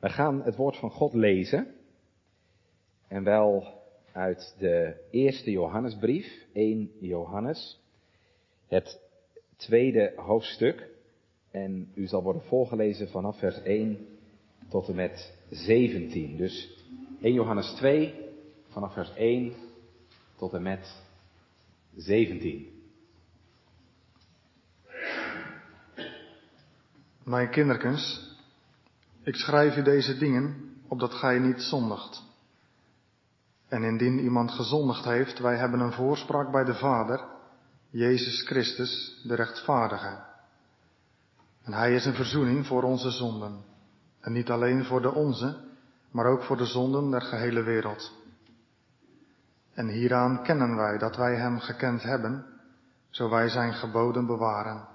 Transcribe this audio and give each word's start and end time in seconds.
We 0.00 0.08
gaan 0.08 0.42
het 0.42 0.56
woord 0.56 0.76
van 0.76 0.90
God 0.90 1.14
lezen. 1.14 1.74
En 3.08 3.24
wel 3.24 3.80
uit 4.12 4.54
de 4.58 4.94
eerste 5.10 5.50
Johannesbrief, 5.50 6.46
1 6.52 6.90
Johannes. 7.00 7.80
Het 8.66 9.00
tweede 9.56 10.12
hoofdstuk. 10.16 10.88
En 11.50 11.92
u 11.94 12.06
zal 12.06 12.22
worden 12.22 12.42
voorgelezen 12.42 13.08
vanaf 13.08 13.38
vers 13.38 13.62
1 13.62 14.06
tot 14.68 14.88
en 14.88 14.94
met 14.94 15.38
17. 15.50 16.36
Dus 16.36 16.84
1 17.20 17.32
Johannes 17.32 17.70
2, 17.70 18.14
vanaf 18.68 18.92
vers 18.92 19.14
1 19.14 19.52
tot 20.36 20.52
en 20.52 20.62
met 20.62 21.02
17. 21.96 22.68
Mijn 27.24 27.50
kinderkens, 27.50 28.29
ik 29.30 29.36
schrijf 29.36 29.76
u 29.76 29.82
deze 29.82 30.18
dingen, 30.18 30.74
opdat 30.88 31.14
gij 31.14 31.38
niet 31.38 31.62
zondigt. 31.62 32.22
En 33.68 33.82
indien 33.82 34.18
iemand 34.18 34.50
gezondigd 34.50 35.04
heeft, 35.04 35.38
wij 35.38 35.56
hebben 35.56 35.80
een 35.80 35.92
voorspraak 35.92 36.50
bij 36.50 36.64
de 36.64 36.74
Vader, 36.74 37.24
Jezus 37.90 38.42
Christus, 38.46 39.20
de 39.22 39.34
rechtvaardige. 39.34 40.18
En 41.62 41.72
hij 41.72 41.94
is 41.94 42.04
een 42.04 42.14
verzoening 42.14 42.66
voor 42.66 42.82
onze 42.82 43.10
zonden. 43.10 43.64
En 44.20 44.32
niet 44.32 44.50
alleen 44.50 44.84
voor 44.84 45.02
de 45.02 45.14
onze, 45.14 45.56
maar 46.10 46.26
ook 46.26 46.42
voor 46.42 46.56
de 46.56 46.66
zonden 46.66 47.10
der 47.10 47.22
gehele 47.22 47.62
wereld. 47.62 48.12
En 49.72 49.88
hieraan 49.88 50.42
kennen 50.42 50.76
wij 50.76 50.98
dat 50.98 51.16
wij 51.16 51.36
hem 51.36 51.58
gekend 51.58 52.02
hebben, 52.02 52.46
zo 53.10 53.28
wij 53.28 53.48
zijn 53.48 53.74
geboden 53.74 54.26
bewaren. 54.26 54.88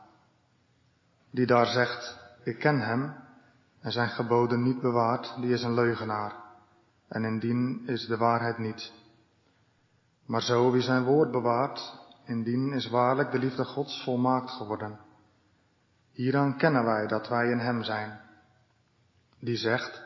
Die 1.31 1.45
daar 1.45 1.67
zegt, 1.67 2.17
ik 2.43 2.59
ken 2.59 2.79
hem, 2.79 3.23
en 3.85 3.91
zijn 3.91 4.09
geboden 4.09 4.63
niet 4.63 4.81
bewaart, 4.81 5.35
die 5.41 5.53
is 5.53 5.63
een 5.63 5.73
leugenaar. 5.73 6.35
En 7.07 7.23
indien 7.23 7.87
is 7.87 8.07
de 8.07 8.17
waarheid 8.17 8.57
niet. 8.57 8.93
Maar 10.25 10.41
zo 10.41 10.71
wie 10.71 10.81
zijn 10.81 11.03
woord 11.03 11.31
bewaart, 11.31 11.93
indien 12.23 12.73
is 12.73 12.89
waarlijk 12.89 13.31
de 13.31 13.39
liefde 13.39 13.65
Gods 13.65 14.03
volmaakt 14.03 14.51
geworden. 14.51 14.99
Hieraan 16.11 16.57
kennen 16.57 16.85
wij 16.85 17.07
dat 17.07 17.27
wij 17.27 17.49
in 17.51 17.57
hem 17.57 17.83
zijn. 17.83 18.19
Die 19.39 19.57
zegt 19.57 20.01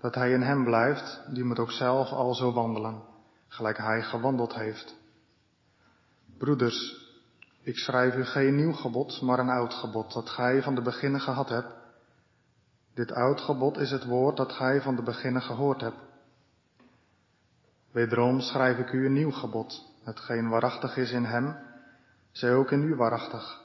dat 0.00 0.14
hij 0.14 0.32
in 0.32 0.42
hem 0.42 0.64
blijft, 0.64 1.20
die 1.32 1.44
moet 1.44 1.58
ook 1.58 1.72
zelf 1.72 2.10
al 2.10 2.34
zo 2.34 2.52
wandelen, 2.52 3.02
gelijk 3.48 3.78
hij 3.78 4.02
gewandeld 4.02 4.54
heeft. 4.54 4.96
Broeders, 6.38 7.08
ik 7.62 7.76
schrijf 7.76 8.14
u 8.14 8.24
geen 8.24 8.56
nieuw 8.56 8.72
gebod, 8.72 9.20
maar 9.22 9.38
een 9.38 9.50
oud 9.50 9.74
gebod, 9.74 10.12
dat 10.12 10.28
gij 10.30 10.62
van 10.62 10.74
de 10.74 10.82
beginnen 10.82 11.20
gehad 11.20 11.48
hebt. 11.48 11.83
Dit 12.94 13.12
oud 13.12 13.40
gebod 13.40 13.78
is 13.78 13.90
het 13.90 14.04
woord 14.04 14.36
dat 14.36 14.52
gij 14.52 14.80
van 14.80 14.96
de 14.96 15.02
beginnen 15.02 15.42
gehoord 15.42 15.80
hebt. 15.80 15.96
Wederom 17.90 18.40
schrijf 18.40 18.78
ik 18.78 18.92
u 18.92 19.06
een 19.06 19.12
nieuw 19.12 19.30
gebod, 19.30 19.92
hetgeen 20.02 20.48
waarachtig 20.48 20.96
is 20.96 21.12
in 21.12 21.24
hem, 21.24 21.56
zij 22.30 22.54
ook 22.54 22.70
in 22.70 22.82
u 22.82 22.94
waarachtig. 22.94 23.62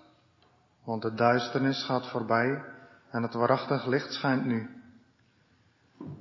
Want 0.84 1.02
de 1.02 1.14
duisternis 1.14 1.84
gaat 1.84 2.08
voorbij 2.08 2.64
en 3.10 3.24
het 3.24 3.34
waarachtig 3.34 3.86
licht 3.86 4.14
schijnt 4.14 4.46
nu. 4.46 4.70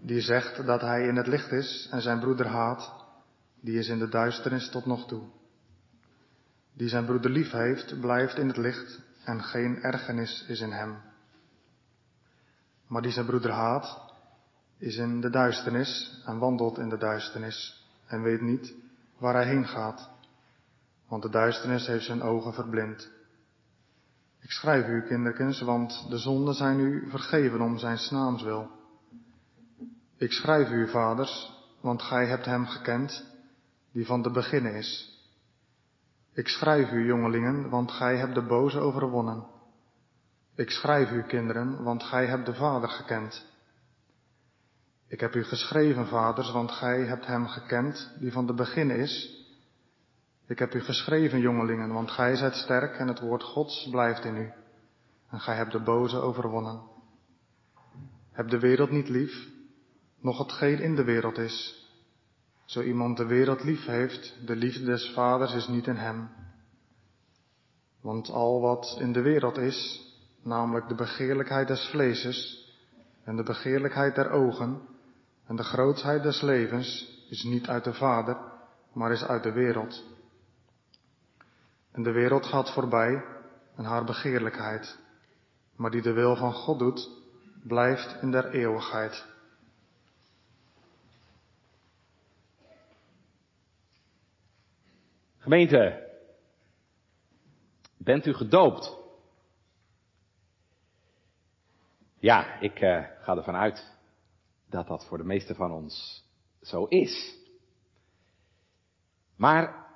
Die 0.02 0.20
zegt 0.20 0.66
dat 0.66 0.80
hij 0.80 1.06
in 1.06 1.16
het 1.16 1.26
licht 1.26 1.52
is 1.52 1.88
en 1.90 2.00
zijn 2.00 2.20
broeder 2.20 2.46
haat, 2.46 2.94
die 3.60 3.78
is 3.78 3.88
in 3.88 3.98
de 3.98 4.08
duisternis 4.08 4.70
tot 4.70 4.86
nog 4.86 5.06
toe. 5.06 5.22
Die 6.72 6.88
zijn 6.88 7.04
broeder 7.04 7.30
lief 7.30 7.50
heeft, 7.50 8.00
blijft 8.00 8.38
in 8.38 8.48
het 8.48 8.56
licht 8.56 9.00
en 9.24 9.42
geen 9.42 9.82
ergernis 9.82 10.44
is 10.48 10.60
in 10.60 10.72
hem. 10.72 10.96
Maar 12.88 13.02
die 13.02 13.10
zijn 13.10 13.26
broeder 13.26 13.50
haat, 13.50 14.00
is 14.78 14.96
in 14.96 15.20
de 15.20 15.30
duisternis 15.30 16.22
en 16.24 16.38
wandelt 16.38 16.78
in 16.78 16.88
de 16.88 16.98
duisternis 16.98 17.86
en 18.06 18.22
weet 18.22 18.40
niet 18.40 18.74
waar 19.18 19.34
hij 19.34 19.46
heen 19.46 19.66
gaat, 19.66 20.10
want 21.08 21.22
de 21.22 21.30
duisternis 21.30 21.86
heeft 21.86 22.04
zijn 22.04 22.22
ogen 22.22 22.52
verblind. 22.52 23.10
Ik 24.40 24.50
schrijf 24.50 24.86
u, 24.86 25.02
kinderkens, 25.02 25.60
want 25.60 26.06
de 26.08 26.18
zonden 26.18 26.54
zijn 26.54 26.78
u 26.80 27.10
vergeven 27.10 27.60
om 27.60 27.78
zijn 27.78 27.98
naams 28.10 28.42
wil. 28.42 28.70
Ik 30.16 30.32
schrijf 30.32 30.70
u, 30.70 30.88
vaders, 30.88 31.52
want 31.80 32.02
gij 32.02 32.26
hebt 32.26 32.44
hem 32.44 32.66
gekend, 32.66 33.24
die 33.92 34.06
van 34.06 34.22
de 34.22 34.30
beginnen 34.30 34.74
is. 34.74 35.18
Ik 36.32 36.48
schrijf 36.48 36.92
u, 36.92 37.06
jongelingen, 37.06 37.68
want 37.68 37.90
gij 37.90 38.16
hebt 38.16 38.34
de 38.34 38.46
boze 38.46 38.78
overwonnen. 38.78 39.46
Ik 40.58 40.70
schrijf 40.70 41.10
u, 41.10 41.22
kinderen, 41.22 41.82
want 41.82 42.02
gij 42.02 42.26
hebt 42.26 42.46
de 42.46 42.54
Vader 42.54 42.88
gekend. 42.88 43.46
Ik 45.08 45.20
heb 45.20 45.34
u 45.34 45.44
geschreven, 45.44 46.06
vaders, 46.06 46.50
want 46.50 46.70
gij 46.70 47.04
hebt 47.04 47.26
hem 47.26 47.46
gekend, 47.46 48.16
die 48.20 48.32
van 48.32 48.46
de 48.46 48.54
begin 48.54 48.90
is. 48.90 49.44
Ik 50.46 50.58
heb 50.58 50.74
u 50.74 50.80
geschreven, 50.80 51.40
jongelingen, 51.40 51.92
want 51.92 52.10
gij 52.10 52.36
zijt 52.36 52.54
sterk 52.54 52.96
en 52.96 53.08
het 53.08 53.20
woord 53.20 53.42
Gods 53.42 53.88
blijft 53.90 54.24
in 54.24 54.36
u. 54.36 54.52
En 55.30 55.40
gij 55.40 55.56
hebt 55.56 55.72
de 55.72 55.82
boze 55.82 56.16
overwonnen. 56.16 56.82
Heb 58.32 58.48
de 58.48 58.58
wereld 58.58 58.90
niet 58.90 59.08
lief, 59.08 59.48
nog 60.20 60.38
hetgeen 60.38 60.80
in 60.80 60.94
de 60.94 61.04
wereld 61.04 61.38
is. 61.38 61.86
Zo 62.64 62.82
iemand 62.82 63.16
de 63.16 63.26
wereld 63.26 63.64
lief 63.64 63.86
heeft, 63.86 64.46
de 64.46 64.56
liefde 64.56 64.84
des 64.84 65.10
vaders 65.14 65.54
is 65.54 65.68
niet 65.68 65.86
in 65.86 65.96
hem. 65.96 66.28
Want 68.00 68.30
al 68.30 68.60
wat 68.60 68.96
in 69.00 69.12
de 69.12 69.22
wereld 69.22 69.58
is, 69.58 70.06
namelijk 70.42 70.88
de 70.88 70.94
begeerlijkheid 70.94 71.68
des 71.68 71.88
vleeses 71.88 72.66
en 73.24 73.36
de 73.36 73.42
begeerlijkheid 73.42 74.14
der 74.14 74.30
ogen 74.30 74.80
en 75.46 75.56
de 75.56 75.62
grootsheid 75.62 76.22
des 76.22 76.40
levens, 76.40 77.16
is 77.28 77.42
niet 77.42 77.68
uit 77.68 77.84
de 77.84 77.94
Vader, 77.94 78.36
maar 78.92 79.12
is 79.12 79.24
uit 79.24 79.42
de 79.42 79.52
wereld. 79.52 80.04
En 81.92 82.02
de 82.02 82.12
wereld 82.12 82.46
gaat 82.46 82.72
voorbij 82.72 83.24
en 83.76 83.84
haar 83.84 84.04
begeerlijkheid, 84.04 84.98
maar 85.76 85.90
die 85.90 86.02
de 86.02 86.12
wil 86.12 86.36
van 86.36 86.52
God 86.52 86.78
doet, 86.78 87.10
blijft 87.62 88.22
in 88.22 88.30
der 88.30 88.50
eeuwigheid. 88.50 89.26
Gemeente, 95.38 96.06
bent 97.96 98.26
u 98.26 98.34
gedoopt? 98.34 98.96
Ja, 102.20 102.60
ik 102.60 102.80
uh, 102.80 103.04
ga 103.20 103.36
ervan 103.36 103.56
uit 103.56 103.96
dat 104.68 104.86
dat 104.86 105.06
voor 105.06 105.18
de 105.18 105.24
meeste 105.24 105.54
van 105.54 105.72
ons 105.72 106.24
zo 106.62 106.84
is. 106.84 107.36
Maar 109.36 109.86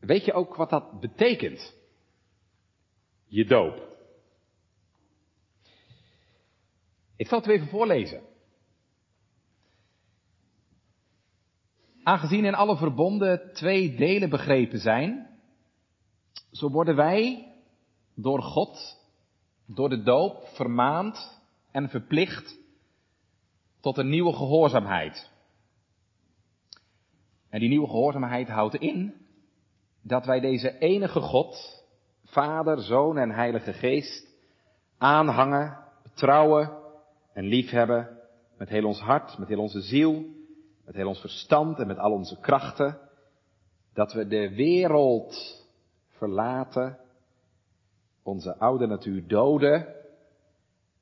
weet 0.00 0.24
je 0.24 0.32
ook 0.32 0.54
wat 0.54 0.70
dat 0.70 1.00
betekent? 1.00 1.74
Je 3.26 3.44
doop. 3.44 3.92
Ik 7.16 7.26
zal 7.26 7.38
het 7.38 7.48
even 7.48 7.68
voorlezen. 7.68 8.22
Aangezien 12.02 12.44
in 12.44 12.54
alle 12.54 12.76
verbonden 12.76 13.52
twee 13.52 13.94
delen 13.96 14.30
begrepen 14.30 14.78
zijn, 14.78 15.38
zo 16.50 16.70
worden 16.70 16.96
wij 16.96 17.52
door 18.14 18.42
God, 18.42 18.98
door 19.66 19.88
de 19.88 20.02
doop, 20.02 20.48
vermaand 20.54 21.33
en 21.74 21.88
verplicht 21.88 22.58
tot 23.80 23.98
een 23.98 24.08
nieuwe 24.08 24.32
gehoorzaamheid. 24.32 25.30
En 27.48 27.60
die 27.60 27.68
nieuwe 27.68 27.86
gehoorzaamheid 27.86 28.48
houdt 28.48 28.74
in 28.74 29.14
dat 30.02 30.26
wij 30.26 30.40
deze 30.40 30.78
enige 30.78 31.20
God, 31.20 31.84
Vader, 32.24 32.80
Zoon 32.80 33.18
en 33.18 33.30
Heilige 33.30 33.72
Geest, 33.72 34.34
aanhangen, 34.98 35.78
betrouwen 36.02 36.70
en 37.32 37.44
liefhebben 37.44 38.18
met 38.58 38.68
heel 38.68 38.86
ons 38.86 39.00
hart, 39.00 39.38
met 39.38 39.48
heel 39.48 39.60
onze 39.60 39.80
ziel, 39.80 40.24
met 40.84 40.94
heel 40.94 41.08
ons 41.08 41.20
verstand 41.20 41.78
en 41.78 41.86
met 41.86 41.98
al 41.98 42.12
onze 42.12 42.40
krachten, 42.40 42.98
dat 43.92 44.12
we 44.12 44.26
de 44.26 44.54
wereld 44.54 45.62
verlaten, 46.08 46.98
onze 48.22 48.58
oude 48.58 48.86
natuur 48.86 49.26
doden 49.26 50.02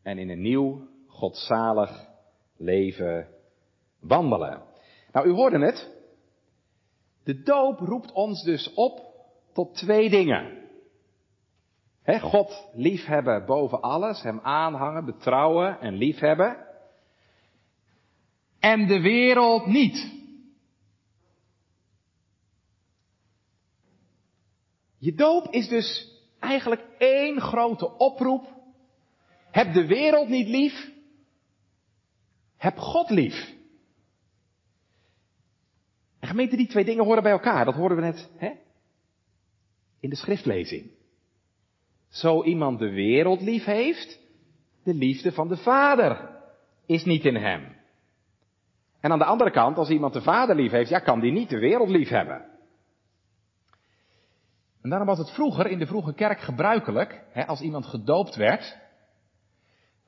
en 0.02 0.19
in 0.19 0.28
een 0.28 0.40
nieuw, 0.40 0.88
godzalig 1.06 2.08
leven 2.56 3.28
wandelen. 4.00 4.62
Nou, 5.12 5.28
u 5.28 5.31
hoorde 5.31 5.58
het. 5.58 5.90
De 7.25 7.43
doop 7.43 7.78
roept 7.78 8.12
ons 8.12 8.43
dus 8.43 8.75
op 8.75 9.00
tot 9.52 9.75
twee 9.75 10.10
dingen. 10.10 10.60
He, 12.02 12.20
God 12.20 12.69
liefhebben 12.72 13.46
boven 13.46 13.81
alles, 13.81 14.22
Hem 14.22 14.40
aanhangen, 14.40 15.04
betrouwen 15.04 15.81
en 15.81 15.94
liefhebben. 15.94 16.66
En 18.58 18.87
de 18.87 19.00
wereld 19.00 19.66
niet. 19.66 20.20
Je 24.98 25.14
doop 25.14 25.46
is 25.50 25.69
dus 25.69 26.12
eigenlijk 26.38 26.82
één 26.98 27.40
grote 27.40 27.96
oproep. 27.96 28.62
Heb 29.52 29.72
de 29.72 29.87
wereld 29.87 30.28
niet 30.28 30.49
lief. 30.49 30.90
Heb 32.56 32.78
God 32.78 33.10
lief. 33.10 33.54
En 36.20 36.28
gemeente, 36.28 36.56
die 36.56 36.69
twee 36.69 36.84
dingen 36.84 37.04
horen 37.04 37.22
bij 37.22 37.32
elkaar. 37.32 37.64
Dat 37.64 37.75
horen 37.75 37.96
we 37.96 38.02
net 38.02 38.31
hè? 38.37 38.52
in 40.00 40.10
de 40.10 40.16
schriftlezing. 40.16 40.90
Zo 42.08 42.44
iemand 42.44 42.78
de 42.78 42.90
wereld 42.90 43.40
lief 43.40 43.64
heeft, 43.64 44.19
de 44.84 44.94
liefde 44.94 45.32
van 45.32 45.49
de 45.49 45.56
Vader 45.56 46.31
is 46.87 47.05
niet 47.05 47.25
in 47.25 47.37
hem. 47.37 47.76
En 49.00 49.12
aan 49.12 49.19
de 49.19 49.25
andere 49.25 49.50
kant, 49.50 49.76
als 49.76 49.88
iemand 49.88 50.12
de 50.12 50.22
Vader 50.22 50.56
lief 50.56 50.70
heeft, 50.70 50.90
ja, 50.90 50.98
kan 50.98 51.20
die 51.20 51.32
niet 51.32 51.48
de 51.48 51.58
wereld 51.58 51.88
lief 51.88 52.08
hebben. 52.08 52.44
En 54.82 54.90
daarom 54.90 55.08
was 55.08 55.19
het 55.19 55.31
vroeger 55.31 55.66
in 55.66 55.78
de 55.78 55.87
vroege 55.87 56.14
kerk 56.14 56.40
gebruikelijk, 56.40 57.25
hè, 57.31 57.46
als 57.46 57.60
iemand 57.60 57.87
gedoopt 57.87 58.34
werd, 58.34 58.78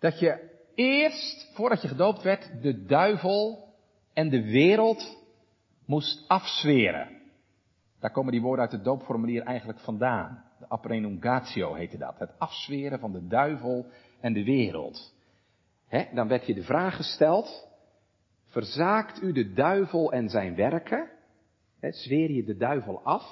dat 0.05 0.19
je 0.19 0.51
eerst, 0.75 1.51
voordat 1.55 1.83
je 1.83 1.89
gedoopt 1.89 2.23
werd, 2.23 2.63
de 2.63 2.85
duivel 2.85 3.69
en 4.13 4.29
de 4.29 4.43
wereld 4.43 5.19
moest 5.87 6.25
afzweren. 6.29 7.09
Daar 8.01 8.11
komen 8.11 8.33
die 8.33 8.41
woorden 8.41 8.65
uit 8.65 8.73
het 8.73 8.85
doopformulier 8.85 9.43
eigenlijk 9.43 9.81
vandaan. 9.81 10.45
De 10.59 10.69
aprenungatio 10.69 11.75
heette 11.75 11.99
dat. 11.99 12.19
Het 12.19 12.39
afzweren 12.39 12.99
van 12.99 13.13
de 13.13 13.27
duivel 13.27 13.87
en 14.21 14.33
de 14.33 14.45
wereld. 14.45 15.15
dan 16.15 16.29
werd 16.29 16.47
je 16.47 16.55
de 16.55 16.63
vraag 16.63 16.97
gesteld, 16.97 17.69
verzaakt 18.47 19.23
u 19.23 19.33
de 19.33 19.53
duivel 19.53 20.13
en 20.13 20.29
zijn 20.29 20.55
werken? 20.55 21.11
He, 21.81 21.93
zweer 21.93 22.31
je 22.31 22.45
de 22.45 22.57
duivel 22.57 23.01
af? 23.03 23.25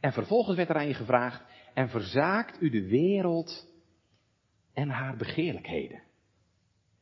En 0.00 0.12
vervolgens 0.12 0.56
werd 0.56 0.68
er 0.68 0.76
aan 0.76 0.88
je 0.88 0.94
gevraagd, 0.94 1.44
en 1.74 1.88
verzaakt 1.88 2.62
u 2.62 2.70
de 2.70 2.88
wereld 2.88 3.67
en 4.78 4.88
haar 4.88 5.16
begeerlijkheden? 5.16 6.02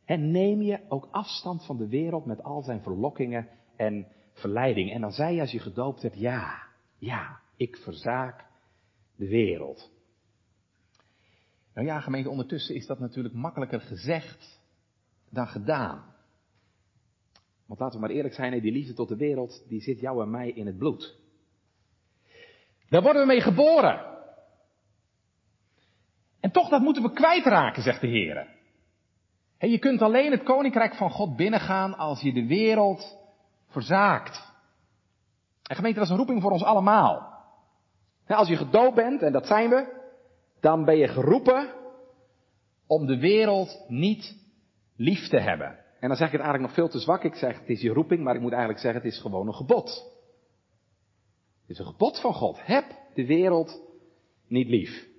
En 0.05 0.31
neem 0.31 0.62
je 0.62 0.81
ook 0.88 1.08
afstand 1.11 1.64
van 1.67 1.76
de 1.76 1.88
wereld 1.88 2.26
met 2.26 2.43
al 2.43 2.62
zijn 2.62 2.82
verlokkingen 2.82 3.49
en 3.76 4.06
verleidingen? 4.32 4.94
En 4.94 5.00
dan 5.00 5.12
zei 5.12 5.34
je 5.34 5.40
als 5.40 5.50
je 5.50 5.58
gedoopt 5.58 6.02
werd, 6.02 6.19
ja, 6.19 6.62
ja, 6.99 7.40
ik 7.56 7.76
verzaak 7.76 8.44
de 9.17 9.28
wereld. 9.28 9.90
Nou 11.75 11.87
ja, 11.87 12.00
gemeente, 12.00 12.31
ondertussen 12.31 12.75
is 12.75 12.87
dat 12.87 12.99
natuurlijk 12.99 13.34
makkelijker 13.34 13.81
gezegd 13.81 14.61
dan 15.31 15.46
gedaan. 15.46 16.14
Want 17.67 17.81
laten 17.81 18.00
we 18.00 18.06
maar 18.06 18.14
eerlijk 18.14 18.34
zijn, 18.34 18.61
die 18.61 18.72
liefde 18.72 18.94
tot 18.94 19.08
de 19.08 19.17
wereld, 19.17 19.64
die 19.69 19.81
zit 19.81 20.00
jou 20.00 20.22
en 20.22 20.31
mij 20.31 20.50
in 20.50 20.67
het 20.67 20.79
bloed. 20.79 21.19
Daar 22.88 23.02
worden 23.02 23.22
we 23.22 23.29
mee 23.29 23.40
geboren. 23.40 24.15
En 26.46 26.52
toch, 26.52 26.69
dat 26.69 26.81
moeten 26.81 27.02
we 27.02 27.12
kwijtraken, 27.12 27.82
zegt 27.82 28.00
de 28.00 28.06
Heer. 28.06 28.46
je 29.58 29.78
kunt 29.78 30.02
alleen 30.02 30.31
het 30.31 30.43
koninkrijk 30.43 30.94
van 30.94 31.10
God 31.10 31.37
binnengaan 31.37 31.96
als 31.96 32.20
je 32.20 32.32
de 32.32 32.46
wereld 32.46 33.19
verzaakt. 33.69 34.52
En 35.62 35.76
gemeente, 35.76 35.98
dat 35.98 36.06
is 36.06 36.12
een 36.12 36.19
roeping 36.19 36.43
voor 36.43 36.50
ons 36.50 36.62
allemaal. 36.62 37.44
Als 38.26 38.48
je 38.48 38.56
gedoopt 38.56 38.94
bent, 38.94 39.22
en 39.22 39.32
dat 39.32 39.46
zijn 39.46 39.70
we, 39.70 40.02
dan 40.60 40.84
ben 40.84 40.96
je 40.96 41.08
geroepen 41.08 41.72
om 42.87 43.06
de 43.06 43.19
wereld 43.19 43.84
niet 43.88 44.37
lief 44.96 45.28
te 45.28 45.40
hebben. 45.40 45.78
En 46.00 46.08
dan 46.08 46.16
zeg 46.16 46.26
ik 46.26 46.32
het 46.32 46.43
eigenlijk 46.43 46.62
nog 46.62 46.72
veel 46.72 46.88
te 46.88 47.04
zwak. 47.04 47.25
Ik 47.25 47.34
zeg, 47.34 47.58
het 47.58 47.69
is 47.69 47.81
je 47.81 47.93
roeping, 47.93 48.22
maar 48.22 48.34
ik 48.34 48.40
moet 48.40 48.52
eigenlijk 48.52 48.81
zeggen, 48.81 49.02
het 49.02 49.12
is 49.12 49.20
gewoon 49.20 49.46
een 49.46 49.54
gebod. 49.54 49.88
Het 51.60 51.70
is 51.70 51.78
een 51.78 51.87
gebod 51.87 52.20
van 52.20 52.34
God. 52.34 52.66
Heb 52.66 52.84
de 53.14 53.26
wereld 53.26 53.81
niet 54.48 54.69
lief. 54.69 55.14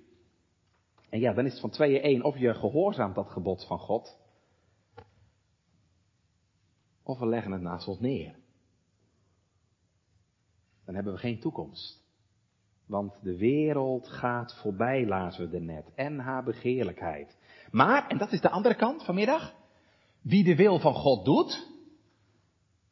En 1.08 1.20
ja, 1.20 1.32
dan 1.32 1.44
is 1.44 1.52
het 1.52 1.60
van 1.60 1.70
tweeën 1.70 2.02
één. 2.02 2.24
Of 2.24 2.38
je 2.38 2.54
gehoorzaamt 2.54 3.14
dat 3.14 3.30
gebod 3.30 3.66
van 3.66 3.78
God. 3.78 4.16
Of 7.02 7.18
we 7.18 7.26
leggen 7.26 7.52
het 7.52 7.60
naast 7.60 7.88
ons 7.88 8.00
neer. 8.00 8.34
Dan 10.84 10.94
hebben 10.94 11.12
we 11.12 11.18
geen 11.18 11.40
toekomst. 11.40 12.06
Want 12.86 13.22
de 13.22 13.36
wereld 13.36 14.08
gaat 14.08 14.54
voorbij, 14.60 15.06
lazen 15.06 15.50
we 15.50 15.56
er 15.56 15.62
net. 15.62 15.92
En 15.94 16.18
haar 16.18 16.44
begeerlijkheid. 16.44 17.36
Maar, 17.70 18.06
en 18.08 18.18
dat 18.18 18.32
is 18.32 18.40
de 18.40 18.50
andere 18.50 18.74
kant 18.74 19.04
vanmiddag. 19.04 19.54
Wie 20.22 20.44
de 20.44 20.56
wil 20.56 20.78
van 20.78 20.94
God 20.94 21.24
doet. 21.24 21.68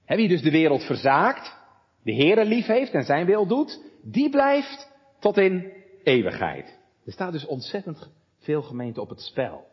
Hè, 0.05 0.17
wie 0.17 0.29
dus 0.29 0.43
de 0.43 0.51
wereld 0.51 0.83
verzaakt. 0.83 1.57
De 2.03 2.15
Heere 2.15 2.45
lief 2.45 2.67
heeft 2.67 2.93
en 2.93 3.05
zijn 3.05 3.27
wil 3.27 3.47
doet. 3.47 3.83
Die 4.03 4.31
blijft 4.31 4.93
tot 5.19 5.37
in 5.37 5.73
eeuwigheid. 6.03 6.76
Er 7.07 7.13
staat 7.13 7.33
dus 7.33 7.47
ontzettend 7.47 8.11
veel 8.39 8.63
gemeente 8.63 9.01
op 9.01 9.09
het 9.09 9.21
spel. 9.21 9.67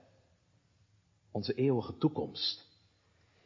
Onze 1.31 1.53
eeuwige 1.53 1.97
toekomst. 1.97 2.71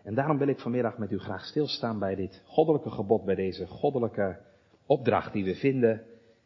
En 0.03 0.15
daarom 0.15 0.37
wil 0.37 0.47
ik 0.47 0.59
vanmiddag 0.59 0.97
met 0.97 1.11
u 1.11 1.19
graag 1.19 1.45
stilstaan 1.45 1.99
bij 1.99 2.15
dit 2.15 2.41
goddelijke 2.45 2.89
gebod, 2.89 3.25
bij 3.25 3.35
deze 3.35 3.67
goddelijke 3.67 4.39
opdracht 4.85 5.33
die 5.33 5.43
we 5.43 5.55
vinden 5.55 6.05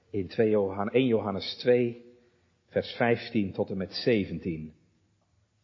in 0.10 0.30
1 0.30 1.06
Johannes 1.06 1.56
2, 1.56 2.06
vers 2.68 2.92
15 2.92 3.52
tot 3.52 3.70
en 3.70 3.78
met 3.78 3.94
17. 3.94 4.74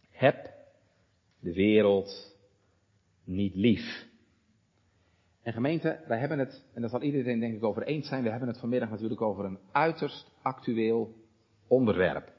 Heb 0.09 0.53
de 1.39 1.53
wereld 1.53 2.35
niet 3.23 3.56
lief. 3.56 4.07
En 5.41 5.53
gemeente, 5.53 6.00
wij 6.07 6.19
hebben 6.19 6.39
het, 6.39 6.63
en 6.73 6.81
daar 6.81 6.89
zal 6.89 7.01
iedereen 7.01 7.39
denk 7.39 7.56
ik 7.56 7.63
over 7.63 7.83
eens 7.83 8.07
zijn, 8.07 8.23
we 8.23 8.30
hebben 8.30 8.47
het 8.47 8.59
vanmiddag 8.59 8.89
natuurlijk 8.89 9.21
over 9.21 9.45
een 9.45 9.59
uiterst 9.71 10.31
actueel 10.41 11.25
onderwerp. 11.68 12.34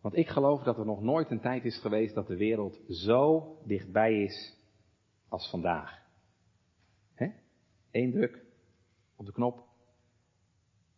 Want 0.00 0.16
ik 0.16 0.28
geloof 0.28 0.62
dat 0.62 0.78
er 0.78 0.86
nog 0.86 1.02
nooit 1.02 1.30
een 1.30 1.40
tijd 1.40 1.64
is 1.64 1.78
geweest 1.78 2.14
dat 2.14 2.26
de 2.26 2.36
wereld 2.36 2.80
zo 2.88 3.56
dichtbij 3.64 4.22
is 4.22 4.56
als 5.28 5.50
vandaag. 5.50 6.00
Eén 7.90 8.12
druk 8.12 8.44
op 9.16 9.26
de 9.26 9.32
knop, 9.32 9.64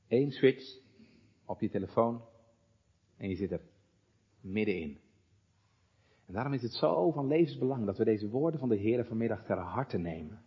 één 0.07 0.31
switch 0.31 0.79
op 1.45 1.61
je 1.61 1.71
telefoon 1.71 2.23
en 3.17 3.29
je 3.29 3.37
zit 3.37 3.51
er 3.51 3.61
middenin. 4.41 4.99
En 6.27 6.35
daarom 6.35 6.53
is 6.53 6.63
het 6.63 6.73
zo 6.73 7.11
van 7.11 7.27
levensbelang 7.27 7.87
dat 7.87 7.99
we 7.99 8.05
deze 8.05 8.29
woorden 8.29 8.61
van 8.61 8.69
de 8.69 8.77
Heer 8.77 9.05
vanmiddag 9.05 9.45
ter 9.45 9.59
harte 9.59 9.99
nemen. 9.99 10.43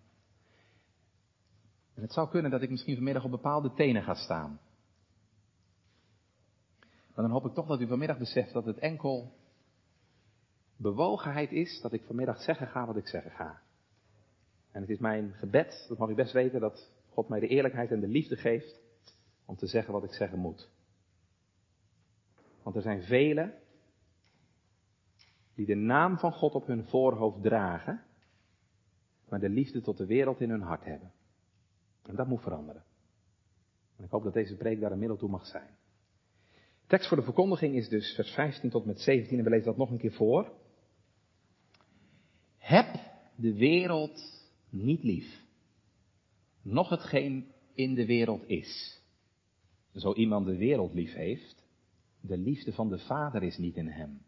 En 1.93 2.01
het 2.01 2.13
zou 2.13 2.29
kunnen 2.29 2.51
dat 2.51 2.61
ik 2.61 2.69
misschien 2.69 2.95
vanmiddag 2.95 3.23
op 3.23 3.31
bepaalde 3.31 3.73
tenen 3.73 4.03
ga 4.03 4.13
staan. 4.13 4.59
Maar 7.15 7.23
dan 7.23 7.33
hoop 7.33 7.45
ik 7.45 7.53
toch 7.53 7.67
dat 7.67 7.81
u 7.81 7.87
vanmiddag 7.87 8.17
beseft 8.17 8.53
dat 8.53 8.65
het 8.65 8.77
enkel 8.77 9.33
bewogenheid 10.75 11.51
is 11.51 11.81
dat 11.81 11.93
ik 11.93 12.03
vanmiddag 12.03 12.41
zeggen 12.41 12.67
ga 12.67 12.85
wat 12.85 12.97
ik 12.97 13.07
zeggen 13.07 13.31
ga. 13.31 13.61
En 14.71 14.81
het 14.81 14.89
is 14.89 14.99
mijn 14.99 15.33
gebed, 15.33 15.85
dat 15.87 15.97
mag 15.97 16.09
u 16.09 16.15
best 16.15 16.33
weten, 16.33 16.59
dat 16.59 16.91
God 17.09 17.27
mij 17.27 17.39
de 17.39 17.47
eerlijkheid 17.47 17.91
en 17.91 17.99
de 17.99 18.07
liefde 18.07 18.35
geeft 18.35 18.81
om 19.45 19.55
te 19.55 19.67
zeggen 19.67 19.93
wat 19.93 20.03
ik 20.03 20.13
zeggen 20.13 20.39
moet. 20.39 20.69
Want 22.63 22.75
er 22.75 22.81
zijn 22.81 23.03
velen 23.03 23.53
die 25.53 25.65
de 25.65 25.75
naam 25.75 26.17
van 26.17 26.31
God 26.31 26.53
op 26.53 26.67
hun 26.67 26.85
voorhoofd 26.85 27.41
dragen, 27.41 28.03
maar 29.29 29.39
de 29.39 29.49
liefde 29.49 29.81
tot 29.81 29.97
de 29.97 30.05
wereld 30.05 30.41
in 30.41 30.49
hun 30.49 30.61
hart 30.61 30.83
hebben. 30.83 31.11
En 32.01 32.15
dat 32.15 32.27
moet 32.27 32.41
veranderen. 32.41 32.83
En 33.97 34.03
ik 34.03 34.09
hoop 34.09 34.23
dat 34.23 34.33
deze 34.33 34.55
preek 34.55 34.79
daar 34.79 34.91
een 34.91 34.99
middel 34.99 35.17
toe 35.17 35.29
mag 35.29 35.45
zijn. 35.45 35.69
Tekst 36.87 37.07
voor 37.07 37.17
de 37.17 37.23
verkondiging 37.23 37.75
is 37.75 37.89
dus 37.89 38.15
vers 38.15 38.31
15 38.31 38.69
tot 38.69 38.85
met 38.85 38.99
17 38.99 39.37
en 39.37 39.43
we 39.43 39.49
lezen 39.49 39.65
dat 39.65 39.77
nog 39.77 39.89
een 39.89 39.97
keer 39.97 40.13
voor. 40.13 40.51
Heb 42.57 42.99
de 43.35 43.53
wereld 43.53 44.43
niet 44.69 45.03
lief, 45.03 45.43
nog 46.61 46.89
hetgeen 46.89 47.51
in 47.73 47.93
de 47.93 48.05
wereld 48.05 48.47
is. 48.47 49.01
Zo 49.95 50.13
iemand 50.13 50.45
de 50.45 50.57
wereld 50.57 50.93
lief 50.93 51.13
heeft, 51.13 51.63
de 52.21 52.37
liefde 52.37 52.73
van 52.73 52.89
de 52.89 52.99
Vader 52.99 53.43
is 53.43 53.57
niet 53.57 53.75
in 53.75 53.87
hem. 53.87 54.21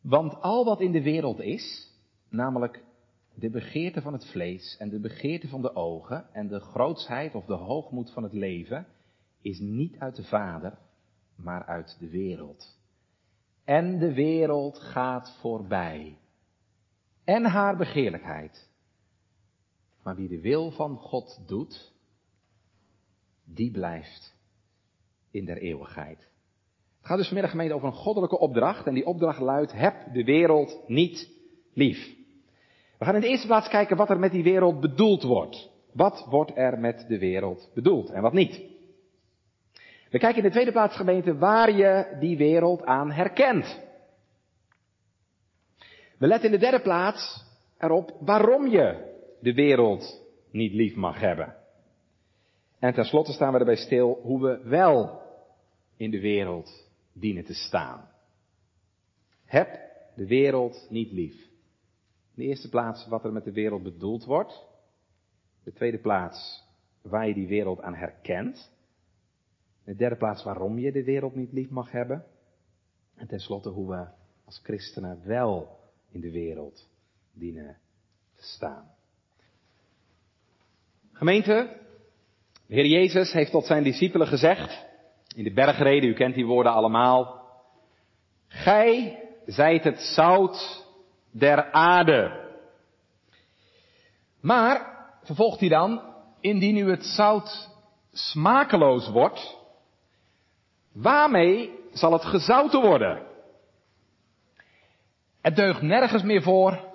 Want 0.00 0.40
al 0.40 0.64
wat 0.64 0.80
in 0.80 0.92
de 0.92 1.02
wereld 1.02 1.40
is, 1.40 1.92
namelijk 2.28 2.84
de 3.34 3.50
begeerte 3.50 4.02
van 4.02 4.12
het 4.12 4.26
vlees 4.26 4.76
en 4.78 4.88
de 4.88 5.00
begeerte 5.00 5.48
van 5.48 5.62
de 5.62 5.74
ogen 5.74 6.34
en 6.34 6.48
de 6.48 6.60
grootsheid 6.60 7.34
of 7.34 7.44
de 7.44 7.54
hoogmoed 7.54 8.10
van 8.10 8.22
het 8.22 8.32
leven, 8.32 8.86
is 9.40 9.58
niet 9.58 9.98
uit 9.98 10.16
de 10.16 10.24
Vader, 10.24 10.78
maar 11.42 11.64
uit 11.64 11.96
de 11.98 12.08
wereld. 12.08 12.80
En 13.64 13.98
de 13.98 14.12
wereld 14.14 14.78
gaat 14.78 15.36
voorbij. 15.40 16.18
En 17.24 17.44
haar 17.44 17.76
begeerlijkheid. 17.76 18.70
Maar 20.02 20.16
wie 20.16 20.28
de 20.28 20.40
wil 20.40 20.70
van 20.70 20.96
God 20.96 21.42
doet, 21.46 21.92
die 23.44 23.70
blijft 23.70 24.36
in 25.30 25.44
der 25.44 25.56
eeuwigheid. 25.56 26.18
Het 26.18 27.10
gaat 27.10 27.16
dus 27.16 27.26
vanmiddag 27.26 27.50
gemeente 27.52 27.74
over 27.74 27.88
een 27.88 27.94
goddelijke 27.94 28.38
opdracht. 28.38 28.86
En 28.86 28.94
die 28.94 29.06
opdracht 29.06 29.40
luidt, 29.40 29.72
heb 29.72 30.12
de 30.12 30.24
wereld 30.24 30.82
niet 30.86 31.30
lief. 31.74 32.14
We 32.98 33.04
gaan 33.04 33.14
in 33.14 33.20
de 33.20 33.28
eerste 33.28 33.46
plaats 33.46 33.68
kijken 33.68 33.96
wat 33.96 34.10
er 34.10 34.18
met 34.18 34.32
die 34.32 34.42
wereld 34.42 34.80
bedoeld 34.80 35.22
wordt. 35.22 35.70
Wat 35.92 36.26
wordt 36.28 36.52
er 36.54 36.78
met 36.78 37.04
de 37.08 37.18
wereld 37.18 37.70
bedoeld 37.74 38.10
en 38.10 38.22
wat 38.22 38.32
niet? 38.32 38.71
We 40.12 40.18
kijken 40.18 40.36
in 40.36 40.42
de 40.42 40.50
tweede 40.50 40.72
plaats 40.72 40.96
gemeente 40.96 41.38
waar 41.38 41.72
je 41.72 42.16
die 42.20 42.36
wereld 42.36 42.84
aan 42.84 43.10
herkent. 43.10 43.80
We 46.18 46.26
letten 46.26 46.52
in 46.52 46.58
de 46.58 46.64
derde 46.64 46.82
plaats 46.82 47.44
erop 47.78 48.16
waarom 48.20 48.66
je 48.66 49.14
de 49.40 49.54
wereld 49.54 50.22
niet 50.50 50.72
lief 50.72 50.94
mag 50.94 51.20
hebben. 51.20 51.56
En 52.78 52.94
tenslotte 52.94 53.32
staan 53.32 53.52
we 53.52 53.58
erbij 53.58 53.76
stil 53.76 54.18
hoe 54.22 54.42
we 54.42 54.68
wel 54.68 55.20
in 55.96 56.10
de 56.10 56.20
wereld 56.20 56.88
dienen 57.12 57.44
te 57.44 57.54
staan. 57.54 58.08
Heb 59.44 59.80
de 60.14 60.26
wereld 60.26 60.86
niet 60.90 61.12
lief. 61.12 61.34
In 62.34 62.42
de 62.42 62.44
eerste 62.44 62.68
plaats 62.68 63.06
wat 63.06 63.24
er 63.24 63.32
met 63.32 63.44
de 63.44 63.52
wereld 63.52 63.82
bedoeld 63.82 64.24
wordt. 64.24 64.64
De 65.64 65.72
tweede 65.72 65.98
plaats 65.98 66.64
waar 67.02 67.28
je 67.28 67.34
die 67.34 67.48
wereld 67.48 67.80
aan 67.80 67.94
herkent. 67.94 68.70
In 69.84 69.92
de 69.92 69.98
derde 69.98 70.16
plaats 70.16 70.44
waarom 70.44 70.78
je 70.78 70.92
de 70.92 71.04
wereld 71.04 71.34
niet 71.34 71.52
lief 71.52 71.68
mag 71.68 71.90
hebben. 71.90 72.24
En 73.16 73.26
tenslotte 73.26 73.68
hoe 73.68 73.90
we 73.90 74.06
als 74.44 74.60
christenen 74.62 75.20
wel 75.24 75.78
in 76.10 76.20
de 76.20 76.30
wereld 76.30 76.88
dienen 77.32 77.78
te 78.36 78.44
staan. 78.44 78.90
Gemeente, 81.12 81.80
de 82.66 82.74
Heer 82.74 82.86
Jezus 82.86 83.32
heeft 83.32 83.50
tot 83.50 83.66
zijn 83.66 83.82
discipelen 83.82 84.26
gezegd, 84.26 84.86
in 85.34 85.44
de 85.44 85.52
bergreden, 85.52 86.08
u 86.08 86.14
kent 86.14 86.34
die 86.34 86.46
woorden 86.46 86.72
allemaal, 86.72 87.42
Gij 88.48 89.22
zijt 89.46 89.84
het 89.84 90.00
zout 90.00 90.86
der 91.30 91.70
aarde. 91.70 92.50
Maar, 94.40 95.06
vervolgt 95.22 95.60
hij 95.60 95.68
dan, 95.68 96.02
indien 96.40 96.76
u 96.76 96.90
het 96.90 97.04
zout 97.04 97.68
smakeloos 98.12 99.08
wordt, 99.08 99.56
waarmee 100.92 101.78
zal 101.92 102.12
het 102.12 102.24
gezouten 102.24 102.80
worden? 102.80 103.26
Het 105.40 105.56
deugt 105.56 105.82
nergens 105.82 106.22
meer 106.22 106.42
voor 106.42 106.90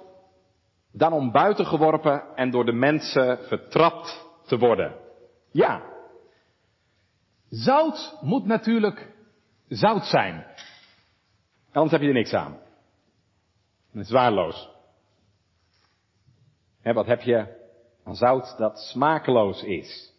dan 0.92 1.14
om 1.14 1.32
buiten 1.32 1.66
geworpen 1.66 2.36
en 2.36 2.52
door 2.52 2.66
de 2.66 2.74
mensen 2.74 3.38
vertrapt 3.48 4.26
te 4.46 4.58
worden. 4.58 4.96
Ja. 5.52 5.82
Zout 7.50 8.18
moet 8.22 8.46
natuurlijk 8.46 9.12
zout 9.68 10.06
zijn. 10.06 10.46
Anders 11.72 11.92
heb 11.92 12.02
je 12.02 12.08
er 12.08 12.14
niks 12.14 12.34
aan. 12.34 12.58
Het 13.92 14.06
is 14.06 14.12
waardeloos. 14.12 14.70
He, 16.82 16.94
wat 16.94 17.06
heb 17.06 17.22
je 17.22 17.66
aan 18.04 18.16
zout 18.16 18.58
dat 18.58 18.80
smakeloos 18.80 19.64
is? 19.64 20.14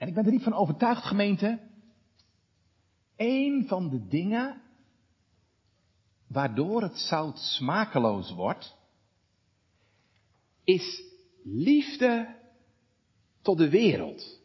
En 0.00 0.08
ik 0.08 0.14
ben 0.14 0.24
er 0.24 0.32
niet 0.32 0.42
van 0.42 0.54
overtuigd, 0.54 1.04
gemeente. 1.04 1.60
Een 3.16 3.64
van 3.68 3.88
de 3.88 4.06
dingen 4.06 4.62
waardoor 6.26 6.82
het 6.82 6.98
zout 6.98 7.38
smakeloos 7.38 8.32
wordt, 8.32 8.76
is 10.64 11.02
liefde 11.42 12.36
tot 13.42 13.58
de 13.58 13.70
wereld. 13.70 14.40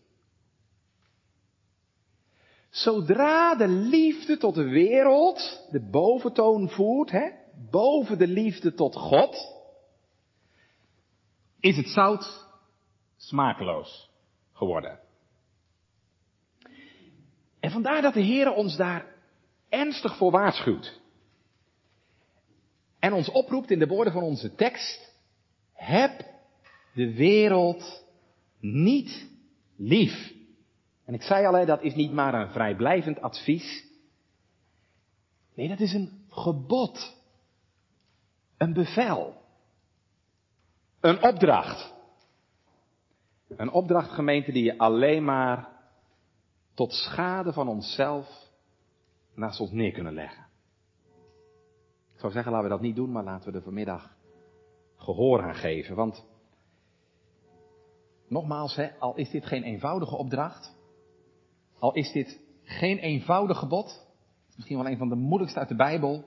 Zodra 2.69 3.55
de 3.55 3.67
liefde 3.67 4.37
tot 4.37 4.55
de 4.55 4.69
wereld 4.69 5.67
de 5.71 5.89
boventoon 5.89 6.69
voert, 6.69 7.11
hè, 7.11 7.29
boven 7.71 8.17
de 8.17 8.27
liefde 8.27 8.73
tot 8.73 8.95
God, 8.95 9.53
is 11.59 11.77
het 11.77 11.87
zout 11.87 12.47
smakeloos 13.15 14.09
geworden. 14.51 15.04
Vandaar 17.75 18.01
dat 18.01 18.13
de 18.13 18.21
Heer 18.21 18.53
ons 18.53 18.75
daar 18.77 19.05
ernstig 19.69 20.17
voor 20.17 20.31
waarschuwt. 20.31 21.01
En 22.99 23.13
ons 23.13 23.29
oproept 23.29 23.71
in 23.71 23.79
de 23.79 23.87
woorden 23.87 24.13
van 24.13 24.23
onze 24.23 24.55
tekst, 24.55 25.13
heb 25.73 26.25
de 26.93 27.13
wereld 27.13 28.05
niet 28.59 29.29
lief. 29.75 30.33
En 31.05 31.13
ik 31.13 31.21
zei 31.21 31.45
al, 31.45 31.65
dat 31.65 31.81
is 31.83 31.95
niet 31.95 32.11
maar 32.11 32.33
een 32.33 32.51
vrijblijvend 32.51 33.21
advies. 33.21 33.85
Nee, 35.55 35.67
dat 35.67 35.79
is 35.79 35.93
een 35.93 36.25
gebod. 36.29 37.15
Een 38.57 38.73
bevel. 38.73 39.41
Een 40.99 41.23
opdracht. 41.23 41.93
Een 43.47 43.71
opdracht, 43.71 44.11
gemeente, 44.11 44.51
die 44.51 44.63
je 44.63 44.77
alleen 44.77 45.23
maar 45.23 45.74
tot 46.75 46.93
schade 46.93 47.53
van 47.53 47.67
onszelf 47.67 48.51
naast 49.33 49.59
ons 49.59 49.71
neer 49.71 49.91
kunnen 49.91 50.13
leggen. 50.13 50.45
Ik 52.13 52.19
zou 52.21 52.31
zeggen, 52.31 52.51
laten 52.51 52.67
we 52.67 52.73
dat 52.73 52.83
niet 52.83 52.95
doen, 52.95 53.11
maar 53.11 53.23
laten 53.23 53.51
we 53.51 53.57
er 53.57 53.63
vanmiddag 53.63 54.15
gehoor 54.95 55.43
aan 55.43 55.55
geven. 55.55 55.95
Want, 55.95 56.25
nogmaals, 58.27 58.75
hè, 58.75 58.99
al 58.99 59.15
is 59.15 59.29
dit 59.29 59.45
geen 59.45 59.63
eenvoudige 59.63 60.15
opdracht, 60.15 60.75
al 61.79 61.93
is 61.93 62.11
dit 62.11 62.41
geen 62.63 62.97
eenvoudig 62.97 63.57
gebod, 63.57 64.07
misschien 64.55 64.77
wel 64.77 64.87
een 64.87 64.97
van 64.97 65.09
de 65.09 65.15
moeilijkste 65.15 65.59
uit 65.59 65.69
de 65.69 65.75
Bijbel, 65.75 66.25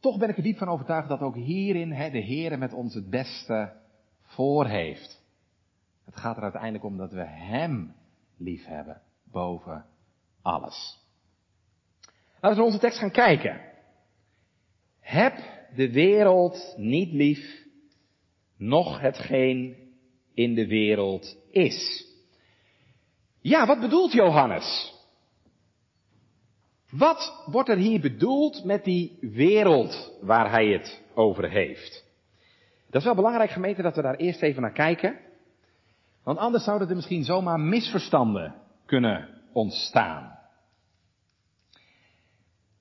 toch 0.00 0.18
ben 0.18 0.28
ik 0.28 0.36
er 0.36 0.42
diep 0.42 0.58
van 0.58 0.68
overtuigd 0.68 1.08
dat 1.08 1.20
ook 1.20 1.34
hierin 1.34 1.92
hè, 1.92 2.10
de 2.10 2.18
Heer 2.18 2.58
met 2.58 2.72
ons 2.72 2.94
het 2.94 3.10
beste 3.10 3.72
voor 4.22 4.66
heeft. 4.66 5.24
Het 6.04 6.16
gaat 6.16 6.36
er 6.36 6.42
uiteindelijk 6.42 6.84
om 6.84 6.96
dat 6.96 7.12
we 7.12 7.24
Hem 7.24 7.94
lief 8.36 8.66
hebben 8.66 9.02
boven 9.36 9.84
alles. 10.42 10.98
Laten 12.40 12.50
we 12.50 12.54
naar 12.56 12.64
onze 12.64 12.78
tekst 12.78 12.98
gaan 12.98 13.10
kijken. 13.10 13.60
Heb 15.00 15.36
de 15.74 15.92
wereld 15.92 16.74
niet 16.76 17.12
lief, 17.12 17.64
noch 18.56 19.00
hetgeen 19.00 19.76
in 20.34 20.54
de 20.54 20.66
wereld 20.66 21.36
is. 21.50 22.06
Ja, 23.40 23.66
wat 23.66 23.80
bedoelt 23.80 24.12
Johannes? 24.12 24.94
Wat 26.90 27.44
wordt 27.46 27.68
er 27.68 27.76
hier 27.76 28.00
bedoeld 28.00 28.64
met 28.64 28.84
die 28.84 29.18
wereld 29.20 30.12
waar 30.20 30.50
hij 30.50 30.66
het 30.66 31.02
over 31.14 31.50
heeft? 31.50 32.04
Dat 32.90 33.00
is 33.00 33.06
wel 33.06 33.14
belangrijk 33.14 33.50
gemeente 33.50 33.82
dat 33.82 33.96
we 33.96 34.02
daar 34.02 34.16
eerst 34.16 34.42
even 34.42 34.62
naar 34.62 34.72
kijken. 34.72 35.18
Want 36.22 36.38
anders 36.38 36.64
zouden 36.64 36.88
er 36.88 36.96
misschien 36.96 37.24
zomaar 37.24 37.60
misverstanden 37.60 38.64
kunnen 38.86 39.28
ontstaan. 39.52 40.38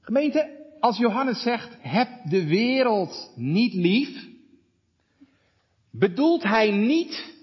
Gemeente, 0.02 0.66
als 0.80 0.98
Johannes 0.98 1.42
zegt, 1.42 1.78
heb 1.80 2.10
de 2.24 2.48
wereld 2.48 3.32
niet 3.36 3.74
lief, 3.74 4.28
bedoelt 5.92 6.44
hij 6.44 6.72
niet, 6.72 7.34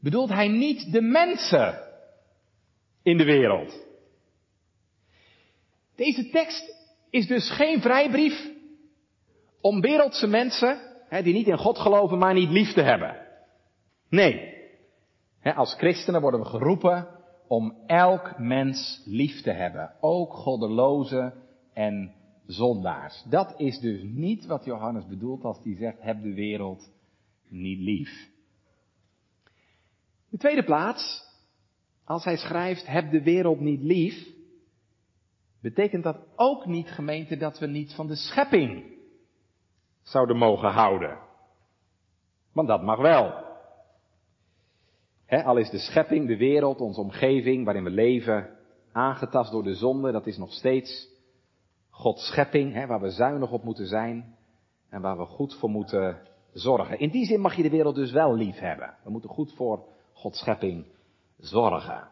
bedoelt 0.00 0.28
hij 0.28 0.48
niet 0.48 0.92
de 0.92 1.00
mensen 1.00 1.78
in 3.02 3.16
de 3.16 3.24
wereld. 3.24 3.80
Deze 5.96 6.30
tekst 6.30 6.76
is 7.10 7.26
dus 7.26 7.50
geen 7.50 7.80
vrijbrief 7.80 8.50
om 9.60 9.80
wereldse 9.80 10.26
mensen, 10.26 10.80
hè, 11.08 11.22
die 11.22 11.34
niet 11.34 11.46
in 11.46 11.58
God 11.58 11.78
geloven, 11.78 12.18
maar 12.18 12.34
niet 12.34 12.50
lief 12.50 12.72
te 12.72 12.82
hebben. 12.82 13.26
Nee. 14.08 14.60
Hè, 15.40 15.54
als 15.54 15.74
christenen 15.74 16.20
worden 16.20 16.40
we 16.40 16.46
geroepen 16.46 17.08
om 17.46 17.76
elk 17.86 18.38
mens 18.38 19.02
lief 19.04 19.42
te 19.42 19.50
hebben. 19.50 19.92
Ook 20.00 20.32
goddeloze 20.32 21.32
en 21.72 22.14
zondaars. 22.46 23.24
Dat 23.28 23.54
is 23.56 23.78
dus 23.78 24.02
niet 24.02 24.46
wat 24.46 24.64
Johannes 24.64 25.06
bedoelt 25.06 25.44
als 25.44 25.58
hij 25.62 25.76
zegt, 25.76 26.00
heb 26.00 26.22
de 26.22 26.34
wereld 26.34 26.90
niet 27.48 27.78
lief. 27.78 28.30
De 30.28 30.38
tweede 30.38 30.64
plaats, 30.64 31.24
als 32.04 32.24
hij 32.24 32.36
schrijft, 32.36 32.86
heb 32.86 33.10
de 33.10 33.22
wereld 33.22 33.60
niet 33.60 33.80
lief, 33.80 34.28
betekent 35.60 36.02
dat 36.02 36.18
ook 36.36 36.66
niet 36.66 36.90
gemeente 36.90 37.36
dat 37.36 37.58
we 37.58 37.66
niet 37.66 37.94
van 37.94 38.06
de 38.06 38.16
schepping 38.16 38.84
zouden 40.02 40.36
mogen 40.36 40.70
houden. 40.70 41.18
Want 42.52 42.68
dat 42.68 42.82
mag 42.82 42.98
wel. 42.98 43.51
Al 45.40 45.56
is 45.56 45.70
de 45.70 45.78
schepping, 45.78 46.26
de 46.26 46.36
wereld, 46.36 46.80
onze 46.80 47.00
omgeving 47.00 47.64
waarin 47.64 47.84
we 47.84 47.90
leven, 47.90 48.50
aangetast 48.92 49.52
door 49.52 49.62
de 49.62 49.74
zonde, 49.74 50.12
dat 50.12 50.26
is 50.26 50.36
nog 50.36 50.52
steeds 50.52 51.10
Gods 51.90 52.26
schepping, 52.26 52.86
waar 52.86 53.00
we 53.00 53.10
zuinig 53.10 53.52
op 53.52 53.64
moeten 53.64 53.86
zijn 53.86 54.36
en 54.90 55.00
waar 55.00 55.18
we 55.18 55.24
goed 55.24 55.54
voor 55.54 55.70
moeten 55.70 56.18
zorgen. 56.52 56.98
In 56.98 57.10
die 57.10 57.26
zin 57.26 57.40
mag 57.40 57.56
je 57.56 57.62
de 57.62 57.70
wereld 57.70 57.94
dus 57.94 58.12
wel 58.12 58.34
lief 58.34 58.58
hebben. 58.58 58.94
We 59.04 59.10
moeten 59.10 59.30
goed 59.30 59.52
voor 59.52 59.84
Gods 60.12 60.38
schepping 60.38 60.86
zorgen. 61.38 62.10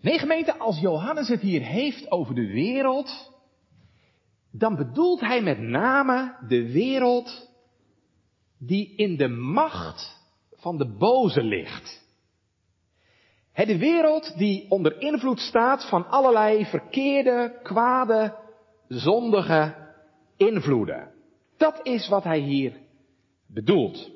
Nee, 0.00 0.18
gemeente, 0.18 0.58
als 0.58 0.80
Johannes 0.80 1.28
het 1.28 1.40
hier 1.40 1.62
heeft 1.62 2.10
over 2.10 2.34
de 2.34 2.46
wereld, 2.46 3.32
dan 4.50 4.76
bedoelt 4.76 5.20
hij 5.20 5.42
met 5.42 5.58
name 5.58 6.36
de 6.48 6.72
wereld 6.72 7.50
die 8.58 8.94
in 8.96 9.16
de 9.16 9.28
macht 9.28 10.23
van 10.64 10.78
de 10.78 10.96
boze 10.98 11.42
ligt. 11.42 12.02
de 13.54 13.78
wereld 13.78 14.38
die 14.38 14.70
onder 14.70 15.00
invloed 15.00 15.40
staat 15.40 15.88
van 15.88 16.08
allerlei 16.08 16.64
verkeerde, 16.64 17.60
kwade, 17.62 18.36
zondige 18.88 19.74
invloeden. 20.36 21.12
Dat 21.56 21.80
is 21.82 22.08
wat 22.08 22.24
hij 22.24 22.38
hier 22.38 22.80
bedoelt. 23.46 24.10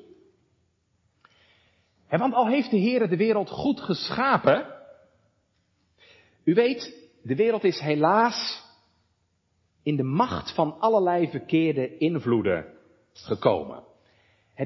want 2.08 2.34
al 2.34 2.48
heeft 2.48 2.70
de 2.70 2.76
Heer 2.76 3.08
de 3.08 3.16
wereld 3.16 3.50
goed 3.50 3.80
geschapen, 3.80 4.66
u 6.44 6.54
weet, 6.54 7.10
de 7.22 7.36
wereld 7.36 7.64
is 7.64 7.80
helaas 7.80 8.62
in 9.82 9.96
de 9.96 10.02
macht 10.02 10.54
van 10.54 10.80
allerlei 10.80 11.30
verkeerde 11.30 11.98
invloeden 11.98 12.66
gekomen. 13.12 13.87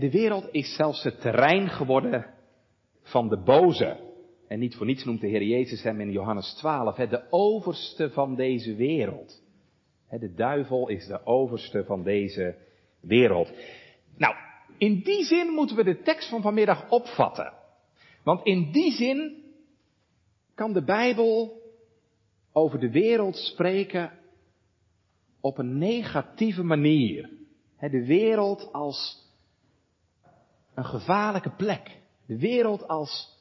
De 0.00 0.10
wereld 0.10 0.48
is 0.50 0.74
zelfs 0.74 1.02
het 1.02 1.20
terrein 1.20 1.68
geworden 1.68 2.26
van 3.02 3.28
de 3.28 3.42
boze. 3.42 3.96
En 4.48 4.58
niet 4.58 4.74
voor 4.74 4.86
niets 4.86 5.04
noemt 5.04 5.20
de 5.20 5.26
Heer 5.26 5.42
Jezus 5.42 5.82
hem 5.82 6.00
in 6.00 6.10
Johannes 6.10 6.54
12 6.54 6.96
de 6.96 7.26
overste 7.30 8.10
van 8.10 8.34
deze 8.34 8.74
wereld. 8.74 9.42
De 10.10 10.34
duivel 10.34 10.88
is 10.88 11.06
de 11.06 11.26
overste 11.26 11.84
van 11.84 12.02
deze 12.02 12.56
wereld. 13.00 13.52
Nou, 14.16 14.34
in 14.78 15.00
die 15.02 15.24
zin 15.24 15.48
moeten 15.48 15.76
we 15.76 15.84
de 15.84 16.02
tekst 16.02 16.28
van 16.28 16.42
vanmiddag 16.42 16.90
opvatten. 16.90 17.52
Want 18.22 18.46
in 18.46 18.70
die 18.72 18.92
zin 18.92 19.42
kan 20.54 20.72
de 20.72 20.84
Bijbel 20.84 21.60
over 22.52 22.80
de 22.80 22.90
wereld 22.90 23.36
spreken 23.36 24.18
op 25.40 25.58
een 25.58 25.78
negatieve 25.78 26.62
manier. 26.62 27.30
De 27.78 28.06
wereld 28.06 28.68
als 28.72 29.21
een 30.74 30.84
gevaarlijke 30.84 31.50
plek. 31.50 32.00
De 32.26 32.38
wereld 32.38 32.88
als 32.88 33.38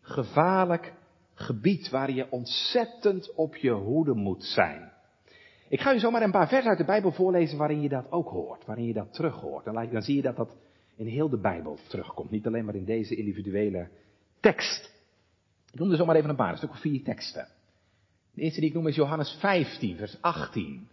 gevaarlijk 0.00 0.94
gebied 1.34 1.90
waar 1.90 2.10
je 2.10 2.30
ontzettend 2.30 3.34
op 3.34 3.56
je 3.56 3.70
hoede 3.70 4.14
moet 4.14 4.44
zijn. 4.44 4.92
Ik 5.68 5.80
ga 5.80 5.94
u 5.94 5.98
zomaar 5.98 6.22
een 6.22 6.30
paar 6.30 6.48
versen 6.48 6.68
uit 6.68 6.78
de 6.78 6.84
Bijbel 6.84 7.12
voorlezen 7.12 7.58
waarin 7.58 7.80
je 7.80 7.88
dat 7.88 8.10
ook 8.10 8.28
hoort, 8.28 8.66
waarin 8.66 8.86
je 8.86 8.92
dat 8.92 9.12
terug 9.12 9.34
hoort. 9.34 9.64
Dan, 9.64 9.90
dan 9.90 10.02
zie 10.02 10.16
je 10.16 10.22
dat 10.22 10.36
dat 10.36 10.56
in 10.96 11.06
heel 11.06 11.28
de 11.28 11.40
Bijbel 11.40 11.78
terugkomt, 11.88 12.30
niet 12.30 12.46
alleen 12.46 12.64
maar 12.64 12.74
in 12.74 12.84
deze 12.84 13.16
individuele 13.16 13.88
tekst. 14.40 14.92
Ik 15.72 15.78
noem 15.78 15.90
er 15.90 15.96
zomaar 15.96 16.16
even 16.16 16.30
een 16.30 16.36
paar, 16.36 16.50
een 16.50 16.56
stuk 16.56 16.70
of 16.70 16.80
vier 16.80 17.02
teksten. 17.02 17.48
De 18.34 18.42
eerste 18.42 18.60
die 18.60 18.68
ik 18.68 18.74
noem 18.74 18.86
is 18.86 18.94
Johannes 18.94 19.36
15, 19.40 19.96
vers 19.96 20.18
18. 20.20 20.76
Dat 20.76 20.86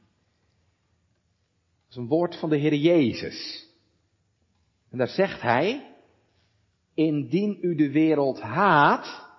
is 1.90 1.96
een 1.96 2.08
woord 2.08 2.40
van 2.40 2.50
de 2.50 2.58
Heer 2.58 2.76
Jezus. 2.76 3.70
En 4.92 4.98
daar 4.98 5.08
zegt 5.08 5.42
hij, 5.42 5.96
indien 6.94 7.58
u 7.62 7.76
de 7.76 7.92
wereld 7.92 8.42
haat, 8.42 9.30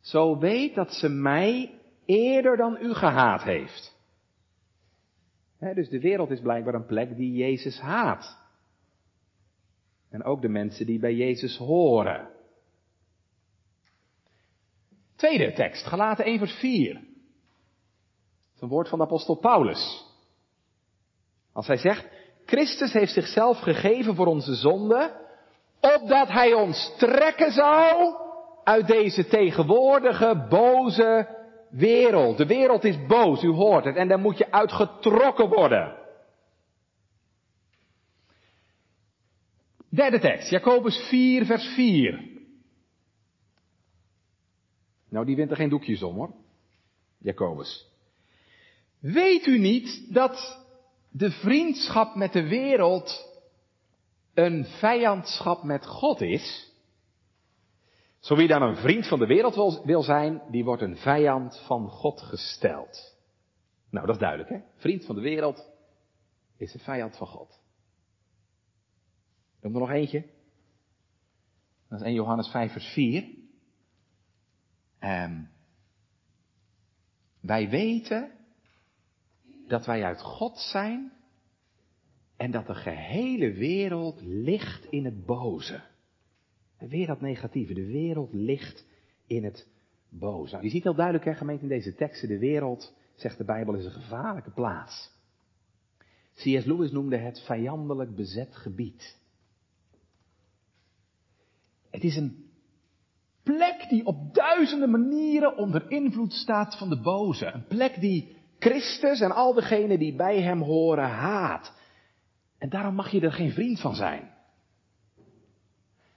zo 0.00 0.38
weet 0.38 0.74
dat 0.74 0.92
ze 0.92 1.08
mij 1.08 1.78
eerder 2.04 2.56
dan 2.56 2.76
u 2.80 2.94
gehaat 2.94 3.42
heeft. 3.42 3.96
dus 5.58 5.88
de 5.88 6.00
wereld 6.00 6.30
is 6.30 6.40
blijkbaar 6.40 6.74
een 6.74 6.86
plek 6.86 7.16
die 7.16 7.32
Jezus 7.32 7.80
haat. 7.80 8.42
En 10.10 10.22
ook 10.22 10.42
de 10.42 10.48
mensen 10.48 10.86
die 10.86 10.98
bij 10.98 11.14
Jezus 11.14 11.56
horen. 11.56 12.28
Tweede 15.16 15.52
tekst, 15.52 15.86
gelaten 15.86 16.24
1 16.24 16.38
vers 16.38 16.52
4. 16.52 16.94
Dat 16.94 17.02
is 18.54 18.60
een 18.60 18.68
woord 18.68 18.88
van 18.88 18.98
de 18.98 19.04
apostel 19.04 19.36
Paulus. 19.36 20.04
Als 21.52 21.66
hij 21.66 21.76
zegt, 21.76 22.08
Christus 22.46 22.92
heeft 22.92 23.12
zichzelf 23.12 23.58
gegeven 23.58 24.14
voor 24.14 24.26
onze 24.26 24.54
zonde, 24.54 25.20
opdat 25.80 26.28
hij 26.28 26.52
ons 26.52 26.94
trekken 26.98 27.52
zou 27.52 28.14
uit 28.64 28.86
deze 28.86 29.26
tegenwoordige 29.26 30.46
boze 30.48 31.28
wereld. 31.70 32.36
De 32.36 32.46
wereld 32.46 32.84
is 32.84 33.06
boos, 33.06 33.42
u 33.42 33.48
hoort 33.48 33.84
het, 33.84 33.96
en 33.96 34.08
daar 34.08 34.18
moet 34.18 34.38
je 34.38 34.52
uitgetrokken 34.52 35.48
worden. 35.48 36.02
Derde 39.88 40.18
tekst, 40.18 40.50
Jacobus 40.50 40.96
4, 41.08 41.44
vers 41.46 41.66
4. 41.74 42.32
Nou, 45.08 45.26
die 45.26 45.36
wint 45.36 45.50
er 45.50 45.56
geen 45.56 45.68
doekjes 45.68 46.02
om 46.02 46.14
hoor. 46.14 46.34
Jacobus. 47.18 47.86
Weet 49.00 49.46
u 49.46 49.58
niet 49.58 50.14
dat 50.14 50.63
de 51.16 51.30
vriendschap 51.30 52.14
met 52.14 52.32
de 52.32 52.48
wereld 52.48 53.32
een 54.34 54.64
vijandschap 54.64 55.62
met 55.62 55.86
God 55.86 56.20
is? 56.20 56.72
Zo 58.18 58.36
wie 58.36 58.48
dan 58.48 58.62
een 58.62 58.76
vriend 58.76 59.08
van 59.08 59.18
de 59.18 59.26
wereld 59.26 59.82
wil, 59.84 60.02
zijn, 60.02 60.42
die 60.50 60.64
wordt 60.64 60.82
een 60.82 60.96
vijand 60.96 61.62
van 61.66 61.88
God 61.88 62.20
gesteld. 62.20 63.16
Nou, 63.90 64.06
dat 64.06 64.14
is 64.14 64.20
duidelijk, 64.20 64.50
hè? 64.50 64.58
Vriend 64.76 65.04
van 65.04 65.14
de 65.14 65.20
wereld 65.20 65.70
is 66.56 66.74
een 66.74 66.80
vijand 66.80 67.16
van 67.16 67.26
God. 67.26 67.60
Noem 69.60 69.74
er 69.74 69.80
nog 69.80 69.90
eentje. 69.90 70.24
Dat 71.88 72.00
is 72.00 72.06
1 72.06 72.14
Johannes 72.14 72.48
5 72.48 72.72
vers 72.72 72.92
4. 72.92 73.28
Um, 75.00 75.50
wij 77.40 77.68
weten 77.68 78.33
dat 79.66 79.86
wij 79.86 80.04
uit 80.04 80.20
God 80.20 80.58
zijn 80.58 81.12
en 82.36 82.50
dat 82.50 82.66
de 82.66 82.74
gehele 82.74 83.52
wereld 83.52 84.20
ligt 84.20 84.86
in 84.90 85.04
het 85.04 85.26
boze. 85.26 85.82
Weer 86.78 87.06
dat 87.06 87.20
negatieve, 87.20 87.74
de 87.74 87.86
wereld 87.86 88.32
ligt 88.32 88.86
in 89.26 89.44
het 89.44 89.68
boze. 90.08 90.58
Je 90.62 90.68
ziet 90.68 90.82
heel 90.82 90.94
duidelijk, 90.94 91.24
hè, 91.24 91.34
gemeente 91.34 91.62
in 91.62 91.68
deze 91.68 91.94
teksten, 91.94 92.28
de 92.28 92.38
wereld, 92.38 92.94
zegt 93.14 93.38
de 93.38 93.44
Bijbel, 93.44 93.74
is 93.74 93.84
een 93.84 93.90
gevaarlijke 93.90 94.50
plaats. 94.50 95.12
C.S. 96.34 96.64
Lewis 96.64 96.90
noemde 96.90 97.16
het 97.16 97.40
vijandelijk 97.40 98.16
bezet 98.16 98.56
gebied. 98.56 99.18
Het 101.90 102.04
is 102.04 102.16
een 102.16 102.44
plek 103.42 103.86
die 103.88 104.06
op 104.06 104.34
duizenden 104.34 104.90
manieren 104.90 105.56
onder 105.56 105.90
invloed 105.90 106.32
staat 106.32 106.78
van 106.78 106.88
de 106.88 107.00
boze. 107.00 107.46
Een 107.46 107.66
plek 107.66 108.00
die 108.00 108.36
Christus 108.64 109.20
en 109.20 109.30
al 109.30 109.54
degenen 109.54 109.98
die 109.98 110.14
bij 110.14 110.40
hem 110.40 110.60
horen 110.60 111.08
haat. 111.08 111.72
En 112.58 112.68
daarom 112.68 112.94
mag 112.94 113.10
je 113.10 113.20
er 113.20 113.32
geen 113.32 113.52
vriend 113.52 113.80
van 113.80 113.94
zijn. 113.94 114.32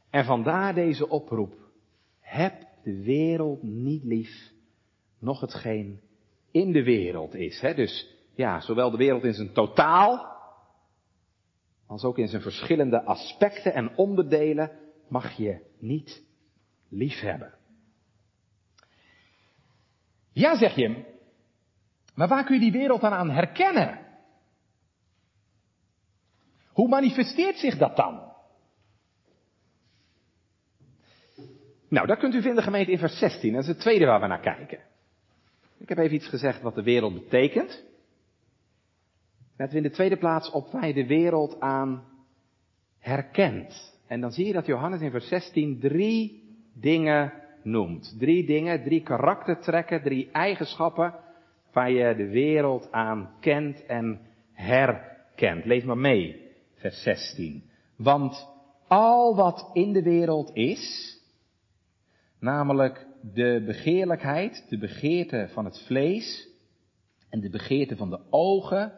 En 0.09 0.25
vandaar 0.25 0.73
deze 0.73 1.09
oproep. 1.09 1.55
Heb 2.19 2.67
de 2.83 3.03
wereld 3.03 3.63
niet 3.63 4.03
lief, 4.03 4.51
nog 5.19 5.41
hetgeen 5.41 6.01
in 6.51 6.71
de 6.71 6.83
wereld 6.83 7.35
is. 7.35 7.61
Hè? 7.61 7.73
Dus 7.73 8.15
ja, 8.35 8.61
zowel 8.61 8.91
de 8.91 8.97
wereld 8.97 9.23
in 9.23 9.33
zijn 9.33 9.53
totaal, 9.53 10.35
als 11.87 12.03
ook 12.03 12.17
in 12.17 12.27
zijn 12.27 12.41
verschillende 12.41 13.03
aspecten 13.03 13.73
en 13.73 13.97
onderdelen 13.97 14.71
mag 15.07 15.37
je 15.37 15.59
niet 15.79 16.23
liefhebben. 16.89 17.53
Ja, 20.31 20.57
zeg 20.57 20.75
je, 20.75 21.15
maar 22.17 22.27
waar 22.27 22.43
kun 22.43 22.55
je 22.55 22.61
die 22.61 22.79
wereld 22.79 23.01
dan 23.01 23.11
aan 23.11 23.29
herkennen? 23.29 23.99
Hoe 26.71 26.87
manifesteert 26.87 27.57
zich 27.57 27.77
dat 27.77 27.95
dan? 27.95 28.21
Nou, 31.89 32.07
dat 32.07 32.19
kunt 32.19 32.33
u 32.33 32.41
vinden 32.41 32.63
gemeente 32.63 32.91
in 32.91 32.97
vers 32.97 33.17
16. 33.17 33.53
Dat 33.53 33.61
is 33.61 33.67
het 33.67 33.79
tweede 33.79 34.05
waar 34.05 34.21
we 34.21 34.27
naar 34.27 34.39
kijken. 34.39 34.79
Ik 35.77 35.89
heb 35.89 35.97
even 35.97 36.15
iets 36.15 36.27
gezegd 36.27 36.61
wat 36.61 36.75
de 36.75 36.83
wereld 36.83 37.13
betekent. 37.13 37.83
Laten 39.57 39.73
we 39.73 39.81
in 39.81 39.89
de 39.89 39.95
tweede 39.95 40.17
plaats 40.17 40.51
op 40.51 40.71
waar 40.71 40.87
je 40.87 40.93
de 40.93 41.07
wereld 41.07 41.59
aan 41.59 42.03
herkent. 42.99 43.99
En 44.07 44.21
dan 44.21 44.31
zie 44.31 44.45
je 44.45 44.53
dat 44.53 44.65
Johannes 44.65 45.01
in 45.01 45.11
vers 45.11 45.27
16 45.27 45.79
drie 45.79 46.43
dingen 46.73 47.33
noemt. 47.63 48.15
Drie 48.19 48.45
dingen, 48.45 48.83
drie 48.83 49.03
karaktertrekken, 49.03 50.01
drie 50.01 50.31
eigenschappen 50.31 51.25
waar 51.77 51.91
je 51.91 52.15
de 52.15 52.27
wereld 52.27 52.91
aan 52.91 53.29
kent 53.39 53.85
en 53.85 54.19
herkent. 54.53 55.65
Lees 55.65 55.83
maar 55.83 55.97
mee, 55.97 56.51
vers 56.75 57.01
16. 57.01 57.69
Want 57.97 58.47
al 58.87 59.35
wat 59.35 59.69
in 59.73 59.93
de 59.93 60.01
wereld 60.01 60.51
is, 60.53 61.15
namelijk 62.39 63.07
de 63.33 63.63
begeerlijkheid, 63.65 64.65
de 64.69 64.77
begeerte 64.77 65.49
van 65.53 65.65
het 65.65 65.83
vlees 65.85 66.49
en 67.29 67.39
de 67.39 67.49
begeerte 67.49 67.95
van 67.95 68.09
de 68.09 68.19
ogen 68.29 68.93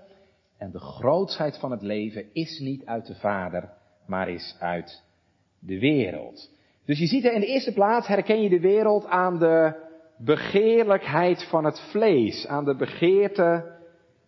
en 0.57 0.71
de 0.71 0.79
grootsheid 0.79 1.57
van 1.57 1.71
het 1.71 1.81
leven 1.81 2.33
is 2.33 2.59
niet 2.59 2.85
uit 2.85 3.05
de 3.05 3.15
Vader, 3.15 3.73
maar 4.05 4.29
is 4.29 4.55
uit 4.59 5.03
de 5.59 5.79
wereld. 5.79 6.51
Dus 6.85 6.99
je 6.99 7.07
ziet 7.07 7.25
er 7.25 7.33
in 7.33 7.39
de 7.39 7.47
eerste 7.47 7.73
plaats 7.73 8.07
herken 8.07 8.41
je 8.41 8.49
de 8.49 8.59
wereld 8.59 9.05
aan 9.05 9.39
de 9.39 9.87
begeerlijkheid 10.19 11.47
van 11.49 11.65
het 11.65 11.79
vlees, 11.91 12.47
aan 12.47 12.65
de 12.65 12.75
begeerte 12.75 13.77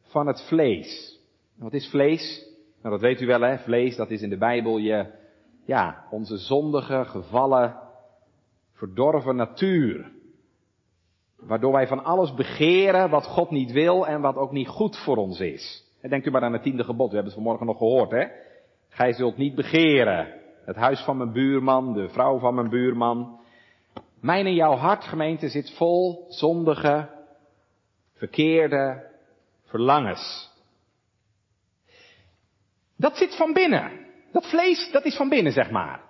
van 0.01 0.27
het 0.27 0.41
vlees. 0.47 1.19
Wat 1.58 1.73
is 1.73 1.89
vlees? 1.89 2.49
Nou, 2.82 2.93
dat 2.93 3.01
weet 3.01 3.21
u 3.21 3.25
wel, 3.25 3.41
hè? 3.41 3.58
Vlees, 3.58 3.95
dat 3.95 4.10
is 4.10 4.21
in 4.21 4.30
de 4.30 4.38
Bijbel 4.38 4.77
je, 4.77 5.06
ja, 5.65 6.06
onze 6.10 6.38
zondige, 6.38 7.06
gevallen 7.06 7.75
verdorven 8.73 9.36
natuur. 9.36 10.12
Waardoor 11.39 11.71
wij 11.71 11.88
van 11.88 12.04
alles 12.04 12.34
begeren 12.34 13.10
wat 13.10 13.25
God 13.25 13.49
niet 13.49 13.71
wil 13.71 14.08
en 14.08 14.21
wat 14.21 14.36
ook 14.36 14.51
niet 14.51 14.67
goed 14.67 14.97
voor 14.97 15.17
ons 15.17 15.39
is. 15.39 15.89
En 16.01 16.10
denkt 16.10 16.25
u 16.25 16.32
maar 16.32 16.43
aan 16.43 16.54
het 16.54 16.63
tiende 16.63 16.84
gebod, 16.84 17.10
we 17.10 17.15
hebben 17.15 17.34
het 17.34 17.41
vanmorgen 17.41 17.65
nog 17.65 17.77
gehoord, 17.77 18.12
hè? 18.12 18.25
Gij 18.89 19.13
zult 19.13 19.38
niet 19.38 19.56
begeren. 19.56 20.27
Het 20.65 20.75
huis 20.75 21.01
van 21.01 21.17
mijn 21.17 21.32
buurman, 21.32 21.93
de 21.93 22.10
vrouw 22.10 22.39
van 22.39 22.56
mijn 22.56 22.69
buurman. 22.69 23.39
Mijn 24.22 24.46
en 24.46 24.54
jouw 24.54 24.76
hart, 24.76 25.04
gemeente, 25.04 25.50
zit 25.50 25.72
vol 25.72 26.26
zondige, 26.30 27.10
verkeerde 28.14 29.10
verlangens. 29.66 30.50
Dat 32.98 33.18
zit 33.18 33.36
van 33.36 33.54
binnen. 33.54 34.06
Dat 34.32 34.50
vlees, 34.50 34.90
dat 34.92 35.06
is 35.06 35.16
van 35.16 35.30
binnen, 35.30 35.52
zeg 35.52 35.72
maar. 35.72 36.02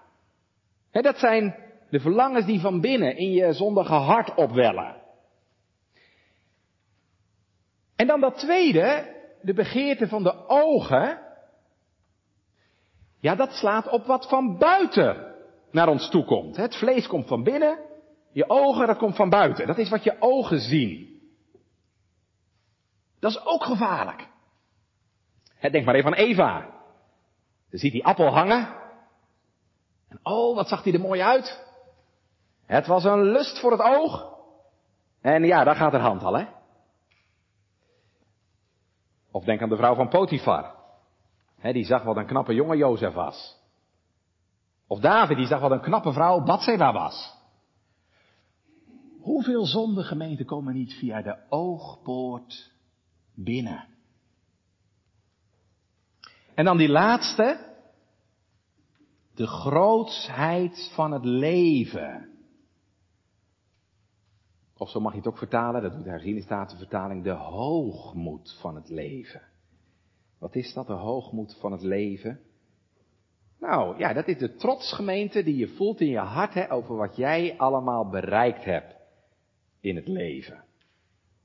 dat 0.92 1.18
zijn 1.18 1.56
de 1.90 2.00
verlangens 2.00 2.46
die 2.46 2.60
van 2.60 2.82
binnen 2.82 3.18
in 3.18 3.32
je 3.32 3.54
zondige 3.54 3.94
hart 3.94 4.36
opwellen. 4.36 4.96
En 7.96 8.08
dan 8.08 8.20
dat 8.20 8.38
tweede, 8.38 9.16
de 9.42 9.54
begeerte 9.54 10.08
van 10.08 10.24
de 10.24 10.48
ogen. 10.48 11.20
Ja, 13.20 13.36
dat 13.36 13.52
slaat 13.52 13.90
op 13.90 14.06
wat 14.06 14.30
van 14.30 14.58
buiten 14.58 15.36
naar 15.72 15.88
ons 15.88 16.10
toe 16.10 16.26
komt. 16.26 16.56
Het 16.56 16.76
vlees 16.76 17.08
komt 17.08 17.28
van 17.28 17.44
binnen, 17.44 17.78
je 18.32 18.50
ogen, 18.50 18.88
dat 18.88 18.98
komt 18.98 19.16
van 19.16 19.30
buiten. 19.30 19.68
Dat 19.68 19.78
is 19.78 19.90
wat 19.90 20.04
je 20.04 20.16
ogen 20.20 20.60
zien. 20.60 21.22
Dat 23.20 23.32
is 23.32 23.46
ook 23.46 23.64
gevaarlijk. 23.64 24.28
Denk 25.72 25.86
maar 25.86 25.96
even 25.96 26.12
aan 26.12 26.26
Eva. 26.26 26.70
Ze 27.70 27.78
ziet 27.78 27.92
die 27.92 28.06
appel 28.06 28.34
hangen. 28.34 28.68
En 30.10 30.20
oh, 30.24 30.56
wat 30.56 30.68
zag 30.68 30.84
die 30.84 30.94
er 30.94 31.00
mooi 31.00 31.22
uit. 31.22 31.66
Het 32.66 32.88
was 32.88 33.04
een 33.04 33.24
lust 33.24 33.60
voor 33.60 33.72
het 33.72 33.82
oog. 33.82 34.30
En 35.22 35.44
ja, 35.44 35.64
daar 35.64 35.76
gaat 35.76 35.94
er 35.94 36.00
hand 36.00 36.24
al, 36.24 36.38
hè. 36.38 36.46
Of 39.32 39.44
denk 39.44 39.62
aan 39.62 39.70
de 39.70 39.76
vrouw 39.76 39.96
van 39.96 40.10
Potifar. 40.10 40.76
die 41.62 41.86
zag 41.86 42.04
wat 42.04 42.18
een 42.18 42.26
knappe 42.26 42.54
jongen 42.54 42.78
Jozef 42.78 43.14
was. 43.14 43.60
Of 44.88 45.00
David, 45.00 45.38
die 45.38 45.48
zag 45.48 45.60
wat 45.60 45.72
een 45.72 45.82
knappe 45.82 46.14
vrouw 46.14 46.44
Batseba 46.44 46.94
was. 46.94 47.41
Hoeveel 49.22 49.66
zonde 49.66 50.04
gemeenten 50.04 50.46
komen 50.46 50.74
niet 50.74 50.94
via 50.94 51.22
de 51.22 51.38
oogpoort 51.50 52.72
binnen? 53.36 53.88
En 56.54 56.66
dan 56.66 56.78
die 56.78 56.90
laatste. 56.90 57.70
De 59.36 59.48
grootsheid 59.48 60.92
van 60.94 61.12
het 61.12 61.26
leven. 61.26 62.30
Of 64.78 64.90
zo 64.90 65.00
mag 65.00 65.12
je 65.12 65.18
het 65.18 65.28
ook 65.28 65.38
vertalen, 65.38 65.82
dat 65.82 65.94
doet 65.94 66.04
de 66.04 66.76
vertaling, 66.78 67.24
de 67.24 67.30
hoogmoed 67.30 68.58
van 68.62 68.76
het 68.76 68.90
leven. 68.90 69.42
Wat 70.40 70.56
is 70.56 70.74
dat, 70.74 70.88
de 70.88 70.94
hoogmoed 70.94 71.58
van 71.60 71.72
het 71.72 71.82
leven? 71.82 72.40
Nou, 73.60 73.98
ja, 73.98 74.14
dat 74.14 74.28
is 74.28 74.38
de 74.38 74.56
trotsgemeente 74.56 75.44
die 75.44 75.56
je 75.56 75.68
voelt 75.68 76.02
in 76.02 76.10
je 76.10 76.18
hart 76.18 76.54
hè, 76.54 76.72
over 76.72 76.96
wat 76.96 77.16
jij 77.16 77.58
allemaal 77.58 78.10
bereikt 78.10 78.64
hebt 78.64 79.01
in 79.82 79.96
het 79.96 80.08
leven. 80.08 80.64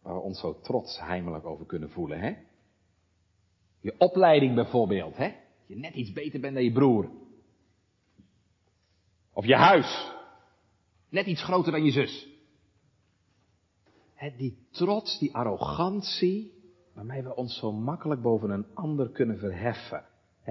Waar 0.02 0.14
we 0.14 0.20
ons 0.20 0.40
zo 0.40 0.60
trots 0.60 1.00
heimelijk 1.00 1.44
over 1.44 1.66
kunnen 1.66 1.90
voelen, 1.90 2.20
hè? 2.20 2.34
Je 3.80 3.94
opleiding 3.98 4.54
bijvoorbeeld, 4.54 5.16
hè? 5.16 5.34
Je 5.66 5.76
net 5.76 5.94
iets 5.94 6.12
beter 6.12 6.40
bent 6.40 6.54
dan 6.54 6.64
je 6.64 6.72
broer. 6.72 7.10
Of 9.32 9.44
je 9.44 9.56
huis. 9.56 10.12
Net 11.08 11.26
iets 11.26 11.42
groter 11.42 11.72
dan 11.72 11.84
je 11.84 11.90
zus. 11.90 12.28
die 14.36 14.66
trots, 14.70 15.18
die 15.18 15.34
arrogantie, 15.34 16.52
waarmee 16.92 17.22
we 17.22 17.36
ons 17.36 17.58
zo 17.58 17.72
makkelijk 17.72 18.22
boven 18.22 18.50
een 18.50 18.74
ander 18.74 19.10
kunnen 19.10 19.38
verheffen. 19.38 20.04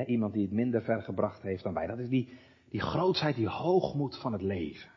iemand 0.05 0.33
die 0.33 0.41
het 0.41 0.51
minder 0.51 0.81
ver 0.81 1.01
gebracht 1.01 1.41
heeft 1.41 1.63
dan 1.63 1.73
wij. 1.73 1.87
Dat 1.87 1.99
is 1.99 2.09
die, 2.09 2.29
die 2.69 2.81
grootsheid, 2.81 3.35
die 3.35 3.49
hoogmoed 3.49 4.17
van 4.17 4.33
het 4.33 4.41
leven. 4.41 4.89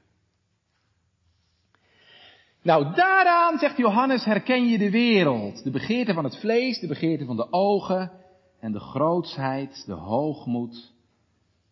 Nou, 2.63 2.95
daaraan, 2.95 3.59
zegt 3.59 3.77
Johannes, 3.77 4.25
herken 4.25 4.69
je 4.69 4.79
de 4.79 4.91
wereld. 4.91 5.65
De 5.65 5.71
begeerte 5.71 6.15
van 6.15 6.25
het 6.25 6.37
vlees, 6.37 6.79
de 6.79 6.87
begeerte 6.87 7.25
van 7.25 7.37
de 7.37 7.53
ogen 7.53 8.13
en 8.61 8.73
de 8.73 8.81
grootsheid, 8.81 9.83
de 9.87 9.93
hoogmoed 9.93 10.93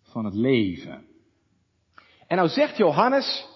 van 0.03 0.25
het 0.25 0.35
leven. 0.35 1.05
En 2.27 2.37
nou 2.37 2.49
zegt 2.49 2.77
Johannes, 2.77 3.47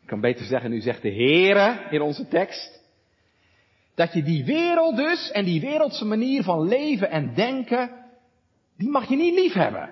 ik 0.00 0.06
kan 0.06 0.20
beter 0.20 0.44
zeggen, 0.44 0.70
nu 0.70 0.80
zegt 0.80 1.02
de 1.02 1.12
Heere 1.12 1.86
in 1.90 2.00
onze 2.00 2.28
tekst, 2.28 2.80
dat 3.94 4.12
je 4.12 4.22
die 4.22 4.44
wereld 4.44 4.96
dus 4.96 5.30
en 5.30 5.44
die 5.44 5.60
wereldse 5.60 6.04
manier 6.04 6.42
van 6.42 6.68
leven 6.68 7.10
en 7.10 7.34
denken, 7.34 7.90
die 8.76 8.90
mag 8.90 9.08
je 9.08 9.16
niet 9.16 9.34
lief 9.34 9.52
hebben. 9.52 9.90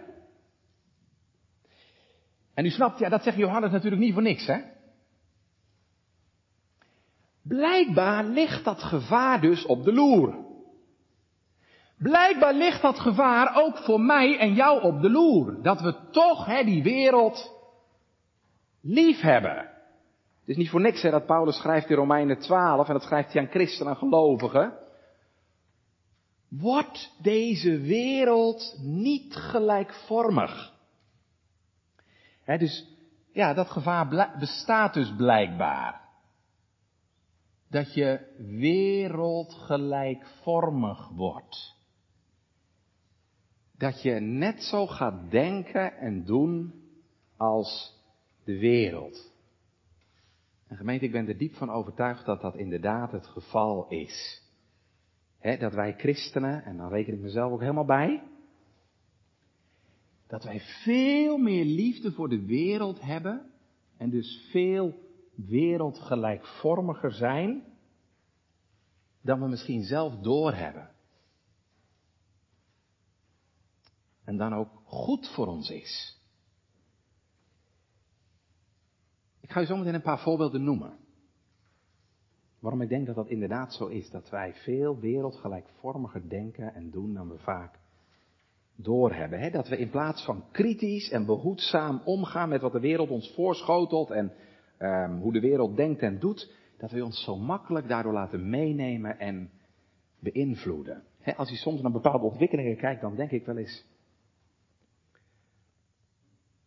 En 2.55 2.65
u 2.65 2.71
snapt, 2.71 2.99
ja, 2.99 3.09
dat 3.09 3.23
zegt 3.23 3.37
Johannes 3.37 3.71
natuurlijk 3.71 4.03
niet 4.03 4.13
voor 4.13 4.23
niks, 4.23 4.47
hè? 4.47 4.77
Blijkbaar 7.49 8.25
ligt 8.25 8.65
dat 8.65 8.83
gevaar 8.83 9.41
dus 9.41 9.67
op 9.67 9.85
de 9.85 9.93
loer. 9.93 10.47
Blijkbaar 11.99 12.55
ligt 12.55 12.83
dat 12.83 12.99
gevaar 12.99 13.57
ook 13.57 13.79
voor 13.79 14.01
mij 14.01 14.39
en 14.39 14.55
jou 14.55 14.83
op 14.83 15.01
de 15.01 15.11
loer. 15.11 15.63
Dat 15.63 15.81
we 15.81 15.95
toch 16.11 16.47
hè, 16.47 16.65
die 16.65 16.83
wereld 16.83 17.53
lief 18.81 19.21
hebben. 19.21 19.57
Het 20.41 20.57
is 20.57 20.57
niet 20.57 20.71
voor 20.71 20.81
niks 20.81 21.03
hè, 21.03 21.11
dat 21.11 21.27
Paulus 21.27 21.57
schrijft 21.57 21.91
in 21.91 21.97
Romeinen 21.97 22.39
12 22.39 22.87
en 22.87 22.93
dat 22.93 23.03
schrijft 23.03 23.33
hij 23.33 23.43
aan 23.43 23.51
christenen 23.51 23.93
en 23.93 23.99
gelovigen. 23.99 24.73
Wordt 26.49 27.13
deze 27.23 27.81
wereld 27.81 28.79
niet 28.81 29.37
gelijkvormig? 29.37 30.73
Hè, 32.43 32.59
dus 32.59 32.87
ja, 33.33 33.55
dat 33.55 33.71
gevaar 33.71 34.35
bestaat 34.39 34.95
dus 34.95 35.15
blijkbaar 35.17 36.08
dat 37.69 37.95
je 37.95 38.21
wereldgelijkvormig 38.59 41.09
wordt. 41.09 41.77
Dat 43.77 44.03
je 44.03 44.13
net 44.21 44.63
zo 44.63 44.87
gaat 44.87 45.31
denken 45.31 45.97
en 45.97 46.25
doen 46.25 46.75
als 47.37 47.97
de 48.45 48.59
wereld. 48.59 49.33
En 50.67 50.77
gemeente, 50.77 51.05
ik 51.05 51.13
ben 51.13 51.29
er 51.29 51.39
diep 51.39 51.55
van 51.55 51.71
overtuigd 51.71 52.25
dat 52.25 52.41
dat 52.41 52.57
inderdaad 52.57 53.13
het 53.13 53.27
geval 53.27 53.89
is. 53.89 54.43
dat 55.41 55.75
wij 55.75 55.95
christenen, 55.97 56.65
en 56.65 56.77
dan 56.77 56.89
reken 56.89 57.15
ik 57.15 57.21
mezelf 57.21 57.53
ook 57.53 57.61
helemaal 57.61 57.85
bij, 57.85 58.23
dat 60.27 60.45
wij 60.45 60.61
veel 60.85 61.39
meer 61.39 61.65
liefde 61.65 62.13
voor 62.13 62.29
de 62.29 62.45
wereld 62.45 63.01
hebben 63.01 63.51
en 63.97 64.11
dus 64.11 64.49
veel 64.51 65.08
wereldgelijkvormiger 65.47 67.13
zijn 67.13 67.65
dan 69.21 69.41
we 69.41 69.49
misschien 69.49 69.85
zelf 69.85 70.15
doorhebben. 70.15 70.91
En 74.25 74.37
dan 74.37 74.55
ook 74.55 74.71
goed 74.85 75.29
voor 75.35 75.47
ons 75.47 75.71
is. 75.71 76.21
Ik 79.41 79.51
ga 79.51 79.61
u 79.61 79.67
zo 79.67 79.77
meteen 79.77 79.95
een 79.95 80.03
paar 80.03 80.21
voorbeelden 80.21 80.65
noemen. 80.65 80.99
Waarom 82.59 82.81
ik 82.81 82.89
denk 82.89 83.07
dat 83.07 83.15
dat 83.15 83.29
inderdaad 83.29 83.75
zo 83.75 83.87
is. 83.87 84.11
Dat 84.11 84.31
wij 84.31 84.55
veel 84.55 84.99
wereldgelijkvormiger 84.99 86.29
denken 86.29 86.75
en 86.75 86.91
doen 86.91 87.15
dan 87.15 87.29
we 87.29 87.39
vaak 87.39 87.79
doorhebben. 88.77 89.53
Dat 89.53 89.69
we 89.69 89.79
in 89.79 89.91
plaats 89.91 90.25
van 90.25 90.45
kritisch 90.51 91.11
en 91.11 91.27
behoedzaam 91.27 92.01
omgaan 92.05 92.49
met 92.49 92.61
wat 92.61 92.73
de 92.73 92.81
wereld 92.81 93.11
ons 93.11 93.33
voorschotelt 93.35 94.11
en 94.11 94.33
um, 94.79 95.21
hoe 95.21 95.33
de 95.33 95.41
wereld 95.41 95.77
denkt 95.77 96.03
en 96.03 96.19
doet, 96.19 96.53
dat 96.77 96.91
we 96.91 97.05
ons 97.05 97.25
zo 97.25 97.37
makkelijk 97.37 97.89
daardoor 97.89 98.13
laten 98.13 98.51
meenemen 98.51 99.19
en 99.19 99.51
beïnvloeden. 100.19 101.03
als 101.37 101.51
je 101.51 101.57
soms 101.57 101.81
naar 101.81 101.93
bepaalde 101.93 102.25
ontwikkelingen 102.25 102.77
kijkt, 102.77 103.01
dan 103.01 103.17
denk 103.17 103.31
ik 103.31 103.47
wel 103.47 103.57
eens, 103.57 103.87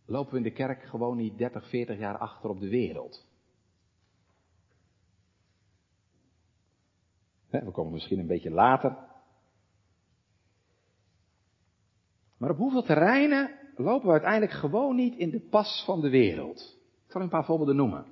lopen 0.06 0.32
we 0.32 0.38
in 0.38 0.44
de 0.44 0.52
kerk 0.52 0.84
gewoon 0.84 1.18
niet 1.18 1.38
30, 1.38 1.70
40 1.70 1.98
jaar 1.98 2.18
achter 2.18 2.50
op 2.50 2.60
de 2.60 2.70
wereld. 2.70 3.30
we 7.50 7.72
komen 7.72 7.92
misschien 7.92 8.20
een 8.20 8.28
beetje 8.28 8.52
later. 8.52 8.98
Maar 12.38 12.50
op 12.50 12.58
hoeveel 12.58 12.84
terreinen 12.84 13.60
lopen 13.76 14.06
we 14.06 14.12
uiteindelijk 14.12 14.52
gewoon 14.52 14.96
niet 14.96 15.18
in 15.18 15.30
de 15.30 15.40
pas 15.40 15.84
van 15.86 16.02
de 16.02 16.10
wereld? 16.10 16.81
Ik 17.12 17.18
zal 17.18 17.26
een 17.26 17.34
paar 17.34 17.46
voorbeelden 17.46 17.76
noemen. 17.76 18.06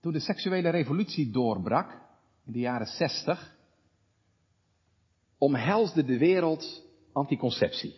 Toen 0.00 0.12
de 0.12 0.20
seksuele 0.20 0.68
revolutie 0.68 1.30
doorbrak, 1.30 1.90
in 2.46 2.52
de 2.52 2.58
jaren 2.58 2.86
60, 2.86 3.56
omhelsde 5.38 6.04
de 6.04 6.18
wereld 6.18 6.86
anticonceptie. 7.12 7.94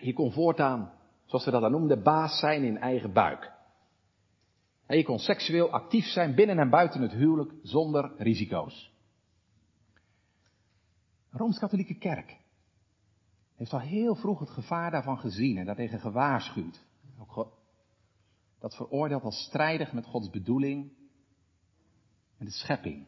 Je 0.00 0.12
kon 0.12 0.32
voortaan 0.32 0.92
zoals 1.24 1.44
we 1.44 1.50
dat 1.50 1.60
dan 1.60 1.70
noemen, 1.70 1.88
de 1.88 2.02
baas 2.02 2.38
zijn 2.38 2.64
in 2.64 2.78
eigen 2.78 3.12
buik. 3.12 3.52
Je 4.88 5.04
kon 5.04 5.18
seksueel 5.18 5.70
actief 5.70 6.04
zijn 6.04 6.34
binnen 6.34 6.58
en 6.58 6.70
buiten 6.70 7.02
het 7.02 7.12
huwelijk 7.12 7.52
zonder 7.62 8.12
risico's. 8.16 8.92
Rooms-Katholieke 11.30 11.98
Kerk 11.98 12.36
heeft 13.56 13.72
al 13.72 13.80
heel 13.80 14.14
vroeg 14.14 14.38
het 14.38 14.50
gevaar 14.50 14.90
daarvan 14.90 15.18
gezien 15.18 15.58
en 15.58 15.64
daartegen 15.64 16.00
gewaarschuwd. 16.00 16.84
Ook 17.18 17.52
dat 18.58 18.76
veroordeeld 18.76 19.22
als 19.22 19.44
strijdig 19.44 19.92
met 19.92 20.06
Gods 20.06 20.30
bedoeling 20.30 20.92
en 22.38 22.44
de 22.44 22.50
schepping. 22.50 23.06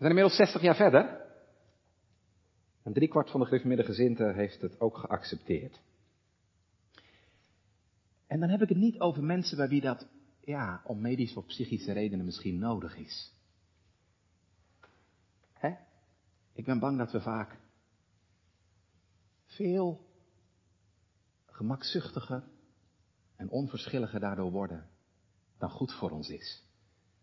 We 0.00 0.06
zijn 0.06 0.08
inmiddels 0.08 0.36
60 0.36 0.62
jaar 0.62 0.76
verder. 0.76 1.28
En 2.82 2.92
driekwart 2.92 3.30
van 3.30 3.40
de 3.40 3.46
gereformeerde 3.46 4.32
heeft 4.32 4.60
het 4.60 4.80
ook 4.80 4.96
geaccepteerd. 4.96 5.80
En 8.26 8.40
dan 8.40 8.48
heb 8.48 8.62
ik 8.62 8.68
het 8.68 8.78
niet 8.78 9.00
over 9.00 9.22
mensen 9.22 9.56
bij 9.56 9.68
wie 9.68 9.80
dat, 9.80 10.08
ja, 10.40 10.80
om 10.84 11.00
medische 11.00 11.38
of 11.38 11.46
psychische 11.46 11.92
redenen 11.92 12.24
misschien 12.24 12.58
nodig 12.58 12.96
is. 12.96 13.34
Hè? 15.52 15.74
Ik 16.52 16.64
ben 16.64 16.78
bang 16.78 16.98
dat 16.98 17.12
we 17.12 17.20
vaak 17.20 17.58
veel 19.60 20.00
gemakzuchtiger 21.46 22.42
en 23.36 23.50
onverschilliger 23.50 24.20
daardoor 24.20 24.50
worden 24.50 24.86
dan 25.58 25.70
goed 25.70 25.92
voor 25.92 26.10
ons 26.10 26.28
is. 26.28 26.64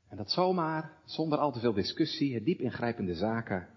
En 0.07 0.17
dat 0.17 0.31
zomaar, 0.31 0.91
zonder 1.05 1.39
al 1.39 1.51
te 1.51 1.59
veel 1.59 1.73
discussie, 1.73 2.43
diep 2.43 2.59
ingrijpende 2.59 3.15
zaken 3.15 3.67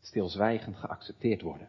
stilzwijgend 0.00 0.76
geaccepteerd 0.76 1.42
worden. 1.42 1.68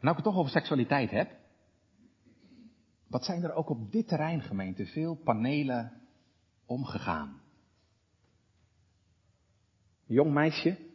Nou, 0.00 0.16
ik 0.16 0.24
het 0.24 0.24
toch 0.24 0.36
over 0.36 0.50
seksualiteit 0.50 1.10
heb. 1.10 1.30
Wat 3.06 3.24
zijn 3.24 3.42
er 3.42 3.52
ook 3.52 3.68
op 3.68 3.92
dit 3.92 4.08
terrein, 4.08 4.42
gemeente, 4.42 4.86
veel 4.86 5.14
panelen 5.14 6.00
omgegaan? 6.66 7.40
Jong 10.06 10.32
meisje, 10.32 10.87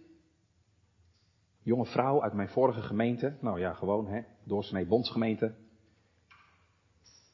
jonge 1.63 1.85
vrouw 1.85 2.21
uit 2.21 2.33
mijn 2.33 2.49
vorige 2.49 2.81
gemeente, 2.81 3.37
nou 3.39 3.59
ja, 3.59 3.73
gewoon, 3.73 4.07
hè, 4.07 4.21
doorsnee 4.43 4.85
bondsgemeente, 4.85 5.53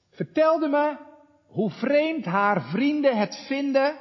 vertelde 0.10 0.68
me 0.68 0.98
hoe 1.48 1.70
vreemd 1.70 2.26
haar 2.26 2.62
vrienden 2.62 3.18
het 3.18 3.46
vinden 3.48 3.96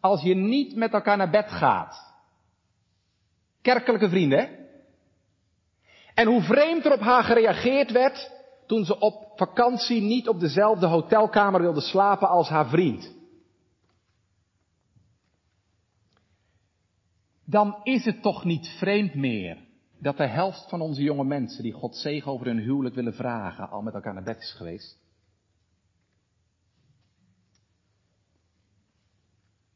als 0.00 0.22
je 0.22 0.34
niet 0.34 0.76
met 0.76 0.92
elkaar 0.92 1.16
naar 1.16 1.30
bed 1.30 1.50
gaat. 1.50 2.14
Kerkelijke 3.62 4.08
vrienden. 4.08 4.48
En 6.14 6.26
hoe 6.26 6.42
vreemd 6.42 6.84
er 6.84 6.92
op 6.92 7.00
haar 7.00 7.22
gereageerd 7.22 7.90
werd 7.92 8.30
toen 8.66 8.84
ze 8.84 8.98
op 8.98 9.32
vakantie 9.36 10.00
niet 10.00 10.28
op 10.28 10.40
dezelfde 10.40 10.86
hotelkamer 10.86 11.60
wilde 11.60 11.80
slapen 11.80 12.28
als 12.28 12.48
haar 12.48 12.68
vriend. 12.68 13.15
Dan 17.48 17.80
is 17.82 18.04
het 18.04 18.22
toch 18.22 18.44
niet 18.44 18.68
vreemd 18.78 19.14
meer 19.14 19.58
dat 19.98 20.16
de 20.16 20.26
helft 20.26 20.68
van 20.68 20.80
onze 20.80 21.02
jonge 21.02 21.24
mensen 21.24 21.62
die 21.62 21.72
God 21.72 21.96
zegen 21.96 22.32
over 22.32 22.46
hun 22.46 22.58
huwelijk 22.58 22.94
willen 22.94 23.14
vragen 23.14 23.70
al 23.70 23.82
met 23.82 23.94
elkaar 23.94 24.14
naar 24.14 24.22
bed 24.22 24.38
is 24.38 24.52
geweest? 24.52 24.98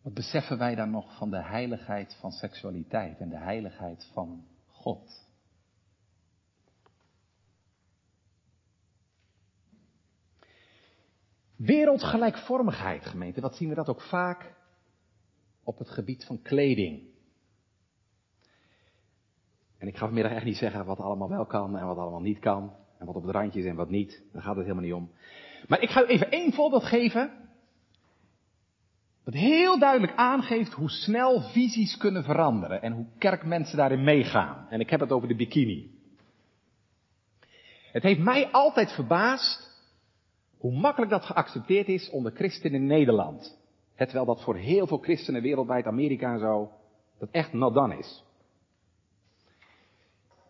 Wat 0.02 0.14
beseffen 0.14 0.58
wij 0.58 0.74
dan 0.74 0.90
nog 0.90 1.16
van 1.16 1.30
de 1.30 1.42
heiligheid 1.42 2.16
van 2.20 2.32
seksualiteit 2.32 3.18
en 3.18 3.28
de 3.28 3.38
heiligheid 3.38 4.10
van 4.12 4.44
God? 4.66 5.28
Wereldgelijkvormigheid, 11.56 13.06
gemeente, 13.06 13.40
wat 13.40 13.56
zien 13.56 13.68
we 13.68 13.74
dat 13.74 13.88
ook 13.88 14.02
vaak 14.02 14.54
op 15.64 15.78
het 15.78 15.90
gebied 15.90 16.24
van 16.24 16.42
kleding. 16.42 17.09
En 19.80 19.86
ik 19.88 19.96
ga 19.96 20.04
vanmiddag 20.04 20.32
echt 20.32 20.44
niet 20.44 20.56
zeggen 20.56 20.84
wat 20.84 21.00
allemaal 21.00 21.28
wel 21.28 21.46
kan 21.46 21.78
en 21.78 21.86
wat 21.86 21.96
allemaal 21.96 22.20
niet 22.20 22.38
kan. 22.38 22.72
En 22.98 23.06
wat 23.06 23.14
op 23.14 23.22
het 23.22 23.34
randje 23.34 23.60
is 23.60 23.66
en 23.66 23.76
wat 23.76 23.90
niet. 23.90 24.22
Daar 24.32 24.42
gaat 24.42 24.56
het 24.56 24.64
helemaal 24.64 24.84
niet 24.84 24.94
om. 24.94 25.10
Maar 25.68 25.82
ik 25.82 25.90
ga 25.90 26.02
u 26.02 26.06
even 26.06 26.30
één 26.30 26.52
voorbeeld 26.52 26.84
geven. 26.84 27.30
Wat 29.24 29.34
heel 29.34 29.78
duidelijk 29.78 30.12
aangeeft 30.16 30.72
hoe 30.72 30.90
snel 30.90 31.40
visies 31.40 31.96
kunnen 31.96 32.24
veranderen. 32.24 32.82
En 32.82 32.92
hoe 32.92 33.06
kerkmensen 33.18 33.76
daarin 33.76 34.04
meegaan. 34.04 34.66
En 34.70 34.80
ik 34.80 34.90
heb 34.90 35.00
het 35.00 35.12
over 35.12 35.28
de 35.28 35.36
bikini. 35.36 35.90
Het 37.92 38.02
heeft 38.02 38.20
mij 38.20 38.50
altijd 38.50 38.92
verbaasd 38.92 39.70
hoe 40.58 40.72
makkelijk 40.72 41.10
dat 41.10 41.24
geaccepteerd 41.24 41.88
is 41.88 42.10
onder 42.10 42.32
christenen 42.32 42.80
in 42.80 42.86
Nederland. 42.86 43.58
Terwijl 43.96 44.24
dat 44.24 44.42
voor 44.42 44.56
heel 44.56 44.86
veel 44.86 44.98
christenen 44.98 45.42
wereldwijd, 45.42 45.86
Amerika 45.86 46.32
en 46.32 46.38
zo, 46.38 46.70
dat 47.18 47.28
echt 47.30 47.52
not 47.52 47.74
done 47.74 47.98
is. 47.98 48.24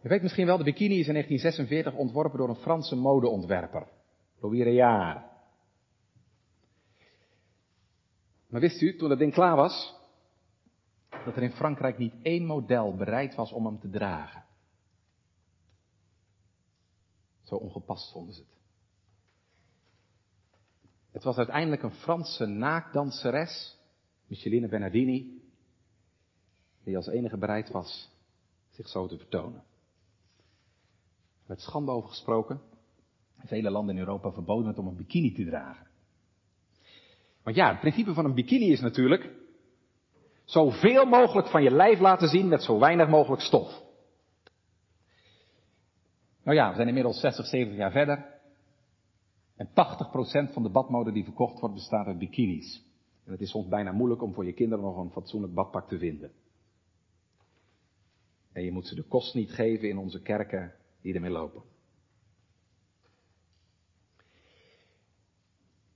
Je 0.00 0.08
weet 0.08 0.22
misschien 0.22 0.46
wel, 0.46 0.58
de 0.58 0.64
bikini 0.64 0.98
is 0.98 1.06
in 1.06 1.12
1946 1.12 1.94
ontworpen 1.94 2.38
door 2.38 2.48
een 2.48 2.62
Franse 2.62 2.96
modeontwerper, 2.96 3.88
Louis 4.40 4.62
Réard. 4.62 5.28
Maar 8.46 8.60
wist 8.60 8.80
u, 8.80 8.96
toen 8.96 9.08
dat 9.08 9.18
ding 9.18 9.32
klaar 9.32 9.56
was, 9.56 9.94
dat 11.24 11.36
er 11.36 11.42
in 11.42 11.52
Frankrijk 11.52 11.98
niet 11.98 12.14
één 12.22 12.46
model 12.46 12.96
bereid 12.96 13.34
was 13.34 13.52
om 13.52 13.66
hem 13.66 13.80
te 13.80 13.90
dragen? 13.90 14.44
Zo 17.42 17.54
ongepast 17.54 18.12
vonden 18.12 18.34
ze 18.34 18.40
het. 18.40 18.58
Het 21.10 21.22
was 21.22 21.36
uiteindelijk 21.36 21.82
een 21.82 21.94
Franse 21.94 22.46
naakdanseres, 22.46 23.78
Micheline 24.26 24.68
Bernardini, 24.68 25.42
die 26.84 26.96
als 26.96 27.06
enige 27.06 27.36
bereid 27.36 27.70
was 27.70 28.10
zich 28.70 28.88
zo 28.88 29.06
te 29.06 29.16
vertonen. 29.16 29.62
Werd 31.50 31.62
schande 31.62 31.90
over 31.90 32.08
gesproken. 32.08 32.60
Vele 33.38 33.70
landen 33.70 33.94
in 33.94 34.00
Europa 34.00 34.32
verboden 34.32 34.66
het 34.66 34.78
om 34.78 34.86
een 34.86 34.96
bikini 34.96 35.32
te 35.32 35.44
dragen. 35.44 35.86
Want 37.42 37.56
ja, 37.56 37.70
het 37.70 37.80
principe 37.80 38.14
van 38.14 38.24
een 38.24 38.34
bikini 38.34 38.72
is 38.72 38.80
natuurlijk 38.80 39.30
zoveel 40.44 41.04
mogelijk 41.04 41.48
van 41.48 41.62
je 41.62 41.70
lijf 41.70 41.98
laten 41.98 42.28
zien 42.28 42.48
met 42.48 42.62
zo 42.62 42.78
weinig 42.78 43.08
mogelijk 43.08 43.42
stof. 43.42 43.82
Nou 46.42 46.56
ja, 46.56 46.68
we 46.68 46.74
zijn 46.74 46.88
inmiddels 46.88 47.20
60, 47.20 47.46
70 47.46 47.78
jaar 47.78 47.92
verder. 47.92 48.40
En 49.56 49.68
80% 49.68 50.52
van 50.52 50.62
de 50.62 50.70
badmode 50.70 51.12
die 51.12 51.24
verkocht 51.24 51.60
wordt 51.60 51.74
bestaat 51.74 52.06
uit 52.06 52.18
bikinis. 52.18 52.84
En 53.24 53.32
het 53.32 53.40
is 53.40 53.50
soms 53.50 53.68
bijna 53.68 53.92
moeilijk 53.92 54.22
om 54.22 54.34
voor 54.34 54.44
je 54.44 54.52
kinderen 54.52 54.84
nog 54.84 54.96
een 54.96 55.10
fatsoenlijk 55.10 55.54
badpak 55.54 55.88
te 55.88 55.98
vinden. 55.98 56.32
En 58.52 58.64
je 58.64 58.72
moet 58.72 58.86
ze 58.86 58.94
de 58.94 59.04
kost 59.04 59.34
niet 59.34 59.50
geven 59.50 59.88
in 59.88 59.98
onze 59.98 60.22
kerken 60.22 60.78
die 61.02 61.14
ermee 61.14 61.30
lopen. 61.30 61.62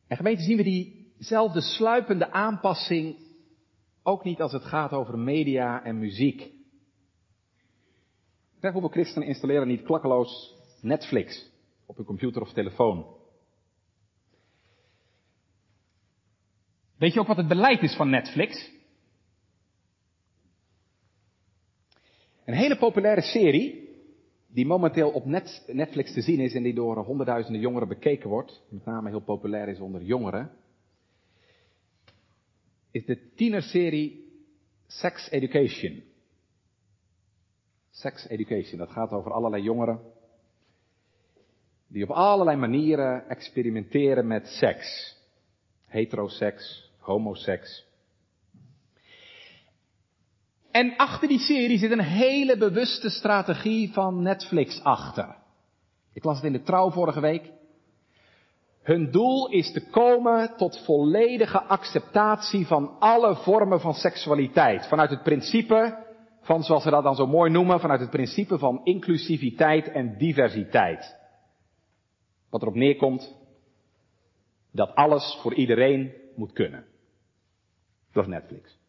En 0.06 0.16
gemeente 0.16 0.42
zien 0.42 0.56
we 0.56 0.62
diezelfde 0.62 1.60
sluipende 1.60 2.30
aanpassing 2.30 3.16
ook 4.02 4.24
niet 4.24 4.40
als 4.40 4.52
het 4.52 4.64
gaat 4.64 4.92
over 4.92 5.18
media 5.18 5.84
en 5.84 5.98
muziek. 5.98 6.52
Kijk 8.60 8.72
hoeveel 8.72 8.92
christenen 8.92 9.28
installeren 9.28 9.68
niet 9.68 9.82
klakkeloos 9.82 10.54
Netflix 10.80 11.50
op 11.86 11.96
hun 11.96 12.06
computer 12.06 12.42
of 12.42 12.52
telefoon. 12.52 13.06
Weet 16.96 17.12
je 17.12 17.20
ook 17.20 17.26
wat 17.26 17.36
het 17.36 17.48
beleid 17.48 17.82
is 17.82 17.96
van 17.96 18.10
Netflix? 18.10 18.70
Een 22.44 22.54
hele 22.54 22.78
populaire 22.78 23.22
serie, 23.22 23.83
die 24.54 24.66
momenteel 24.66 25.10
op 25.10 25.24
Netflix 25.66 26.12
te 26.12 26.20
zien 26.20 26.40
is 26.40 26.54
en 26.54 26.62
die 26.62 26.74
door 26.74 26.96
honderdduizenden 26.96 27.60
jongeren 27.60 27.88
bekeken 27.88 28.28
wordt, 28.28 28.62
met 28.68 28.84
name 28.84 29.08
heel 29.08 29.20
populair 29.20 29.68
is 29.68 29.80
onder 29.80 30.02
jongeren, 30.02 30.50
is 32.90 33.04
de 33.04 33.34
tienerserie 33.34 34.32
Sex 34.86 35.30
Education. 35.30 36.02
Sex 37.90 38.28
Education, 38.28 38.78
dat 38.78 38.90
gaat 38.90 39.10
over 39.10 39.32
allerlei 39.32 39.62
jongeren 39.62 40.00
die 41.86 42.02
op 42.02 42.10
allerlei 42.10 42.56
manieren 42.56 43.28
experimenteren 43.28 44.26
met 44.26 44.46
seks. 44.46 45.16
Heteroseks, 45.86 46.92
homoseks. 46.98 47.86
En 50.74 50.96
achter 50.96 51.28
die 51.28 51.38
serie 51.38 51.78
zit 51.78 51.90
een 51.90 52.00
hele 52.00 52.56
bewuste 52.56 53.10
strategie 53.10 53.92
van 53.92 54.22
Netflix 54.22 54.82
achter. 54.82 55.36
Ik 56.12 56.24
las 56.24 56.36
het 56.36 56.44
in 56.44 56.52
de 56.52 56.62
trouw 56.62 56.90
vorige 56.90 57.20
week. 57.20 57.52
Hun 58.82 59.10
doel 59.10 59.48
is 59.50 59.72
te 59.72 59.90
komen 59.90 60.56
tot 60.56 60.84
volledige 60.84 61.62
acceptatie 61.62 62.66
van 62.66 62.96
alle 62.98 63.36
vormen 63.36 63.80
van 63.80 63.94
seksualiteit. 63.94 64.86
Vanuit 64.86 65.10
het 65.10 65.22
principe 65.22 66.06
van, 66.40 66.62
zoals 66.62 66.82
ze 66.82 66.90
dat 66.90 67.02
dan 67.02 67.14
zo 67.14 67.26
mooi 67.26 67.50
noemen, 67.50 67.80
vanuit 67.80 68.00
het 68.00 68.10
principe 68.10 68.58
van 68.58 68.80
inclusiviteit 68.84 69.88
en 69.88 70.18
diversiteit. 70.18 71.16
Wat 72.50 72.62
erop 72.62 72.74
neerkomt 72.74 73.34
dat 74.72 74.94
alles 74.94 75.38
voor 75.40 75.54
iedereen 75.54 76.12
moet 76.36 76.52
kunnen. 76.52 76.84
Dat 78.12 78.24
is 78.24 78.30
Netflix. 78.30 78.82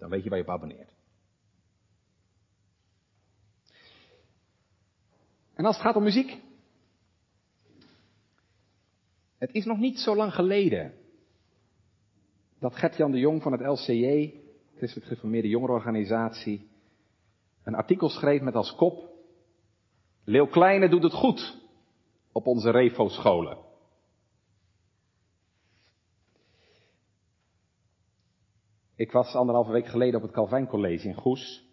Dan 0.00 0.10
weet 0.10 0.22
je 0.22 0.28
waar 0.28 0.38
je 0.38 0.44
op 0.44 0.50
abonneert. 0.50 0.90
En 5.54 5.64
als 5.64 5.76
het 5.76 5.84
gaat 5.84 5.96
om 5.96 6.02
muziek. 6.02 6.38
Het 9.38 9.52
is 9.52 9.64
nog 9.64 9.78
niet 9.78 9.98
zo 9.98 10.16
lang 10.16 10.34
geleden 10.34 10.94
dat 12.58 12.76
Gert-Jan 12.76 13.10
de 13.10 13.18
Jong 13.18 13.42
van 13.42 13.52
het 13.52 13.60
LCJ, 13.60 14.34
Christelijk 14.76 15.08
Geformeerde 15.08 15.48
Jongerenorganisatie, 15.48 16.68
een 17.62 17.74
artikel 17.74 18.08
schreef 18.08 18.40
met 18.40 18.54
als 18.54 18.74
kop 18.74 19.08
Leeuw 20.24 20.46
Kleine 20.46 20.88
doet 20.88 21.02
het 21.02 21.12
goed 21.12 21.58
op 22.32 22.46
onze 22.46 22.70
Refo-scholen. 22.70 23.58
Ik 29.00 29.12
was 29.12 29.34
anderhalve 29.34 29.72
week 29.72 29.86
geleden 29.86 30.16
op 30.16 30.22
het 30.22 30.32
Calvijn 30.34 30.66
College 30.66 31.08
in 31.08 31.14
Goes. 31.14 31.64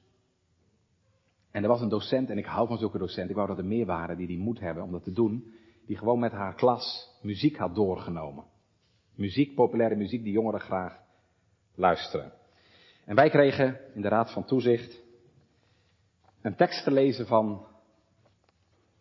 En 1.52 1.64
er 1.64 1.70
was 1.70 1.82
een 1.82 1.90
docent, 1.90 2.30
en 2.30 2.38
ik 2.38 2.46
hou 2.46 2.68
van 2.68 2.78
zulke 2.78 2.98
docenten, 2.98 3.30
ik 3.30 3.36
wou 3.36 3.48
dat 3.48 3.58
er 3.58 3.66
meer 3.66 3.86
waren 3.86 4.18
die 4.18 4.28
die 4.28 4.38
moed 4.38 4.60
hebben 4.60 4.84
om 4.84 4.92
dat 4.92 5.04
te 5.04 5.12
doen, 5.12 5.54
die 5.86 5.98
gewoon 5.98 6.20
met 6.20 6.32
haar 6.32 6.56
klas 6.56 7.18
muziek 7.22 7.58
had 7.58 7.76
doorgenomen. 7.76 8.46
Muziek, 9.16 9.56
populaire 9.56 9.96
muziek 9.96 10.24
die 10.24 10.32
jongeren 10.32 10.60
graag 10.60 11.00
luisteren. 11.76 12.34
En 13.06 13.16
wij 13.16 13.30
kregen 13.30 13.80
in 13.94 14.02
de 14.02 14.08
Raad 14.08 14.32
van 14.32 14.46
Toezicht 14.46 15.04
een 16.42 16.56
tekst 16.56 16.84
te 16.84 16.92
lezen 16.92 17.28
van 17.28 17.66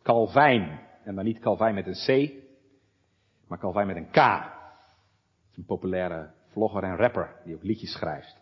Calvijn. 0.02 0.80
En 1.04 1.14
dan 1.14 1.24
niet 1.24 1.38
Calvijn 1.38 1.74
met 1.74 1.86
een 1.86 2.28
C, 2.28 2.32
maar 3.48 3.58
Calvijn 3.58 3.86
met 3.86 3.96
een 3.96 4.10
K. 4.10 4.14
Dat 4.14 5.50
is 5.50 5.56
een 5.56 5.64
populaire 5.64 6.34
vlogger 6.56 6.82
en 6.82 6.96
rapper 6.96 7.40
die 7.44 7.54
ook 7.54 7.62
liedjes 7.62 7.92
schrijft. 7.92 8.36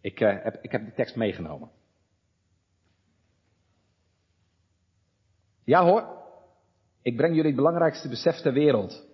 Ik, 0.00 0.20
uh, 0.20 0.42
heb, 0.42 0.58
ik 0.62 0.72
heb 0.72 0.84
de 0.84 0.92
tekst 0.92 1.16
meegenomen. 1.16 1.70
Ja 5.64 5.84
hoor, 5.84 6.06
ik 7.02 7.16
breng 7.16 7.34
jullie 7.34 7.50
het 7.50 7.56
belangrijkste 7.56 8.08
besef 8.08 8.36
ter 8.36 8.52
wereld. 8.52 9.06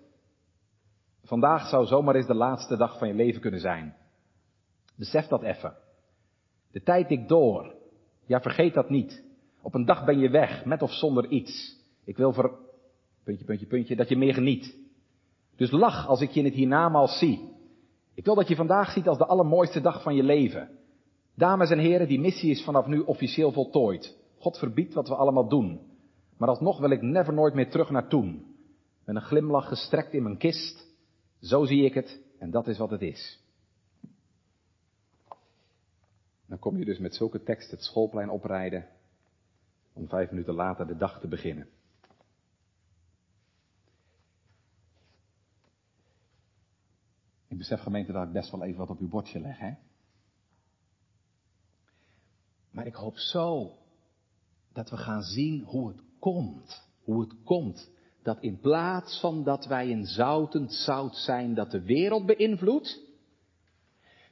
Vandaag 1.25 1.69
zou 1.69 1.87
zomaar 1.87 2.15
eens 2.15 2.27
de 2.27 2.35
laatste 2.35 2.77
dag 2.77 2.99
van 2.99 3.09
je 3.09 3.15
leven 3.15 3.41
kunnen 3.41 3.61
zijn. 3.61 3.97
Besef 4.97 5.27
dat 5.27 5.43
even. 5.43 5.77
De 6.71 6.83
tijd 6.83 7.09
tikt 7.09 7.29
door. 7.29 7.75
Ja, 8.27 8.41
vergeet 8.41 8.75
dat 8.75 8.91
niet. 8.91 9.25
Op 9.63 9.75
een 9.75 9.85
dag 9.85 10.05
ben 10.05 10.19
je 10.19 10.31
weg, 10.31 10.65
met 10.65 10.83
of 10.83 10.93
zonder 10.93 11.29
iets. 11.29 11.77
Ik 12.05 12.17
wil 12.17 12.33
voor, 12.33 12.59
puntje, 13.25 13.45
puntje, 13.45 13.67
puntje, 13.67 13.97
dat 13.97 14.09
je 14.09 14.17
meer 14.17 14.35
geniet. 14.35 14.82
Dus 15.57 15.71
lach 15.71 16.09
als 16.09 16.21
ik 16.21 16.31
je 16.31 16.39
in 16.39 16.47
het 16.47 16.55
hiernamaals 16.55 17.19
zie. 17.19 17.51
Ik 18.15 18.25
wil 18.25 18.35
dat 18.35 18.49
je 18.49 18.57
vandaag 18.57 18.93
ziet 18.93 19.09
als 19.09 19.19
de 19.19 19.27
allermooiste 19.27 19.81
dag 19.81 20.03
van 20.03 20.15
je 20.15 20.23
leven. 20.23 20.69
Dames 21.35 21.71
en 21.71 21.79
heren, 21.79 22.09
die 22.09 22.21
missie 22.21 22.51
is 22.51 22.65
vanaf 22.65 22.87
nu 22.87 23.01
officieel 23.01 23.53
voltooid. 23.53 24.17
God 24.39 24.59
verbiedt 24.59 24.95
wat 24.95 25.09
we 25.09 25.15
allemaal 25.15 25.49
doen. 25.49 25.81
Maar 26.37 26.49
alsnog 26.49 26.79
wil 26.79 26.91
ik 26.91 27.03
never 27.03 27.33
nooit 27.33 27.55
meer 27.55 27.71
terug 27.71 27.91
naar 27.91 28.09
toen. 28.09 28.45
Met 29.05 29.17
een 29.17 29.23
glimlach 29.23 29.69
gestrekt 29.69 30.13
in 30.13 30.23
mijn 30.23 30.37
kist. 30.37 30.87
Zo 31.41 31.65
zie 31.65 31.85
ik 31.85 31.95
het 31.95 32.21
en 32.39 32.51
dat 32.51 32.67
is 32.67 32.79
wat 32.79 32.91
het 32.91 33.03
is. 33.03 33.41
Dan 36.47 36.59
kom 36.59 36.79
je 36.79 36.85
dus 36.85 36.99
met 36.99 37.15
zulke 37.15 37.43
tekst 37.43 37.71
het 37.71 37.83
schoolplein 37.83 38.31
oprijden 38.31 38.87
om 39.93 40.09
vijf 40.09 40.31
minuten 40.31 40.55
later 40.55 40.87
de 40.87 40.97
dag 40.97 41.21
te 41.21 41.29
beginnen. 41.29 41.69
Ik 47.53 47.59
besef 47.59 47.81
gemeente 47.81 48.13
dat 48.13 48.27
ik 48.27 48.33
best 48.33 48.51
wel 48.51 48.63
even 48.63 48.79
wat 48.79 48.91
op 48.91 48.99
uw 48.99 49.09
bordje 49.09 49.41
leg, 49.41 49.59
hè? 49.59 49.73
Maar 52.71 52.87
ik 52.87 52.95
hoop 52.95 53.17
zo 53.17 53.79
dat 54.73 54.91
we 54.91 54.97
gaan 54.97 55.23
zien 55.23 55.63
hoe 55.63 55.89
het 55.89 56.03
komt. 56.19 56.83
Hoe 57.05 57.21
het 57.21 57.43
komt 57.45 57.91
dat 58.23 58.41
in 58.41 58.61
plaats 58.61 59.21
van 59.21 59.45
dat 59.45 59.67
wij 59.67 59.91
een 59.91 60.07
zoutend 60.07 60.73
zout 60.73 61.17
zijn 61.17 61.55
dat 61.55 61.71
de 61.71 61.83
wereld 61.83 62.27
beïnvloedt, 62.27 63.01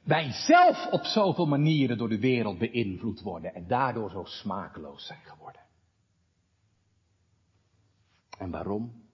wij 0.03 0.31
zelf 0.31 0.87
op 0.91 1.03
zoveel 1.03 1.47
manieren 1.47 1.97
door 1.97 2.09
de 2.09 2.19
wereld 2.19 2.57
beïnvloed 2.57 3.21
worden 3.21 3.53
en 3.53 3.67
daardoor 3.67 4.09
zo 4.09 4.23
smakeloos 4.23 5.05
zijn 5.05 5.21
geworden. 5.23 5.61
En 8.37 8.49
waarom? 8.49 9.09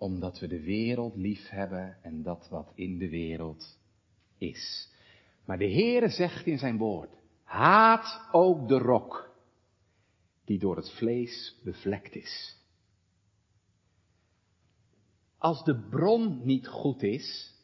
Omdat 0.00 0.38
we 0.38 0.46
de 0.46 0.60
wereld 0.60 1.16
lief 1.16 1.48
hebben 1.48 2.02
en 2.02 2.22
dat 2.22 2.48
wat 2.48 2.72
in 2.74 2.98
de 2.98 3.08
wereld 3.08 3.78
is. 4.38 4.92
Maar 5.44 5.58
de 5.58 5.70
Heere 5.70 6.08
zegt 6.08 6.46
in 6.46 6.58
zijn 6.58 6.78
woord, 6.78 7.10
haat 7.42 8.28
ook 8.32 8.68
de 8.68 8.78
rok 8.78 9.30
die 10.44 10.58
door 10.58 10.76
het 10.76 10.90
vlees 10.90 11.60
bevlekt 11.64 12.14
is. 12.14 12.56
Als 15.38 15.64
de 15.64 15.88
bron 15.90 16.40
niet 16.44 16.68
goed 16.68 17.02
is, 17.02 17.54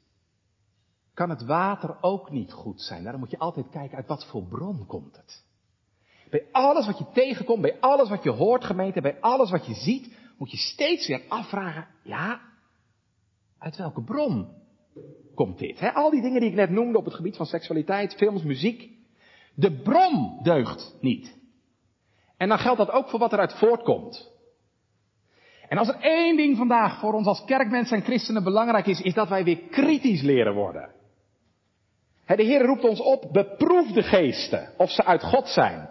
kan 1.14 1.31
het 1.31 1.44
water 1.44 2.03
ook 2.03 2.31
niet 2.31 2.53
goed 2.53 2.83
zijn. 2.83 3.03
Daarom 3.03 3.20
moet 3.20 3.31
je 3.31 3.38
altijd 3.38 3.68
kijken 3.70 3.96
uit 3.96 4.07
wat 4.07 4.27
voor 4.27 4.44
bron 4.44 4.87
komt 4.87 5.16
het. 5.16 5.44
Bij 6.31 6.46
alles 6.53 6.87
wat 6.87 6.99
je 6.99 7.11
tegenkomt, 7.12 7.62
bij 7.62 7.81
alles 7.81 8.09
wat 8.09 8.22
je 8.22 8.31
hoort 8.31 8.64
gemeente, 8.64 9.01
bij 9.01 9.20
alles 9.20 9.51
wat 9.51 9.66
je 9.66 9.75
ziet, 9.75 10.14
moet 10.38 10.51
je 10.51 10.57
steeds 10.57 11.07
weer 11.07 11.22
afvragen, 11.29 11.87
ja, 12.03 12.40
uit 13.59 13.77
welke 13.77 14.03
bron 14.03 14.49
komt 15.35 15.59
dit? 15.59 15.94
Al 15.94 16.11
die 16.11 16.22
dingen 16.22 16.40
die 16.40 16.51
ik 16.51 16.57
net 16.57 16.70
noemde 16.70 16.99
op 16.99 17.05
het 17.05 17.14
gebied 17.14 17.37
van 17.37 17.46
seksualiteit, 17.46 18.14
films, 18.14 18.42
muziek. 18.42 18.90
De 19.55 19.72
bron 19.83 20.38
deugt 20.42 20.96
niet. 21.01 21.37
En 22.37 22.49
dan 22.49 22.59
geldt 22.59 22.79
dat 22.79 22.90
ook 22.90 23.09
voor 23.09 23.18
wat 23.18 23.33
eruit 23.33 23.55
voortkomt. 23.55 24.35
En 25.68 25.79
als 25.79 25.88
er 25.88 26.01
één 26.01 26.37
ding 26.37 26.57
vandaag 26.57 26.99
voor 27.01 27.12
ons 27.12 27.27
als 27.27 27.44
kerkmensen 27.44 27.96
en 27.96 28.03
christenen 28.03 28.44
belangrijk 28.44 28.87
is, 28.87 29.01
is 29.01 29.14
dat 29.14 29.29
wij 29.29 29.44
weer 29.44 29.59
kritisch 29.70 30.22
leren 30.22 30.55
worden. 30.55 30.94
De 32.27 32.42
Heer 32.42 32.62
roept 32.62 32.85
ons 32.85 33.01
op, 33.01 33.29
beproef 33.33 33.92
de 33.92 34.03
geesten, 34.03 34.72
of 34.77 34.90
ze 34.90 35.05
uit 35.05 35.22
God 35.22 35.49
zijn. 35.49 35.88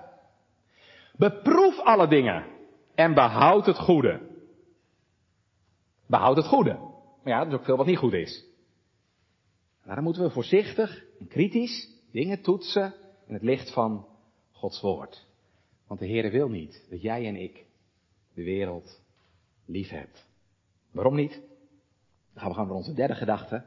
Beproef 1.18 1.80
alle 1.80 2.08
dingen 2.08 2.46
en 2.96 3.14
behoud 3.14 3.66
het 3.66 3.78
goede. 3.78 4.35
Behoud 6.06 6.36
het 6.36 6.46
goede. 6.46 6.74
Maar 7.24 7.34
ja, 7.34 7.42
er 7.42 7.48
is 7.48 7.54
ook 7.54 7.64
veel 7.64 7.78
wat 7.78 7.86
niet 7.86 7.98
goed 7.98 8.14
is. 8.14 8.46
Daarom 9.86 10.04
moeten 10.04 10.24
we 10.24 10.30
voorzichtig 10.30 11.04
en 11.20 11.28
kritisch 11.28 11.90
dingen 12.12 12.42
toetsen 12.42 12.94
in 13.28 13.34
het 13.34 13.44
licht 13.44 13.74
van 13.74 14.08
Gods 14.52 14.82
woord. 14.82 15.26
Want 15.88 16.00
de 16.00 16.06
Heer 16.06 16.32
wil 16.32 16.50
niet 16.50 16.86
dat 16.90 17.02
jij 17.02 17.28
en 17.28 17.36
ik 17.36 17.66
de 18.34 18.44
wereld 18.44 19.02
lief 19.66 19.90
hebt. 19.90 20.28
Waarom 20.92 21.16
niet? 21.16 21.42
Dan 22.34 22.44
gaan 22.44 22.50
we 22.50 22.56
gaan 22.56 22.68
naar 22.68 22.76
onze 22.76 22.94
derde 22.94 23.16
gedachte. 23.16 23.64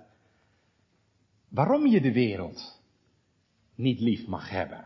Waarom 1.49 1.87
je 1.87 2.01
de 2.01 2.13
wereld 2.13 2.81
niet 3.75 4.01
lief 4.01 4.27
mag 4.27 4.51
hebben. 4.51 4.79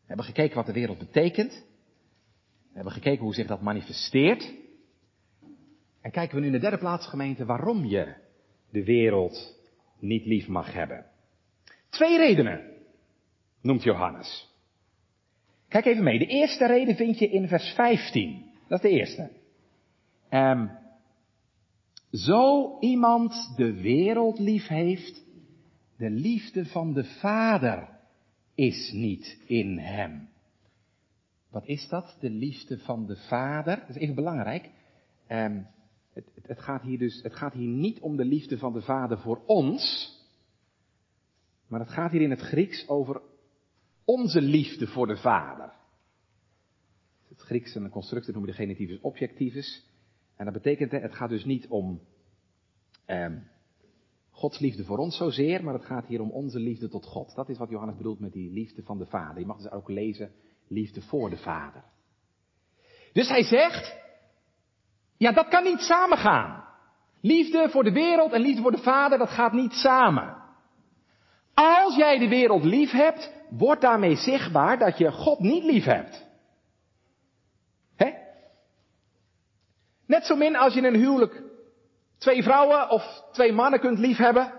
We 0.00 0.06
hebben 0.06 0.24
gekeken 0.24 0.56
wat 0.56 0.66
de 0.66 0.72
wereld 0.72 0.98
betekent. 0.98 1.52
We 2.68 2.74
hebben 2.74 2.92
gekeken 2.92 3.24
hoe 3.24 3.34
zich 3.34 3.46
dat 3.46 3.60
manifesteert. 3.60 4.54
En 6.00 6.10
kijken 6.10 6.34
we 6.34 6.40
nu 6.40 6.46
in 6.46 6.52
de 6.52 6.58
derde 6.58 6.78
plaats, 6.78 7.06
gemeente, 7.06 7.44
waarom 7.44 7.84
je 7.84 8.14
de 8.70 8.84
wereld 8.84 9.58
niet 9.98 10.26
lief 10.26 10.46
mag 10.46 10.72
hebben. 10.72 11.06
Twee 11.88 12.16
redenen 12.16 12.76
noemt 13.62 13.82
Johannes. 13.82 14.48
Kijk 15.68 15.84
even 15.84 16.04
mee. 16.04 16.18
De 16.18 16.26
eerste 16.26 16.66
reden 16.66 16.96
vind 16.96 17.18
je 17.18 17.28
in 17.28 17.48
vers 17.48 17.72
15. 17.74 18.50
Dat 18.68 18.84
is 18.84 18.90
de 18.90 18.98
eerste. 18.98 19.30
Um, 20.30 20.70
zo 22.12 22.76
iemand 22.80 23.52
de 23.56 23.72
wereld 23.72 24.38
lief 24.38 24.66
heeft, 24.66 25.24
de 25.96 26.10
liefde 26.10 26.66
van 26.66 26.92
de 26.92 27.04
Vader 27.04 27.88
is 28.54 28.90
niet 28.92 29.38
in 29.46 29.78
hem. 29.78 30.28
Wat 31.50 31.66
is 31.66 31.88
dat, 31.88 32.16
de 32.20 32.30
liefde 32.30 32.78
van 32.78 33.06
de 33.06 33.16
Vader? 33.16 33.78
Dat 33.86 33.96
is 33.96 34.02
even 34.02 34.14
belangrijk. 34.14 34.70
Um, 35.28 35.66
het, 36.12 36.30
het, 36.42 36.60
gaat 36.60 36.82
hier 36.82 36.98
dus, 36.98 37.22
het 37.22 37.34
gaat 37.34 37.52
hier 37.52 37.68
niet 37.68 38.00
om 38.00 38.16
de 38.16 38.24
liefde 38.24 38.58
van 38.58 38.72
de 38.72 38.82
Vader 38.82 39.18
voor 39.18 39.42
ons, 39.46 40.12
maar 41.66 41.80
het 41.80 41.90
gaat 41.90 42.10
hier 42.10 42.20
in 42.20 42.30
het 42.30 42.40
Grieks 42.40 42.88
over 42.88 43.20
onze 44.04 44.40
liefde 44.40 44.86
voor 44.86 45.06
de 45.06 45.16
Vader. 45.16 45.72
Het 47.28 47.40
Grieks 47.40 47.74
een 47.74 47.90
constructie 47.90 48.32
noemen 48.32 48.50
de 48.50 48.56
genitivus 48.56 49.00
objectivus. 49.00 49.86
En 50.36 50.44
dat 50.44 50.54
betekent, 50.54 50.90
het 50.90 51.14
gaat 51.14 51.28
dus 51.28 51.44
niet 51.44 51.68
om 51.68 52.00
eh, 53.04 53.32
Gods 54.30 54.58
liefde 54.58 54.84
voor 54.84 54.98
ons 54.98 55.16
zozeer, 55.16 55.64
maar 55.64 55.74
het 55.74 55.84
gaat 55.84 56.06
hier 56.06 56.20
om 56.20 56.30
onze 56.30 56.58
liefde 56.58 56.88
tot 56.88 57.04
God. 57.04 57.34
Dat 57.34 57.48
is 57.48 57.58
wat 57.58 57.70
Johannes 57.70 57.96
bedoelt 57.96 58.20
met 58.20 58.32
die 58.32 58.50
liefde 58.50 58.82
van 58.82 58.98
de 58.98 59.06
Vader. 59.06 59.40
Je 59.40 59.46
mag 59.46 59.56
dus 59.56 59.70
ook 59.70 59.88
lezen, 59.88 60.32
liefde 60.68 61.00
voor 61.02 61.30
de 61.30 61.36
Vader. 61.36 61.84
Dus 63.12 63.28
hij 63.28 63.42
zegt, 63.42 63.96
ja, 65.18 65.32
dat 65.32 65.48
kan 65.48 65.64
niet 65.64 65.80
samengaan. 65.80 66.64
Liefde 67.20 67.68
voor 67.70 67.84
de 67.84 67.92
wereld 67.92 68.32
en 68.32 68.40
liefde 68.40 68.62
voor 68.62 68.70
de 68.70 68.82
Vader, 68.82 69.18
dat 69.18 69.30
gaat 69.30 69.52
niet 69.52 69.72
samen. 69.72 70.36
Als 71.54 71.96
jij 71.96 72.18
de 72.18 72.28
wereld 72.28 72.64
lief 72.64 72.90
hebt, 72.90 73.32
wordt 73.50 73.80
daarmee 73.80 74.16
zichtbaar 74.16 74.78
dat 74.78 74.98
je 74.98 75.12
God 75.12 75.38
niet 75.38 75.64
lief 75.64 75.84
hebt. 75.84 76.26
Hè? 77.96 78.12
Net 80.06 80.26
zo 80.26 80.36
min 80.36 80.56
als 80.56 80.72
je 80.72 80.78
in 80.78 80.84
een 80.84 81.00
huwelijk 81.00 81.42
twee 82.18 82.42
vrouwen 82.42 82.90
of 82.90 83.22
twee 83.32 83.52
mannen 83.52 83.80
kunt 83.80 83.98
liefhebben, 83.98 84.52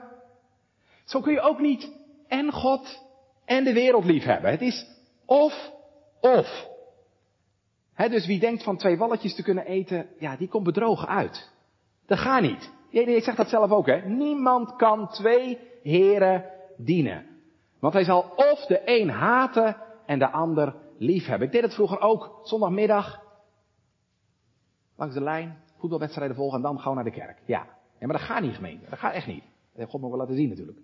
zo 1.05 1.21
kun 1.21 1.33
je 1.33 1.41
ook 1.41 1.59
niet 1.59 1.91
en 2.27 2.51
God 2.51 3.03
en 3.45 3.63
de 3.63 3.73
wereld 3.73 4.05
liefhebben. 4.05 4.51
Het 4.51 4.61
is 4.61 4.85
of, 5.25 5.71
of. 6.19 6.68
Dus 8.07 8.25
wie 8.25 8.39
denkt 8.39 8.63
van 8.63 8.77
twee 8.77 8.97
walletjes 8.97 9.35
te 9.35 9.43
kunnen 9.43 9.65
eten, 9.65 10.07
ja, 10.19 10.35
die 10.35 10.47
komt 10.47 10.63
bedrogen 10.63 11.07
uit. 11.07 11.51
Dat 12.05 12.17
gaat 12.17 12.41
niet. 12.41 12.71
Ik 12.89 13.23
zeg 13.23 13.35
dat 13.35 13.49
zelf 13.49 13.71
ook, 13.71 13.85
hè. 13.85 14.09
Niemand 14.09 14.75
kan 14.75 15.09
twee 15.09 15.59
heren 15.83 16.45
dienen. 16.77 17.25
Want 17.79 17.93
hij 17.93 18.03
zal 18.03 18.33
of 18.35 18.65
de 18.65 18.81
een 18.85 19.09
haten 19.09 19.77
en 20.05 20.19
de 20.19 20.29
ander 20.29 20.75
liefhebben. 20.97 21.47
Ik 21.47 21.53
deed 21.53 21.61
het 21.61 21.73
vroeger 21.73 21.99
ook, 21.99 22.39
zondagmiddag. 22.43 23.21
Langs 24.95 25.13
de 25.13 25.21
lijn, 25.21 25.57
voetbalwedstrijden 25.77 26.35
volgen 26.35 26.57
en 26.57 26.63
dan 26.63 26.79
gewoon 26.79 26.95
naar 26.95 27.03
de 27.03 27.11
kerk. 27.11 27.37
Ja. 27.45 27.67
ja 27.99 28.07
maar 28.07 28.17
dat 28.17 28.25
gaat 28.25 28.41
niet 28.41 28.55
gemeente. 28.55 28.89
Dat 28.89 28.99
gaat 28.99 29.13
echt 29.13 29.27
niet. 29.27 29.43
Dat 29.43 29.77
heeft 29.77 29.89
God 29.89 30.01
nog 30.01 30.09
wel 30.09 30.19
laten 30.19 30.35
zien 30.35 30.49
natuurlijk. 30.49 30.79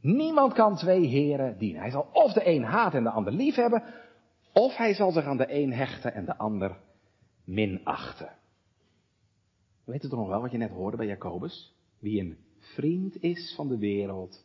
Niemand 0.00 0.52
kan 0.52 0.76
twee 0.76 1.06
heren 1.06 1.58
dienen. 1.58 1.80
Hij 1.80 1.90
zal 1.90 2.08
of 2.12 2.32
de 2.32 2.46
een 2.48 2.64
haten 2.64 2.98
en 2.98 3.04
de 3.04 3.10
ander 3.10 3.32
liefhebben, 3.32 3.82
of 4.52 4.76
hij 4.76 4.94
zal 4.94 5.12
zich 5.12 5.24
aan 5.24 5.36
de 5.36 5.52
een 5.54 5.72
hechten 5.72 6.14
en 6.14 6.24
de 6.24 6.36
ander 6.36 6.80
minachten. 7.44 8.36
Weet 9.84 10.00
toch 10.00 10.10
nog 10.10 10.28
wel 10.28 10.40
wat 10.40 10.50
je 10.50 10.58
net 10.58 10.70
hoorde 10.70 10.96
bij 10.96 11.06
Jacobus? 11.06 11.74
Wie 11.98 12.20
een 12.20 12.38
vriend 12.58 13.22
is 13.22 13.54
van 13.54 13.68
de 13.68 13.78
wereld, 13.78 14.44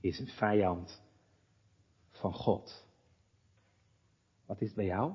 is 0.00 0.18
een 0.18 0.28
vijand 0.28 1.02
van 2.10 2.32
God. 2.34 2.86
Wat 4.46 4.60
is 4.60 4.66
het 4.66 4.76
bij 4.76 4.86
jou? 4.86 5.14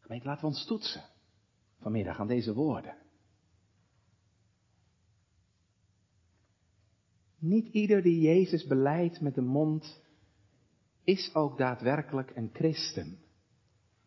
Gemeente, 0.00 0.26
laten 0.26 0.42
we 0.42 0.48
ons 0.48 0.66
toetsen 0.66 1.02
vanmiddag 1.80 2.20
aan 2.20 2.26
deze 2.26 2.54
woorden. 2.54 2.96
Niet 7.38 7.68
ieder 7.68 8.02
die 8.02 8.20
Jezus 8.20 8.66
beleidt 8.66 9.20
met 9.20 9.34
de 9.34 9.40
mond, 9.40 10.02
is 11.04 11.34
ook 11.34 11.58
daadwerkelijk 11.58 12.32
een 12.34 12.50
christen. 12.52 13.18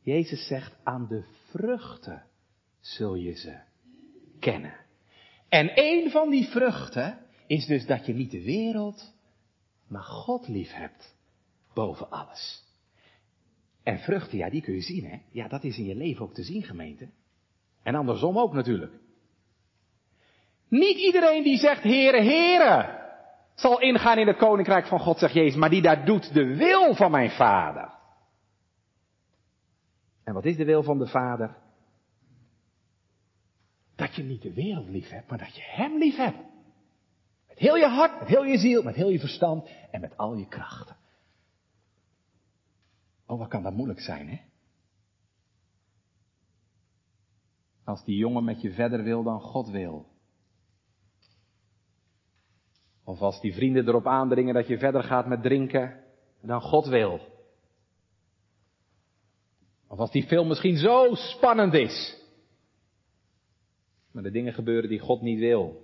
Jezus 0.02 0.48
zegt, 0.48 0.76
aan 0.84 1.08
de 1.08 1.24
vruchten 1.50 2.24
zul 2.80 3.16
je 3.16 3.34
ze 3.34 3.58
kennen. 4.39 4.74
En 5.50 5.72
een 5.74 6.12
van 6.12 6.30
die 6.30 6.48
vruchten 6.48 7.20
is 7.48 7.66
dus 7.66 7.86
dat 7.86 8.06
je 8.06 8.14
niet 8.14 8.32
de 8.32 8.43
wereld, 8.43 9.14
maar 9.88 10.04
God 10.04 10.48
lief 10.48 10.74
hebt 10.74 11.16
boven 11.74 12.10
alles. 12.10 12.64
En 13.84 14.00
vruchten, 14.00 14.38
ja, 14.38 14.50
die 14.50 14.62
kun 14.62 14.74
je 14.74 14.82
zien, 14.82 15.06
hè? 15.06 15.18
Ja, 15.32 15.48
dat 15.48 15.64
is 15.64 15.78
in 15.78 15.86
je 15.86 15.96
leven 15.96 16.26
ook 16.26 16.34
te 16.34 16.43
zien, 16.43 16.64
gemeente. 16.64 17.10
En 17.84 17.96
andersom 17.96 18.38
ook 18.38 18.54
natuurlijk. 18.54 18.93
Niet 20.68 20.98
iedereen 20.98 21.43
die 21.43 21.58
zegt, 21.58 21.84
Heere, 21.84 22.22
Heere, 22.22 23.05
zal 23.56 23.82
ingaan 23.82 24.18
in 24.18 24.28
het 24.28 24.38
koninkrijk 24.38 24.86
van 24.86 24.99
God, 24.99 25.18
zegt 25.18 25.34
Jezus, 25.34 25.56
maar 25.56 25.70
die 25.70 25.82
daar 25.82 26.06
doet 26.06 26.34
de 26.34 26.56
wil 26.56 26.95
van 26.95 27.12
mijn 27.12 27.32
Vader. 27.32 27.93
En 30.24 30.34
wat 30.34 30.45
is 30.45 30.58
de 30.58 30.66
wil 30.66 30.84
van 30.84 30.97
de 30.97 31.08
Vader? 31.08 31.56
Dat 33.95 34.16
je 34.16 34.24
niet 34.24 34.41
de 34.41 34.53
wereld 34.53 34.89
lief 34.89 35.10
hebt, 35.10 35.30
maar 35.30 35.38
dat 35.38 35.56
je 35.56 35.62
Hem 35.66 35.97
lief 35.97 36.16
hebt. 36.16 36.38
Met 37.47 37.58
heel 37.58 37.76
je 37.76 37.88
hart, 37.88 38.20
met 38.20 38.28
heel 38.28 38.43
je 38.43 38.58
ziel, 38.58 38.84
met 38.84 38.95
heel 38.95 39.10
je 39.10 39.20
verstand 39.20 39.70
en 39.91 40.01
met 40.01 40.18
al 40.18 40.36
je 40.36 40.47
krachten. 40.47 40.95
Oh, 43.26 43.39
wat 43.39 43.47
kan 43.47 43.64
dat 43.64 43.74
moeilijk 43.74 43.99
zijn, 43.99 44.30
hè? 44.30 44.39
Als 47.84 48.03
die 48.03 48.18
jongen 48.18 48.43
met 48.43 48.62
je 48.62 48.72
verder 48.72 49.03
wil 49.03 49.24
dan 49.24 49.39
God 49.39 49.70
wil. 49.70 50.14
Of 53.06 53.22
als 53.22 53.41
die 53.41 53.53
vrienden 53.53 53.88
erop 53.88 54.08
aandringen 54.08 54.53
dat 54.53 54.68
je 54.68 54.78
verder 54.78 55.03
gaat 55.03 55.28
met 55.28 55.41
drinken 55.41 56.03
dan 56.41 56.62
God 56.62 56.88
wil. 56.88 57.20
Of 59.88 59.99
als 59.99 60.12
die 60.12 60.24
film 60.24 60.47
misschien 60.47 60.78
zo 60.78 61.16
spannend 61.16 61.74
is. 61.74 62.24
Maar 64.12 64.24
de 64.24 64.32
dingen 64.32 64.53
gebeuren 64.53 64.89
die 64.89 64.99
God 64.99 65.22
niet 65.22 65.39
wil. 65.39 65.84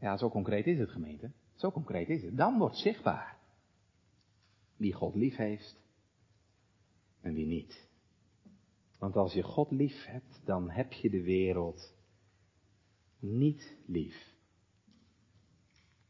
Ja, 0.00 0.16
zo 0.16 0.28
concreet 0.28 0.66
is 0.66 0.78
het 0.78 0.90
gemeente. 0.90 1.30
Zo 1.54 1.70
concreet 1.70 2.08
is 2.08 2.22
het. 2.22 2.36
Dan 2.36 2.58
wordt 2.58 2.76
zichtbaar 2.76 3.36
wie 4.76 4.92
God 4.92 5.14
lief 5.14 5.36
heeft 5.36 5.76
en 7.20 7.34
wie 7.34 7.46
niet. 7.46 7.88
Want 8.98 9.16
als 9.16 9.32
je 9.32 9.42
God 9.42 9.70
lief 9.70 10.04
hebt, 10.04 10.40
dan 10.44 10.70
heb 10.70 10.92
je 10.92 11.10
de 11.10 11.22
wereld 11.22 11.94
niet 13.26 13.76
lief. 13.86 14.34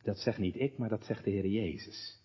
Dat 0.03 0.19
zegt 0.19 0.39
niet 0.39 0.57
ik, 0.57 0.79
maar 0.79 0.89
dat 0.89 1.05
zegt 1.05 1.25
de 1.25 1.31
Heer 1.31 1.47
Jezus. 1.47 2.21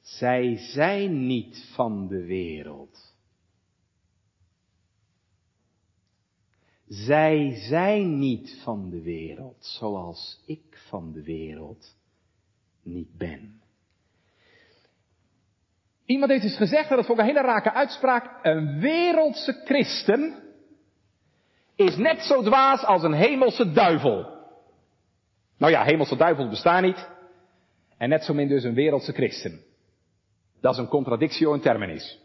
Zij 0.00 0.56
zijn 0.56 1.26
niet 1.26 1.70
van 1.74 2.08
de 2.08 2.24
wereld. 2.24 3.14
Zij 6.88 7.54
zijn 7.54 8.18
niet 8.18 8.60
van 8.62 8.90
de 8.90 9.02
wereld, 9.02 9.64
zoals 9.64 10.42
ik 10.46 10.82
van 10.88 11.12
de 11.12 11.22
wereld 11.22 11.96
niet 12.82 13.16
ben. 13.16 13.60
Iemand 16.04 16.30
heeft 16.30 16.44
eens 16.44 16.56
gezegd, 16.56 16.88
dat 16.88 17.06
vond 17.06 17.18
ik 17.18 17.24
een 17.24 17.34
hele 17.34 17.46
rake 17.46 17.72
uitspraak, 17.72 18.44
een 18.44 18.80
wereldse 18.80 19.52
christen 19.64 20.45
is 21.76 21.96
net 21.96 22.20
zo 22.20 22.42
dwaas 22.42 22.84
als 22.84 23.02
een 23.02 23.12
hemelse 23.12 23.72
duivel. 23.72 24.34
Nou 25.58 25.72
ja, 25.72 25.84
hemelse 25.84 26.16
duivels 26.16 26.48
bestaan 26.48 26.82
niet. 26.82 27.08
En 27.98 28.08
net 28.08 28.24
zo 28.24 28.34
min 28.34 28.48
dus 28.48 28.64
een 28.64 28.74
wereldse 28.74 29.12
christen. 29.12 29.60
Dat 30.60 30.72
is 30.72 30.78
een 30.78 30.88
contradictio 30.88 31.52
in 31.52 31.60
terminis. 31.60 32.20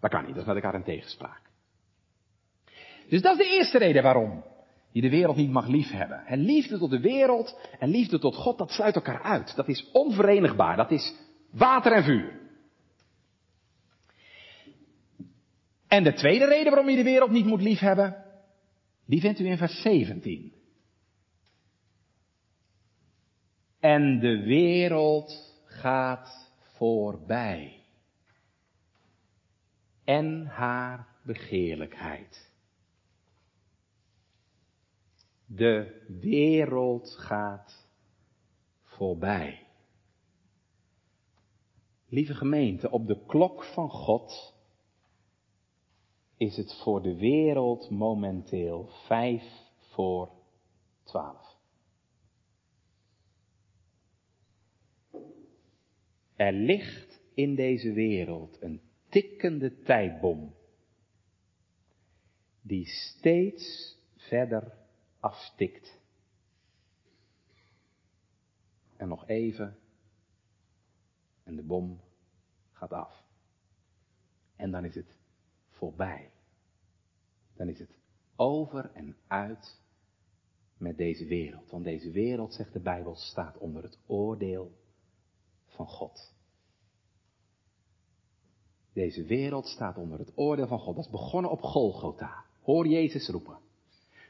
Dat 0.00 0.10
kan 0.10 0.24
niet, 0.24 0.34
dat 0.34 0.40
is 0.40 0.46
met 0.46 0.56
elkaar 0.56 0.74
een 0.74 0.82
tegenspraak. 0.82 1.40
Dus 3.08 3.22
dat 3.22 3.38
is 3.38 3.46
de 3.46 3.54
eerste 3.54 3.78
reden 3.78 4.02
waarom 4.02 4.44
je 4.90 5.00
de 5.00 5.10
wereld 5.10 5.36
niet 5.36 5.50
mag 5.50 5.66
liefhebben. 5.66 6.26
En 6.26 6.38
liefde 6.38 6.78
tot 6.78 6.90
de 6.90 7.00
wereld 7.00 7.58
en 7.78 7.88
liefde 7.88 8.18
tot 8.18 8.36
God, 8.36 8.58
dat 8.58 8.70
sluit 8.70 8.94
elkaar 8.94 9.22
uit. 9.22 9.56
Dat 9.56 9.68
is 9.68 9.90
onverenigbaar. 9.92 10.76
Dat 10.76 10.90
is 10.90 11.14
water 11.50 11.92
en 11.92 12.04
vuur. 12.04 12.43
En 15.88 16.04
de 16.04 16.12
tweede 16.12 16.46
reden 16.46 16.72
waarom 16.72 16.90
je 16.90 16.96
de 16.96 17.02
wereld 17.02 17.30
niet 17.30 17.46
moet 17.46 17.62
liefhebben, 17.62 18.24
die 19.06 19.20
vindt 19.20 19.40
u 19.40 19.46
in 19.46 19.56
vers 19.56 19.82
17. 19.82 20.52
En 23.80 24.20
de 24.20 24.42
wereld 24.42 25.60
gaat 25.64 26.52
voorbij. 26.58 27.82
En 30.04 30.46
haar 30.46 31.08
begeerlijkheid. 31.22 32.52
De 35.46 36.04
wereld 36.20 37.16
gaat 37.18 37.88
voorbij. 38.82 39.66
Lieve 42.08 42.34
gemeente, 42.34 42.90
op 42.90 43.06
de 43.06 43.24
klok 43.26 43.64
van 43.64 43.90
God 43.90 44.53
is 46.36 46.56
het 46.56 46.80
voor 46.82 47.02
de 47.02 47.16
wereld 47.16 47.90
momenteel 47.90 48.88
vijf 49.06 49.42
voor 49.76 50.30
twaalf. 51.02 51.56
Er 56.36 56.52
ligt 56.52 57.20
in 57.34 57.54
deze 57.54 57.92
wereld 57.92 58.62
een 58.62 58.80
tikkende 59.08 59.82
tijdbom 59.82 60.54
die 62.62 62.86
steeds 62.86 63.96
verder 64.16 64.76
aftikt. 65.20 66.00
En 68.96 69.08
nog 69.08 69.28
even 69.28 69.78
en 71.42 71.56
de 71.56 71.62
bom 71.62 72.00
gaat 72.72 72.92
af. 72.92 73.22
En 74.56 74.70
dan 74.70 74.84
is 74.84 74.94
het 74.94 75.16
voorbij. 75.74 76.30
Dan 77.56 77.68
is 77.68 77.78
het 77.78 77.96
over 78.36 78.90
en 78.94 79.16
uit 79.28 79.80
met 80.78 80.96
deze 80.96 81.26
wereld. 81.26 81.70
Want 81.70 81.84
deze 81.84 82.10
wereld, 82.10 82.54
zegt 82.54 82.72
de 82.72 82.80
Bijbel, 82.80 83.14
staat 83.14 83.58
onder 83.58 83.82
het 83.82 83.98
oordeel 84.06 84.72
van 85.66 85.86
God. 85.86 86.32
Deze 88.92 89.24
wereld 89.24 89.66
staat 89.66 89.96
onder 89.96 90.18
het 90.18 90.32
oordeel 90.34 90.66
van 90.66 90.78
God. 90.78 90.94
Dat 90.94 91.04
is 91.04 91.10
begonnen 91.10 91.50
op 91.50 91.60
Golgotha. 91.60 92.44
Hoor 92.62 92.86
Jezus 92.86 93.28
roepen. 93.28 93.58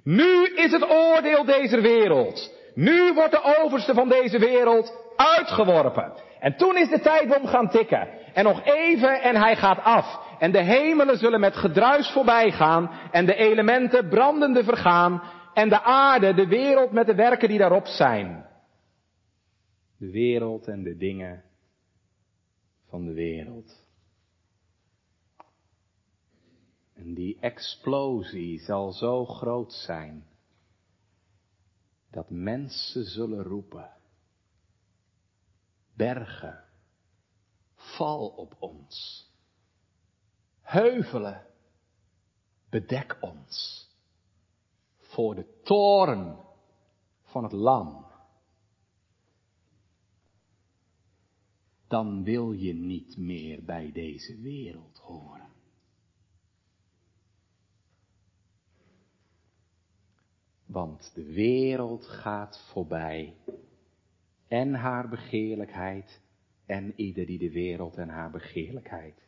Nu 0.02 0.54
is 0.54 0.72
het 0.72 0.90
oordeel 0.90 1.44
deze 1.44 1.80
wereld. 1.80 2.52
Nu 2.74 3.14
wordt 3.14 3.30
de 3.30 3.56
overste 3.62 3.94
van 3.94 4.08
deze 4.08 4.38
wereld 4.38 4.98
uitgeworpen. 5.16 6.12
En 6.40 6.56
toen 6.56 6.76
is 6.76 6.88
de 6.88 7.00
tijdbom 7.00 7.46
gaan 7.46 7.70
tikken. 7.70 8.08
En 8.34 8.44
nog 8.44 8.64
even 8.64 9.22
en 9.22 9.36
hij 9.36 9.56
gaat 9.56 9.78
af. 9.78 10.23
En 10.38 10.52
de 10.52 10.62
hemelen 10.62 11.18
zullen 11.18 11.40
met 11.40 11.56
gedruis 11.56 12.10
voorbij 12.10 12.52
gaan. 12.52 12.90
En 13.10 13.26
de 13.26 13.34
elementen 13.34 14.08
brandende 14.08 14.64
vergaan. 14.64 15.22
En 15.54 15.68
de 15.68 15.82
aarde, 15.82 16.34
de 16.34 16.46
wereld 16.46 16.92
met 16.92 17.06
de 17.06 17.14
werken 17.14 17.48
die 17.48 17.58
daarop 17.58 17.86
zijn. 17.86 18.46
De 19.98 20.10
wereld 20.10 20.68
en 20.68 20.82
de 20.82 20.96
dingen 20.96 21.44
van 22.88 23.04
de 23.04 23.12
wereld. 23.12 23.84
En 26.94 27.14
die 27.14 27.38
explosie 27.40 28.58
zal 28.58 28.92
zo 28.92 29.24
groot 29.24 29.72
zijn 29.72 30.26
dat 32.10 32.30
mensen 32.30 33.04
zullen 33.04 33.42
roepen, 33.42 33.90
bergen, 35.96 36.64
val 37.74 38.28
op 38.28 38.56
ons, 38.58 39.28
heuvelen, 40.64 41.46
bedek 42.70 43.16
ons 43.20 43.88
voor 44.98 45.34
de 45.34 45.60
toren 45.62 46.38
van 47.22 47.42
het 47.42 47.52
lam. 47.52 48.06
Dan 51.88 52.24
wil 52.24 52.52
je 52.52 52.74
niet 52.74 53.16
meer 53.16 53.64
bij 53.64 53.92
deze 53.92 54.40
wereld 54.40 54.98
horen. 54.98 55.52
Want 60.66 61.14
de 61.14 61.32
wereld 61.32 62.06
gaat 62.06 62.68
voorbij. 62.72 63.36
En 64.48 64.74
haar 64.74 65.08
begeerlijkheid. 65.08 66.20
En 66.66 66.92
ieder 66.96 67.26
die 67.26 67.38
de 67.38 67.50
wereld 67.50 67.96
en 67.96 68.08
haar 68.08 68.30
begeerlijkheid 68.30 69.23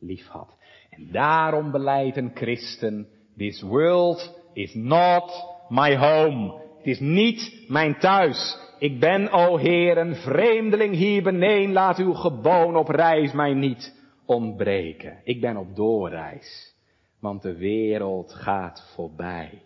lief 0.00 0.26
had. 0.26 0.56
En 0.90 1.08
daarom 1.12 1.70
beleidt 1.70 2.16
een 2.16 2.30
christen, 2.34 3.08
this 3.36 3.62
world 3.62 4.34
is 4.52 4.74
not 4.74 5.44
my 5.68 5.96
home. 5.96 6.66
Het 6.76 6.86
is 6.86 7.00
niet 7.00 7.64
mijn 7.68 7.98
thuis. 7.98 8.58
Ik 8.78 9.00
ben, 9.00 9.30
o 9.30 9.56
Heer, 9.56 9.98
een 9.98 10.14
vreemdeling 10.14 10.94
hier 10.94 11.22
beneden. 11.22 11.72
Laat 11.72 11.98
uw 11.98 12.12
geboon 12.12 12.76
op 12.76 12.88
reis 12.88 13.32
mij 13.32 13.54
niet 13.54 13.94
ontbreken. 14.26 15.20
Ik 15.24 15.40
ben 15.40 15.56
op 15.56 15.76
doorreis. 15.76 16.74
Want 17.20 17.42
de 17.42 17.56
wereld 17.56 18.34
gaat 18.34 18.92
voorbij. 18.94 19.62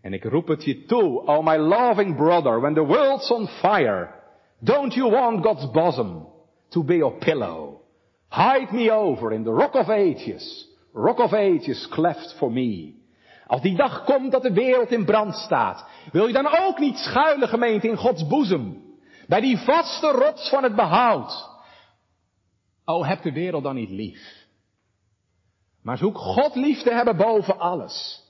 En 0.00 0.12
ik 0.12 0.24
roep 0.24 0.48
het 0.48 0.64
je 0.64 0.84
toe, 0.84 1.26
oh 1.26 1.46
my 1.46 1.56
loving 1.56 2.16
brother, 2.16 2.60
when 2.60 2.74
the 2.74 2.84
world's 2.84 3.30
on 3.30 3.46
fire, 3.46 4.10
don't 4.58 4.94
you 4.94 5.10
want 5.10 5.44
God's 5.44 5.70
bosom 5.70 6.28
to 6.68 6.84
be 6.84 6.96
your 6.96 7.14
pillow? 7.18 7.81
Hide 8.32 8.72
me 8.72 8.90
over 8.90 9.32
in 9.32 9.44
the 9.44 9.50
rock 9.50 9.74
of 9.74 9.88
ages, 9.88 10.68
rock 10.92 11.18
of 11.18 11.32
ages 11.32 11.88
cleft 11.88 12.34
for 12.38 12.52
me. 12.52 12.94
Als 13.46 13.60
die 13.60 13.76
dag 13.76 14.04
komt 14.04 14.32
dat 14.32 14.42
de 14.42 14.52
wereld 14.52 14.90
in 14.90 15.04
brand 15.04 15.34
staat, 15.34 15.86
wil 16.12 16.26
je 16.26 16.32
dan 16.32 16.56
ook 16.58 16.78
niet 16.78 16.96
schuilen 16.96 17.48
gemeente 17.48 17.88
in 17.88 17.96
Gods 17.96 18.26
boezem? 18.26 18.82
Bij 19.26 19.40
die 19.40 19.58
vaste 19.58 20.10
rots 20.10 20.48
van 20.48 20.62
het 20.62 20.74
behoud. 20.74 21.50
Oh, 22.84 23.08
heb 23.08 23.22
de 23.22 23.32
wereld 23.32 23.62
dan 23.62 23.74
niet 23.74 23.90
lief. 23.90 24.46
Maar 25.82 25.98
zoek 25.98 26.18
God 26.18 26.54
lief 26.54 26.82
te 26.82 26.94
hebben 26.94 27.16
boven 27.16 27.58
alles. 27.58 28.22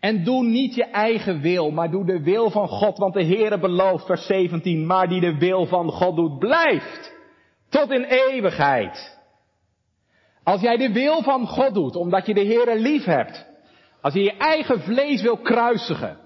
En 0.00 0.24
doe 0.24 0.44
niet 0.44 0.74
je 0.74 0.84
eigen 0.84 1.40
wil, 1.40 1.70
maar 1.70 1.90
doe 1.90 2.04
de 2.04 2.22
wil 2.22 2.50
van 2.50 2.68
God. 2.68 2.98
Want 2.98 3.14
de 3.14 3.24
Heere 3.24 3.58
belooft, 3.58 4.06
vers 4.06 4.26
17, 4.26 4.86
maar 4.86 5.08
die 5.08 5.20
de 5.20 5.38
wil 5.38 5.66
van 5.66 5.90
God 5.90 6.16
doet, 6.16 6.38
blijft. 6.38 7.12
Tot 7.68 7.90
in 7.90 8.04
eeuwigheid. 8.04 9.20
Als 10.44 10.60
jij 10.60 10.76
de 10.76 10.92
wil 10.92 11.22
van 11.22 11.46
God 11.46 11.74
doet, 11.74 11.96
omdat 11.96 12.26
je 12.26 12.34
de 12.34 12.44
Heere 12.44 12.78
lief 12.78 13.04
hebt. 13.04 13.46
Als 14.00 14.14
je 14.14 14.22
je 14.22 14.36
eigen 14.36 14.80
vlees 14.80 15.22
wil 15.22 15.36
kruisigen. 15.36 16.18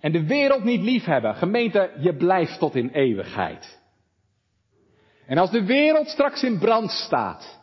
En 0.00 0.12
de 0.12 0.26
wereld 0.26 0.64
niet 0.64 0.82
lief 0.82 1.04
hebben. 1.04 1.34
Gemeente, 1.34 1.90
je 1.98 2.16
blijft 2.16 2.58
tot 2.58 2.74
in 2.74 2.90
eeuwigheid. 2.92 3.80
En 5.26 5.38
als 5.38 5.50
de 5.50 5.64
wereld 5.64 6.08
straks 6.08 6.42
in 6.42 6.58
brand 6.58 6.90
staat. 6.90 7.60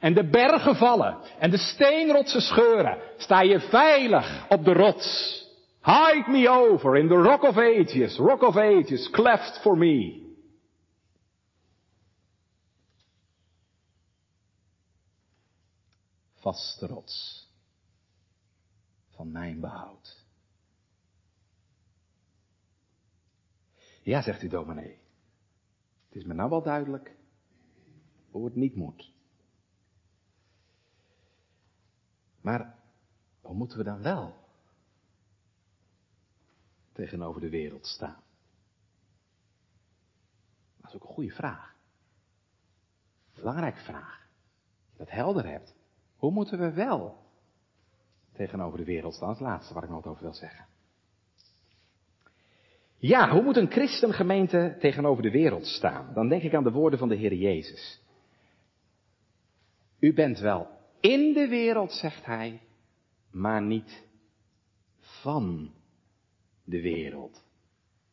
En 0.00 0.14
de 0.14 0.30
bergen 0.30 0.76
vallen 0.76 1.16
en 1.38 1.50
de 1.50 1.58
steenrotsen 1.58 2.40
scheuren, 2.40 2.98
sta 3.16 3.40
je 3.40 3.60
veilig 3.60 4.46
op 4.48 4.64
de 4.64 4.72
rots. 4.72 5.38
Hide 5.82 6.30
me 6.30 6.48
over 6.48 6.96
in 6.96 7.08
the 7.08 7.14
rock 7.14 7.42
of 7.42 7.56
ages, 7.56 8.16
rock 8.16 8.42
of 8.42 8.56
ages, 8.56 9.10
cleft 9.10 9.60
for 9.62 9.78
me. 9.78 10.28
Vaste 16.40 16.86
rots 16.86 17.48
van 19.08 19.30
mijn 19.30 19.60
behoud. 19.60 20.24
Ja, 24.02 24.22
zegt 24.22 24.42
u 24.42 24.48
dominee. 24.48 24.98
Het 26.08 26.16
is 26.16 26.24
me 26.24 26.34
nou 26.34 26.50
wel 26.50 26.62
duidelijk 26.62 27.16
hoe 28.30 28.44
het 28.44 28.54
niet 28.54 28.74
moet. 28.74 29.12
Maar 32.40 32.78
hoe 33.40 33.54
moeten 33.54 33.78
we 33.78 33.84
dan 33.84 34.02
wel 34.02 34.48
tegenover 36.92 37.40
de 37.40 37.48
wereld 37.48 37.86
staan? 37.86 38.22
Dat 40.76 40.88
is 40.90 40.96
ook 40.96 41.08
een 41.08 41.14
goede 41.14 41.34
vraag. 41.34 41.74
Belangrijke 43.34 43.80
vraag. 43.80 44.28
Dat 44.96 45.10
helder 45.10 45.46
hebt. 45.46 45.78
Hoe 46.20 46.30
moeten 46.30 46.58
we 46.58 46.72
wel 46.72 47.16
tegenover 48.32 48.78
de 48.78 48.84
wereld 48.84 49.14
staan? 49.14 49.28
Dat 49.28 49.36
is 49.36 49.42
het 49.42 49.50
laatste 49.50 49.74
waar 49.74 49.82
ik 49.82 49.90
nog 49.90 50.06
over 50.06 50.22
wil 50.22 50.34
zeggen. 50.34 50.66
Ja, 52.96 53.30
hoe 53.30 53.42
moet 53.42 53.56
een 53.56 53.70
christengemeente 53.70 54.76
tegenover 54.80 55.22
de 55.22 55.30
wereld 55.30 55.66
staan? 55.66 56.14
Dan 56.14 56.28
denk 56.28 56.42
ik 56.42 56.54
aan 56.54 56.64
de 56.64 56.70
woorden 56.70 56.98
van 56.98 57.08
de 57.08 57.14
Heer 57.14 57.34
Jezus. 57.34 58.00
U 59.98 60.14
bent 60.14 60.38
wel 60.38 60.68
in 61.00 61.32
de 61.32 61.48
wereld, 61.48 61.92
zegt 61.92 62.24
hij, 62.24 62.60
maar 63.30 63.62
niet 63.62 64.02
van 65.00 65.70
de 66.64 66.80
wereld. 66.80 67.44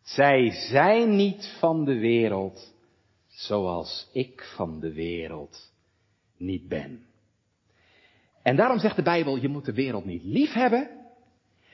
Zij 0.02 0.52
zijn 0.52 1.16
niet 1.16 1.58
van 1.60 1.86
de 1.86 2.00
wereld, 2.00 2.74
zoals 3.28 4.10
ik 4.14 4.54
van 4.56 4.80
de 4.80 4.94
wereld 4.94 5.74
niet 6.38 6.68
ben. 6.68 7.07
En 8.48 8.56
daarom 8.56 8.80
zegt 8.80 8.96
de 8.96 9.02
Bijbel, 9.02 9.38
je 9.38 9.48
moet 9.48 9.66
de 9.66 9.74
wereld 9.74 10.06
niet 10.06 10.24
lief 10.24 10.54
hebben. 10.54 10.90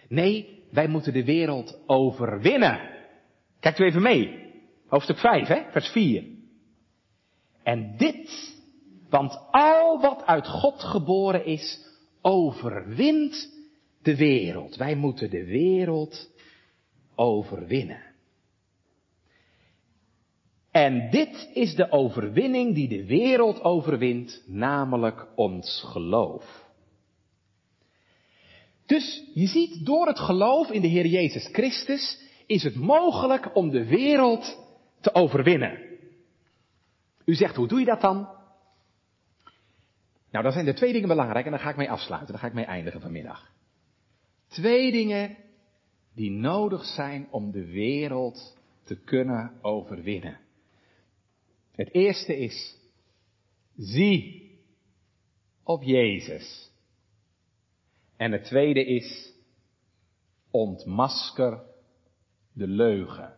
Nee, 0.07 0.63
wij 0.71 0.87
moeten 0.87 1.13
de 1.13 1.23
wereld 1.23 1.79
overwinnen. 1.85 2.79
Kijkt 3.59 3.79
u 3.79 3.83
even 3.85 4.01
mee. 4.01 4.51
Hoofdstuk 4.87 5.17
5, 5.17 5.47
hè? 5.47 5.61
vers 5.71 5.87
4. 5.87 6.23
En 7.63 7.97
dit 7.97 8.55
want 9.09 9.39
al 9.51 10.01
wat 10.01 10.25
uit 10.25 10.47
God 10.47 10.83
geboren 10.83 11.45
is, 11.45 11.85
overwint 12.21 13.49
de 14.01 14.15
wereld. 14.15 14.75
Wij 14.75 14.95
moeten 14.95 15.29
de 15.29 15.45
wereld 15.45 16.31
overwinnen. 17.15 18.01
En 20.71 21.09
dit 21.09 21.49
is 21.53 21.75
de 21.75 21.91
overwinning 21.91 22.75
die 22.75 22.87
de 22.87 23.05
wereld 23.05 23.61
overwint, 23.61 24.43
namelijk 24.47 25.27
ons 25.35 25.83
geloof. 25.85 26.62
Dus 28.85 29.23
je 29.33 29.47
ziet, 29.47 29.85
door 29.85 30.07
het 30.07 30.19
geloof 30.19 30.69
in 30.69 30.81
de 30.81 30.87
Heer 30.87 31.05
Jezus 31.05 31.49
Christus 31.51 32.19
is 32.45 32.63
het 32.63 32.75
mogelijk 32.75 33.55
om 33.55 33.69
de 33.69 33.85
wereld 33.85 34.59
te 35.01 35.13
overwinnen. 35.13 35.79
U 37.25 37.35
zegt, 37.35 37.55
hoe 37.55 37.67
doe 37.67 37.79
je 37.79 37.85
dat 37.85 38.01
dan? 38.01 38.27
Nou, 40.31 40.43
dan 40.43 40.51
zijn 40.51 40.67
er 40.67 40.75
twee 40.75 40.93
dingen 40.93 41.07
belangrijk 41.07 41.45
en 41.45 41.51
daar 41.51 41.59
ga 41.59 41.69
ik 41.69 41.75
mee 41.75 41.91
afsluiten, 41.91 42.31
daar 42.31 42.41
ga 42.41 42.47
ik 42.47 42.53
mee 42.53 42.65
eindigen 42.65 43.01
vanmiddag. 43.01 43.51
Twee 44.47 44.91
dingen 44.91 45.37
die 46.15 46.31
nodig 46.31 46.85
zijn 46.85 47.27
om 47.31 47.51
de 47.51 47.65
wereld 47.65 48.57
te 48.83 48.95
kunnen 48.95 49.51
overwinnen. 49.61 50.39
Het 51.71 51.93
eerste 51.93 52.37
is, 52.37 52.77
zie 53.75 54.51
op 55.63 55.83
Jezus. 55.83 56.71
En 58.23 58.31
het 58.31 58.43
tweede 58.43 58.85
is, 58.85 59.33
ontmasker 60.51 61.63
de 62.53 62.67
leugen. 62.67 63.37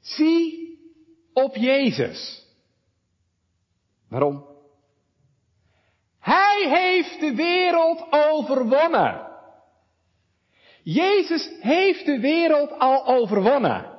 Zie 0.00 0.78
op 1.32 1.54
Jezus. 1.54 2.46
Waarom? 4.08 4.46
Hij 6.18 6.68
heeft 6.68 7.20
de 7.20 7.34
wereld 7.34 8.06
overwonnen. 8.10 9.28
Jezus 10.82 11.50
heeft 11.60 12.06
de 12.06 12.20
wereld 12.20 12.70
al 12.70 13.06
overwonnen. 13.06 13.98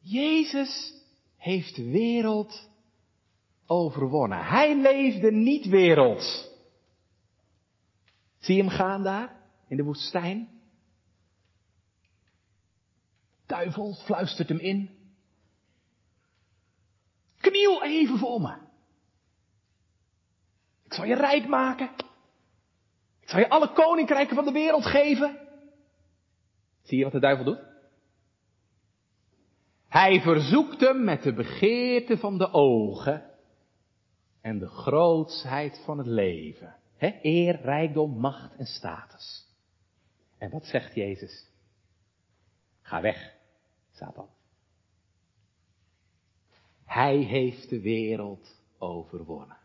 Jezus 0.00 0.94
heeft 1.36 1.76
de 1.76 1.90
wereld 1.90 2.68
overwonnen. 3.68 4.46
Hij 4.46 4.76
leefde 4.76 5.32
niet 5.32 5.66
werelds. 5.66 6.48
Zie 8.38 8.56
je 8.56 8.62
hem 8.62 8.70
gaan 8.70 9.02
daar 9.02 9.36
in 9.68 9.76
de 9.76 9.82
woestijn? 9.82 10.48
Duivel 13.46 13.94
fluistert 13.94 14.48
hem 14.48 14.58
in. 14.58 14.90
Kniel 17.40 17.82
even 17.84 18.18
voor 18.18 18.40
me. 18.40 18.56
Ik 20.84 20.92
zal 20.92 21.04
je 21.04 21.14
rijk 21.14 21.48
maken. 21.48 21.90
Ik 23.20 23.28
zal 23.28 23.38
je 23.38 23.48
alle 23.48 23.72
koninkrijken 23.72 24.34
van 24.34 24.44
de 24.44 24.52
wereld 24.52 24.86
geven. 24.86 25.38
Zie 26.82 26.98
je 26.98 27.04
wat 27.04 27.12
de 27.12 27.20
duivel 27.20 27.44
doet? 27.44 27.66
Hij 29.88 30.20
verzoekt 30.20 30.80
hem 30.80 31.04
met 31.04 31.22
de 31.22 31.34
begeerte 31.34 32.18
van 32.18 32.38
de 32.38 32.52
ogen 32.52 33.37
en 34.40 34.58
de 34.58 34.68
grootsheid 34.68 35.80
van 35.84 35.98
het 35.98 36.06
leven. 36.06 36.76
He, 36.96 37.18
eer, 37.22 37.60
rijkdom, 37.60 38.18
macht 38.18 38.56
en 38.56 38.66
status. 38.66 39.46
En 40.38 40.50
wat 40.50 40.64
zegt 40.64 40.94
Jezus? 40.94 41.46
Ga 42.82 43.00
weg, 43.00 43.34
Satan. 43.92 44.28
Hij 46.84 47.16
heeft 47.16 47.68
de 47.68 47.80
wereld 47.80 48.60
overwonnen. 48.78 49.56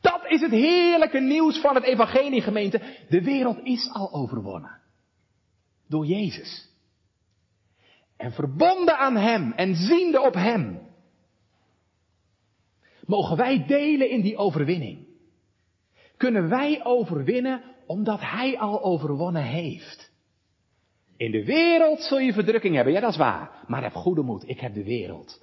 Dat 0.00 0.24
is 0.26 0.40
het 0.40 0.50
heerlijke 0.50 1.20
nieuws 1.20 1.60
van 1.60 1.74
het 1.74 1.84
evangelie 1.84 2.42
gemeente. 2.42 2.96
De 3.08 3.22
wereld 3.22 3.58
is 3.62 3.90
al 3.92 4.12
overwonnen. 4.12 4.80
Door 5.88 6.06
Jezus. 6.06 6.68
En 8.16 8.32
verbonden 8.32 8.98
aan 8.98 9.16
Hem 9.16 9.52
en 9.52 9.74
ziende 9.74 10.20
op 10.20 10.34
Hem. 10.34 10.89
Mogen 13.10 13.36
wij 13.36 13.64
delen 13.66 14.10
in 14.10 14.20
die 14.20 14.36
overwinning. 14.36 15.06
Kunnen 16.16 16.48
wij 16.48 16.84
overwinnen 16.84 17.62
omdat 17.86 18.20
Hij 18.20 18.58
al 18.58 18.82
overwonnen 18.82 19.42
heeft. 19.42 20.12
In 21.16 21.30
de 21.30 21.44
wereld 21.44 22.02
zul 22.02 22.18
je 22.18 22.32
verdrukking 22.32 22.74
hebben, 22.74 22.92
ja 22.92 23.00
dat 23.00 23.10
is 23.10 23.16
waar. 23.16 23.64
Maar 23.66 23.82
heb 23.82 23.92
goede 23.92 24.22
moed, 24.22 24.48
ik 24.48 24.60
heb 24.60 24.74
de 24.74 24.84
wereld 24.84 25.40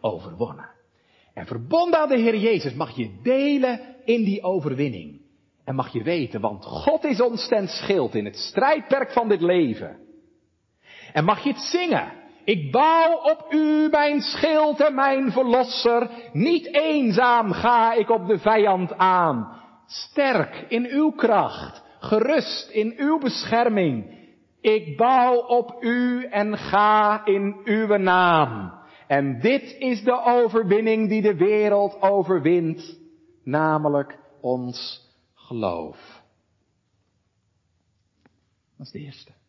overwonnen. 0.00 0.70
En 1.34 1.46
verbonden 1.46 2.00
aan 2.00 2.08
de 2.08 2.18
Heer 2.18 2.36
Jezus 2.36 2.74
mag 2.74 2.96
je 2.96 3.20
delen 3.22 3.80
in 4.04 4.24
die 4.24 4.42
overwinning. 4.42 5.20
En 5.64 5.74
mag 5.74 5.92
je 5.92 6.02
weten, 6.02 6.40
want 6.40 6.64
God 6.64 7.04
is 7.04 7.20
ons 7.20 7.48
ten 7.48 7.68
schild 7.68 8.14
in 8.14 8.24
het 8.24 8.36
strijdperk 8.36 9.12
van 9.12 9.28
dit 9.28 9.40
leven. 9.40 9.98
En 11.12 11.24
mag 11.24 11.42
je 11.42 11.50
het 11.52 11.60
zingen. 11.60 12.19
Ik 12.44 12.72
bouw 12.72 13.12
op 13.12 13.46
u 13.50 13.88
mijn 13.90 14.20
schild 14.20 14.80
en 14.80 14.94
mijn 14.94 15.32
verlosser. 15.32 16.10
Niet 16.32 16.74
eenzaam 16.74 17.52
ga 17.52 17.92
ik 17.92 18.10
op 18.10 18.26
de 18.26 18.38
vijand 18.38 18.98
aan. 18.98 19.58
Sterk 19.86 20.64
in 20.68 20.86
uw 20.86 21.10
kracht, 21.10 21.82
gerust 22.00 22.70
in 22.70 22.94
uw 22.96 23.18
bescherming. 23.18 24.18
Ik 24.60 24.96
bouw 24.96 25.36
op 25.36 25.76
u 25.80 26.24
en 26.24 26.58
ga 26.58 27.24
in 27.24 27.60
uw 27.64 27.96
naam. 27.96 28.72
En 29.06 29.40
dit 29.40 29.76
is 29.78 30.02
de 30.02 30.22
overwinning 30.24 31.08
die 31.08 31.22
de 31.22 31.36
wereld 31.36 32.02
overwint, 32.02 32.98
namelijk 33.44 34.18
ons 34.40 35.08
geloof. 35.34 36.22
Dat 38.76 38.86
is 38.86 38.92
de 38.92 38.98
eerste. 38.98 39.39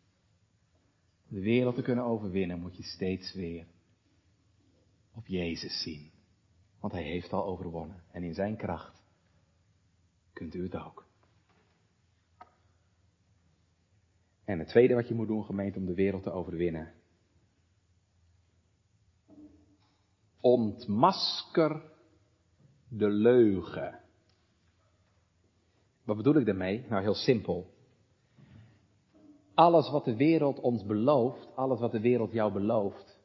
De 1.32 1.40
wereld 1.42 1.76
te 1.76 1.82
kunnen 1.82 2.04
overwinnen 2.04 2.60
moet 2.60 2.78
je 2.78 2.84
steeds 2.84 3.34
weer 3.34 3.66
op 5.14 5.28
Jezus 5.28 5.82
zien. 5.82 6.12
Want 6.80 6.94
Hij 6.94 7.04
heeft 7.04 7.34
al 7.34 7.46
overwonnen. 7.46 8.04
En 8.12 8.24
in 8.24 8.34
Zijn 8.34 8.58
kracht 8.58 9.04
kunt 10.34 10.56
u 10.56 10.64
het 10.64 10.76
ook. 10.76 11.06
En 14.44 14.60
het 14.60 14.68
tweede 14.68 14.94
wat 14.94 15.08
je 15.08 15.14
moet 15.14 15.28
doen, 15.28 15.46
gemeente, 15.46 15.80
om 15.80 15.86
de 15.86 15.94
wereld 15.94 16.24
te 16.24 16.32
overwinnen. 16.32 16.94
Ontmasker 20.40 21.82
de 22.88 23.10
leugen. 23.10 24.00
Wat 26.04 26.18
bedoel 26.18 26.36
ik 26.36 26.46
daarmee? 26.46 26.86
Nou, 26.90 27.02
heel 27.02 27.14
simpel. 27.14 27.74
Alles 29.62 29.90
wat 29.90 30.06
de 30.06 30.16
wereld 30.16 30.60
ons 30.60 30.86
belooft, 30.86 31.48
alles 31.56 31.80
wat 31.80 31.92
de 31.92 32.00
wereld 32.00 32.32
jou 32.32 32.52
belooft, 32.52 33.18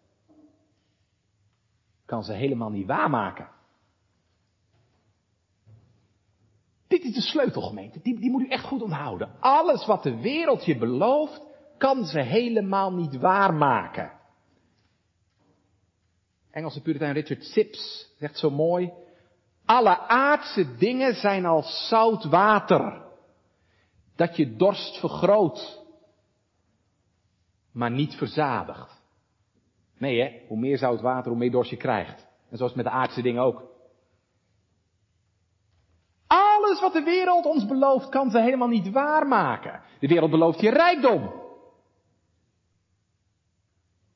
kan 2.05 2.25
ze 2.25 2.33
helemaal 2.33 2.71
niet 2.71 2.87
waarmaken. 2.87 3.49
Dit 6.87 7.05
is 7.05 7.15
de 7.15 7.21
sleutelgemeente, 7.21 8.01
die, 8.03 8.21
die 8.21 8.31
moet 8.31 8.43
u 8.43 8.49
echt 8.49 8.65
goed 8.65 8.83
onthouden. 8.83 9.31
Alles 9.41 9.87
wat 9.87 10.03
de 10.03 10.21
wereld 10.21 10.65
je 10.65 10.79
belooft, 10.79 11.43
kan 11.79 12.05
ze 12.05 12.21
helemaal 12.21 12.93
niet 12.93 13.17
waarmaken. 13.17 14.13
Engelse 16.51 16.83
puritein 16.83 17.13
Richard 17.13 17.45
Sips 17.45 18.13
zegt 18.19 18.39
zo 18.39 18.51
mooi, 18.51 18.93
alle 19.65 19.99
aardse 19.99 20.77
dingen 20.77 21.15
zijn 21.15 21.47
als 21.47 21.89
zout 21.89 22.25
water, 22.25 23.05
dat 24.17 24.37
je 24.37 24.57
dorst 24.57 24.99
vergroot, 24.99 25.85
maar 27.77 27.91
niet 27.91 28.15
verzadigt. 28.15 29.03
Nee 29.99 30.21
hè, 30.21 30.47
hoe 30.47 30.59
meer 30.59 30.79
zout 30.79 31.01
water, 31.01 31.31
hoe 31.31 31.39
meer 31.39 31.51
dorst 31.51 31.71
je 31.71 31.77
krijgt. 31.77 32.27
En 32.51 32.57
zoals 32.57 32.75
met 32.75 32.85
de 32.85 32.91
aardse 32.91 33.23
dingen 33.23 33.43
ook. 33.43 33.65
Alles 36.27 36.81
wat 36.81 36.93
de 36.93 37.03
wereld 37.03 37.45
ons 37.45 37.67
belooft, 37.67 38.09
kan 38.09 38.31
ze 38.31 38.41
helemaal 38.41 38.69
niet 38.69 38.91
waarmaken. 38.91 39.83
De 40.01 40.07
wereld 40.07 40.31
belooft 40.31 40.61
je 40.61 40.71
rijkdom. 40.71 41.33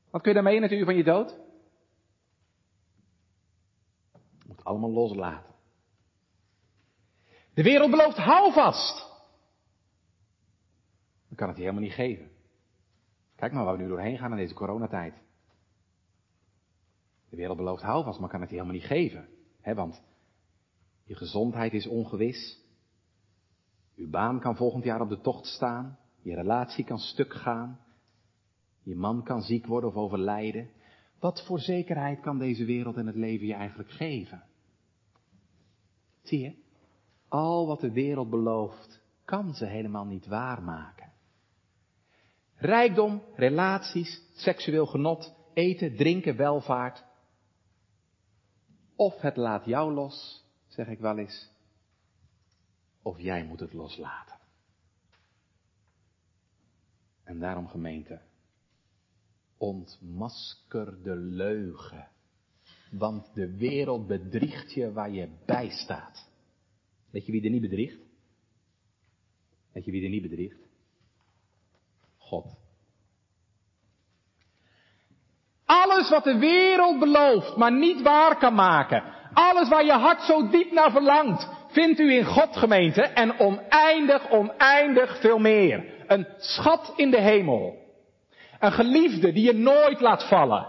Wat 0.09 0.21
kun 0.21 0.31
je 0.31 0.35
daarmee 0.35 0.55
in 0.55 0.61
het 0.61 0.71
uur 0.71 0.85
van 0.85 0.95
je 0.95 1.03
dood? 1.03 1.37
Je 4.13 4.47
moet 4.47 4.63
allemaal 4.63 4.91
loslaten. 4.91 5.55
De 7.53 7.63
wereld 7.63 7.91
belooft 7.91 8.17
houvast. 8.17 9.09
Dan 11.27 11.37
kan 11.37 11.47
het 11.47 11.57
je 11.57 11.63
helemaal 11.63 11.83
niet 11.83 11.93
geven. 11.93 12.31
Kijk 13.41 13.53
maar 13.53 13.63
waar 13.63 13.77
we 13.77 13.81
nu 13.81 13.89
doorheen 13.89 14.17
gaan 14.17 14.31
in 14.31 14.37
deze 14.37 14.53
coronatijd. 14.53 15.21
De 17.29 17.35
wereld 17.35 17.57
belooft 17.57 17.81
houvast, 17.81 18.19
maar 18.19 18.29
kan 18.29 18.41
het 18.41 18.49
je 18.49 18.55
helemaal 18.55 18.77
niet 18.77 18.85
geven. 18.85 19.27
He, 19.61 19.73
want 19.73 20.03
je 21.03 21.15
gezondheid 21.15 21.73
is 21.73 21.87
ongewis. 21.87 22.59
Uw 23.95 24.09
baan 24.09 24.39
kan 24.39 24.55
volgend 24.55 24.83
jaar 24.83 25.01
op 25.01 25.09
de 25.09 25.21
tocht 25.21 25.45
staan. 25.45 25.97
Je 26.21 26.35
relatie 26.35 26.85
kan 26.85 26.97
stuk 26.97 27.33
gaan. 27.33 27.79
Je 28.83 28.95
man 28.95 29.23
kan 29.23 29.41
ziek 29.41 29.65
worden 29.65 29.89
of 29.89 29.95
overlijden. 29.95 30.69
Wat 31.19 31.45
voor 31.45 31.59
zekerheid 31.59 32.19
kan 32.19 32.37
deze 32.37 32.65
wereld 32.65 32.97
en 32.97 33.07
het 33.07 33.15
leven 33.15 33.47
je 33.47 33.53
eigenlijk 33.53 33.91
geven? 33.91 34.43
Zie 36.21 36.39
je? 36.39 36.55
Al 37.27 37.67
wat 37.67 37.79
de 37.79 37.91
wereld 37.91 38.29
belooft, 38.29 39.01
kan 39.25 39.53
ze 39.53 39.65
helemaal 39.65 40.05
niet 40.05 40.27
waarmaken. 40.27 41.00
Rijkdom, 42.61 43.23
relaties, 43.35 44.21
seksueel 44.33 44.85
genot, 44.85 45.33
eten, 45.53 45.95
drinken, 45.95 46.35
welvaart. 46.35 47.03
Of 48.95 49.21
het 49.21 49.35
laat 49.35 49.65
jou 49.65 49.93
los, 49.93 50.45
zeg 50.67 50.87
ik 50.87 50.99
wel 50.99 51.17
eens, 51.17 51.49
of 53.01 53.19
jij 53.19 53.45
moet 53.45 53.59
het 53.59 53.73
loslaten. 53.73 54.37
En 57.23 57.39
daarom 57.39 57.67
gemeente, 57.67 58.21
ontmasker 59.57 61.03
de 61.03 61.15
leugen, 61.15 62.07
want 62.91 63.33
de 63.33 63.55
wereld 63.55 64.07
bedriegt 64.07 64.73
je 64.73 64.91
waar 64.91 65.11
je 65.11 65.29
bij 65.45 65.69
staat. 65.69 66.29
Weet 67.09 67.25
je 67.25 67.31
wie 67.31 67.43
er 67.43 67.49
niet 67.49 67.61
bedriegt? 67.61 67.99
Weet 69.71 69.85
je 69.85 69.91
wie 69.91 70.03
er 70.03 70.09
niet 70.09 70.21
bedriegt? 70.21 70.60
Alles 75.65 76.09
wat 76.09 76.23
de 76.23 76.37
wereld 76.37 76.99
belooft, 76.99 77.55
maar 77.55 77.71
niet 77.71 78.01
waar 78.01 78.37
kan 78.37 78.53
maken. 78.53 79.03
Alles 79.33 79.69
waar 79.69 79.85
je 79.85 79.91
hart 79.91 80.21
zo 80.21 80.49
diep 80.49 80.71
naar 80.71 80.91
verlangt, 80.91 81.47
vindt 81.67 81.99
u 81.99 82.13
in 82.13 82.25
God 82.25 82.57
gemeente 82.57 83.01
en 83.01 83.39
oneindig, 83.39 84.29
oneindig 84.29 85.19
veel 85.19 85.37
meer. 85.37 86.03
Een 86.07 86.27
schat 86.37 86.93
in 86.95 87.11
de 87.11 87.21
hemel. 87.21 87.75
Een 88.59 88.71
geliefde 88.71 89.31
die 89.31 89.45
je 89.45 89.53
nooit 89.53 90.01
laat 90.01 90.27
vallen. 90.27 90.67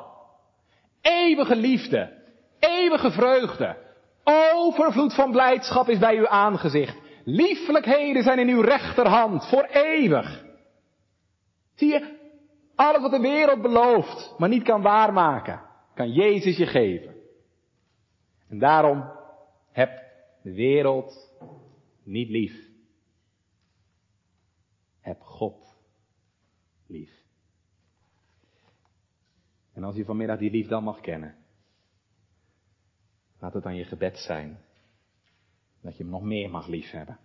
Eeuwige 1.00 1.56
liefde. 1.56 2.12
Eeuwige 2.58 3.10
vreugde. 3.10 3.76
Overvloed 4.24 5.14
van 5.14 5.30
blijdschap 5.30 5.88
is 5.88 5.98
bij 5.98 6.16
uw 6.16 6.28
aangezicht. 6.28 6.96
Liefelijkheden 7.24 8.22
zijn 8.22 8.38
in 8.38 8.48
uw 8.48 8.60
rechterhand 8.60 9.48
voor 9.48 9.62
eeuwig. 9.62 10.42
Zie 11.82 11.90
je, 11.90 12.18
alles 12.74 13.02
wat 13.02 13.10
de 13.10 13.20
wereld 13.20 13.62
belooft, 13.62 14.34
maar 14.38 14.48
niet 14.48 14.62
kan 14.62 14.82
waarmaken, 14.82 15.62
kan 15.94 16.12
Jezus 16.12 16.56
je 16.56 16.66
geven. 16.66 17.14
En 18.48 18.58
daarom 18.58 19.10
heb 19.70 19.90
de 20.42 20.52
wereld 20.52 21.32
niet 22.02 22.28
lief. 22.28 22.70
Heb 25.00 25.20
God 25.20 25.76
lief. 26.86 27.24
En 29.72 29.84
als 29.84 29.96
je 29.96 30.04
vanmiddag 30.04 30.38
die 30.38 30.50
liefde 30.50 30.70
dan 30.70 30.84
mag 30.84 31.00
kennen, 31.00 31.36
laat 33.38 33.54
het 33.54 33.62
dan 33.62 33.76
je 33.76 33.84
gebed 33.84 34.18
zijn 34.18 34.58
dat 35.80 35.96
je 35.96 36.02
hem 36.02 36.12
nog 36.12 36.22
meer 36.22 36.50
mag 36.50 36.66
lief 36.66 36.90
hebben. 36.90 37.18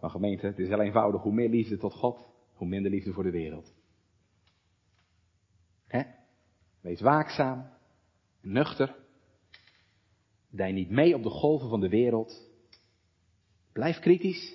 Maar 0.00 0.10
gemeente, 0.10 0.46
het 0.46 0.58
is 0.58 0.68
heel 0.68 0.80
eenvoudig. 0.80 1.22
Hoe 1.22 1.32
meer 1.32 1.48
liefde 1.48 1.76
tot 1.76 1.94
God, 1.94 2.29
hoe 2.60 2.68
minder 2.68 2.90
liefde 2.90 3.12
voor 3.12 3.22
de 3.22 3.30
wereld. 3.30 3.74
Hè? 5.86 6.02
Wees 6.80 7.00
waakzaam, 7.00 7.70
nuchter. 8.40 8.96
Dij 10.48 10.72
niet 10.72 10.90
mee 10.90 11.14
op 11.14 11.22
de 11.22 11.30
golven 11.30 11.68
van 11.68 11.80
de 11.80 11.88
wereld. 11.88 12.50
Blijf 13.72 13.98
kritisch. 13.98 14.54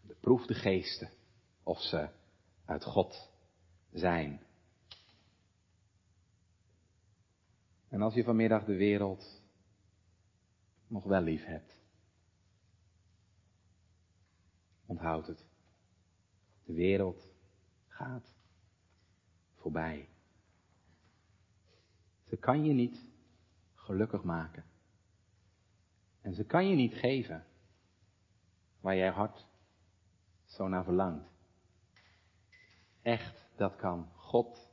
Beproef 0.00 0.46
de 0.46 0.54
geesten 0.54 1.10
of 1.62 1.80
ze 1.80 2.08
uit 2.64 2.84
God 2.84 3.30
zijn. 3.92 4.40
En 7.88 8.02
als 8.02 8.14
je 8.14 8.24
vanmiddag 8.24 8.64
de 8.64 8.76
wereld 8.76 9.42
nog 10.86 11.04
wel 11.04 11.20
lief 11.20 11.44
hebt, 11.44 11.80
onthoud 14.86 15.26
het. 15.26 15.45
De 16.66 16.72
wereld 16.72 17.34
gaat 17.88 18.34
voorbij. 19.54 20.08
Ze 22.24 22.36
kan 22.36 22.64
je 22.64 22.72
niet 22.72 23.08
gelukkig 23.74 24.22
maken. 24.22 24.64
En 26.20 26.34
ze 26.34 26.44
kan 26.44 26.68
je 26.68 26.74
niet 26.74 26.94
geven 26.94 27.46
waar 28.80 28.96
jij 28.96 29.10
hart 29.10 29.46
zo 30.44 30.68
naar 30.68 30.84
verlangt. 30.84 31.30
Echt, 33.02 33.48
dat 33.56 33.76
kan 33.76 34.10
God 34.12 34.70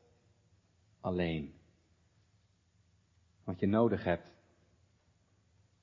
alleen. 0.99 1.53
Wat 3.43 3.59
je 3.59 3.67
nodig 3.67 4.03
hebt, 4.03 4.27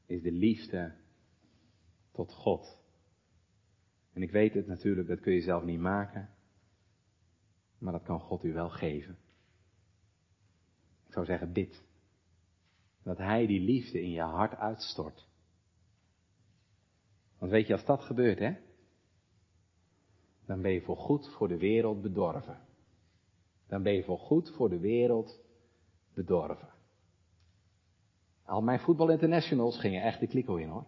is 0.06 0.22
de 0.22 0.32
liefde 0.32 0.96
tot 2.12 2.32
God. 2.32 2.80
En 4.12 4.22
ik 4.22 4.30
weet 4.30 4.54
het 4.54 4.66
natuurlijk, 4.66 5.08
dat 5.08 5.20
kun 5.20 5.32
je 5.32 5.40
zelf 5.40 5.64
niet 5.64 5.80
maken, 5.80 6.28
maar 7.78 7.92
dat 7.92 8.02
kan 8.02 8.20
God 8.20 8.44
u 8.44 8.52
wel 8.52 8.70
geven. 8.70 9.18
Ik 11.06 11.12
zou 11.12 11.24
zeggen, 11.26 11.52
bid. 11.52 11.84
Dat 13.02 13.18
Hij 13.18 13.46
die 13.46 13.61
liefde 13.61 14.02
in 14.02 14.11
je 14.11 14.20
hart 14.20 14.54
uitstort. 14.54 15.28
Want 17.38 17.52
weet 17.52 17.66
je, 17.66 17.72
als 17.72 17.84
dat 17.84 18.02
gebeurt, 18.02 18.38
hè, 18.38 18.56
dan 20.46 20.62
ben 20.62 20.72
je 20.72 20.82
voor 20.82 20.96
goed 20.96 21.28
voor 21.28 21.48
de 21.48 21.58
wereld 21.58 22.02
bedorven. 22.02 22.61
Dan 23.66 23.82
ben 23.82 23.92
je 23.92 24.04
voor 24.04 24.18
goed 24.18 24.50
voor 24.50 24.68
de 24.68 24.78
wereld 24.78 25.40
bedorven. 26.14 26.68
Al 28.44 28.62
mijn 28.62 28.80
voetbal 28.80 29.11
internationals 29.11 29.80
gingen 29.80 30.02
echt 30.02 30.20
de 30.20 30.26
kliko 30.26 30.56
in 30.56 30.68
hoor. 30.68 30.86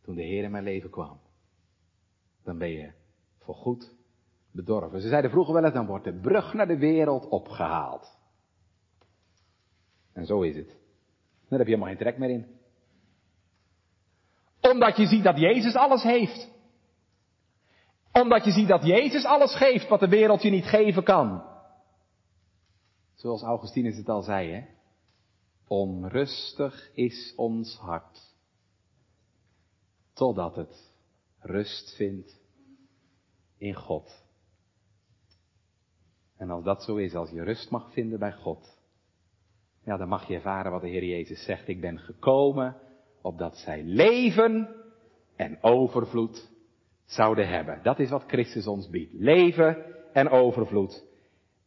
Toen 0.00 0.14
de 0.14 0.22
Heer 0.22 0.44
in 0.44 0.50
mijn 0.50 0.64
leven 0.64 0.90
kwam. 0.90 1.20
Dan 2.46 2.58
ben 2.58 2.70
je 2.70 2.92
voor 3.38 3.54
goed 3.54 3.94
bedorven. 4.52 5.00
Ze 5.00 5.08
zeiden 5.08 5.30
vroeger 5.30 5.54
wel 5.54 5.64
eens, 5.64 5.74
dan 5.74 5.86
wordt 5.86 6.04
de 6.04 6.20
brug 6.20 6.52
naar 6.52 6.66
de 6.66 6.78
wereld 6.78 7.28
opgehaald. 7.28 8.18
En 10.12 10.26
zo 10.26 10.42
is 10.42 10.56
het. 10.56 10.68
Daar 11.48 11.58
heb 11.58 11.66
je 11.66 11.74
helemaal 11.74 11.88
geen 11.88 11.96
trek 11.96 12.18
meer 12.18 12.30
in. 12.30 12.46
Omdat 14.60 14.96
je 14.96 15.06
ziet 15.06 15.24
dat 15.24 15.38
Jezus 15.38 15.74
alles 15.74 16.02
heeft. 16.02 16.50
Omdat 18.12 18.44
je 18.44 18.50
ziet 18.50 18.68
dat 18.68 18.84
Jezus 18.84 19.24
alles 19.24 19.56
geeft 19.56 19.88
wat 19.88 20.00
de 20.00 20.08
wereld 20.08 20.42
je 20.42 20.50
niet 20.50 20.66
geven 20.66 21.04
kan. 21.04 21.44
Zoals 23.14 23.42
Augustinus 23.42 23.96
het 23.96 24.08
al 24.08 24.22
zei, 24.22 24.52
hè. 24.52 24.64
Onrustig 25.68 26.90
is 26.94 27.32
ons 27.36 27.76
hart, 27.76 28.34
totdat 30.12 30.56
het 30.56 30.95
rust 31.46 31.96
vindt 31.96 32.40
in 33.58 33.74
God. 33.74 34.24
En 36.36 36.50
als 36.50 36.64
dat 36.64 36.82
zo 36.82 36.96
is, 36.96 37.14
als 37.14 37.30
je 37.30 37.42
rust 37.42 37.70
mag 37.70 37.92
vinden 37.92 38.18
bij 38.18 38.32
God, 38.32 38.78
ja, 39.84 39.96
dan 39.96 40.08
mag 40.08 40.28
je 40.28 40.34
ervaren 40.34 40.72
wat 40.72 40.80
de 40.80 40.88
Heer 40.88 41.04
Jezus 41.04 41.44
zegt. 41.44 41.68
Ik 41.68 41.80
ben 41.80 41.98
gekomen 41.98 42.76
opdat 43.20 43.56
zij 43.56 43.82
leven 43.82 44.74
en 45.36 45.62
overvloed 45.62 46.50
zouden 47.04 47.48
hebben. 47.48 47.82
Dat 47.82 47.98
is 47.98 48.10
wat 48.10 48.24
Christus 48.26 48.66
ons 48.66 48.88
biedt. 48.88 49.12
Leven 49.12 49.84
en 50.12 50.28
overvloed. 50.28 51.04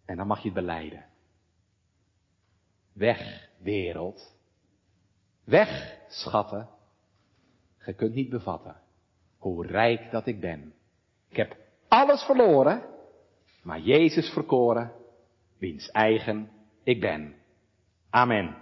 En 0.05 0.17
dan 0.17 0.27
mag 0.27 0.39
je 0.39 0.49
het 0.49 0.53
beleiden. 0.53 1.05
Weg, 2.93 3.49
wereld. 3.57 4.35
Weg, 5.43 5.99
schatten. 6.07 6.69
Je 7.85 7.93
kunt 7.93 8.13
niet 8.13 8.29
bevatten 8.29 8.75
hoe 9.39 9.67
rijk 9.67 10.11
dat 10.11 10.27
ik 10.27 10.39
ben. 10.39 10.73
Ik 11.29 11.37
heb 11.37 11.55
alles 11.87 12.23
verloren, 12.23 12.83
maar 13.63 13.79
Jezus 13.79 14.29
verkoren, 14.29 14.91
wiens 15.57 15.91
eigen 15.91 16.49
ik 16.83 16.99
ben. 16.99 17.35
Amen. 18.09 18.55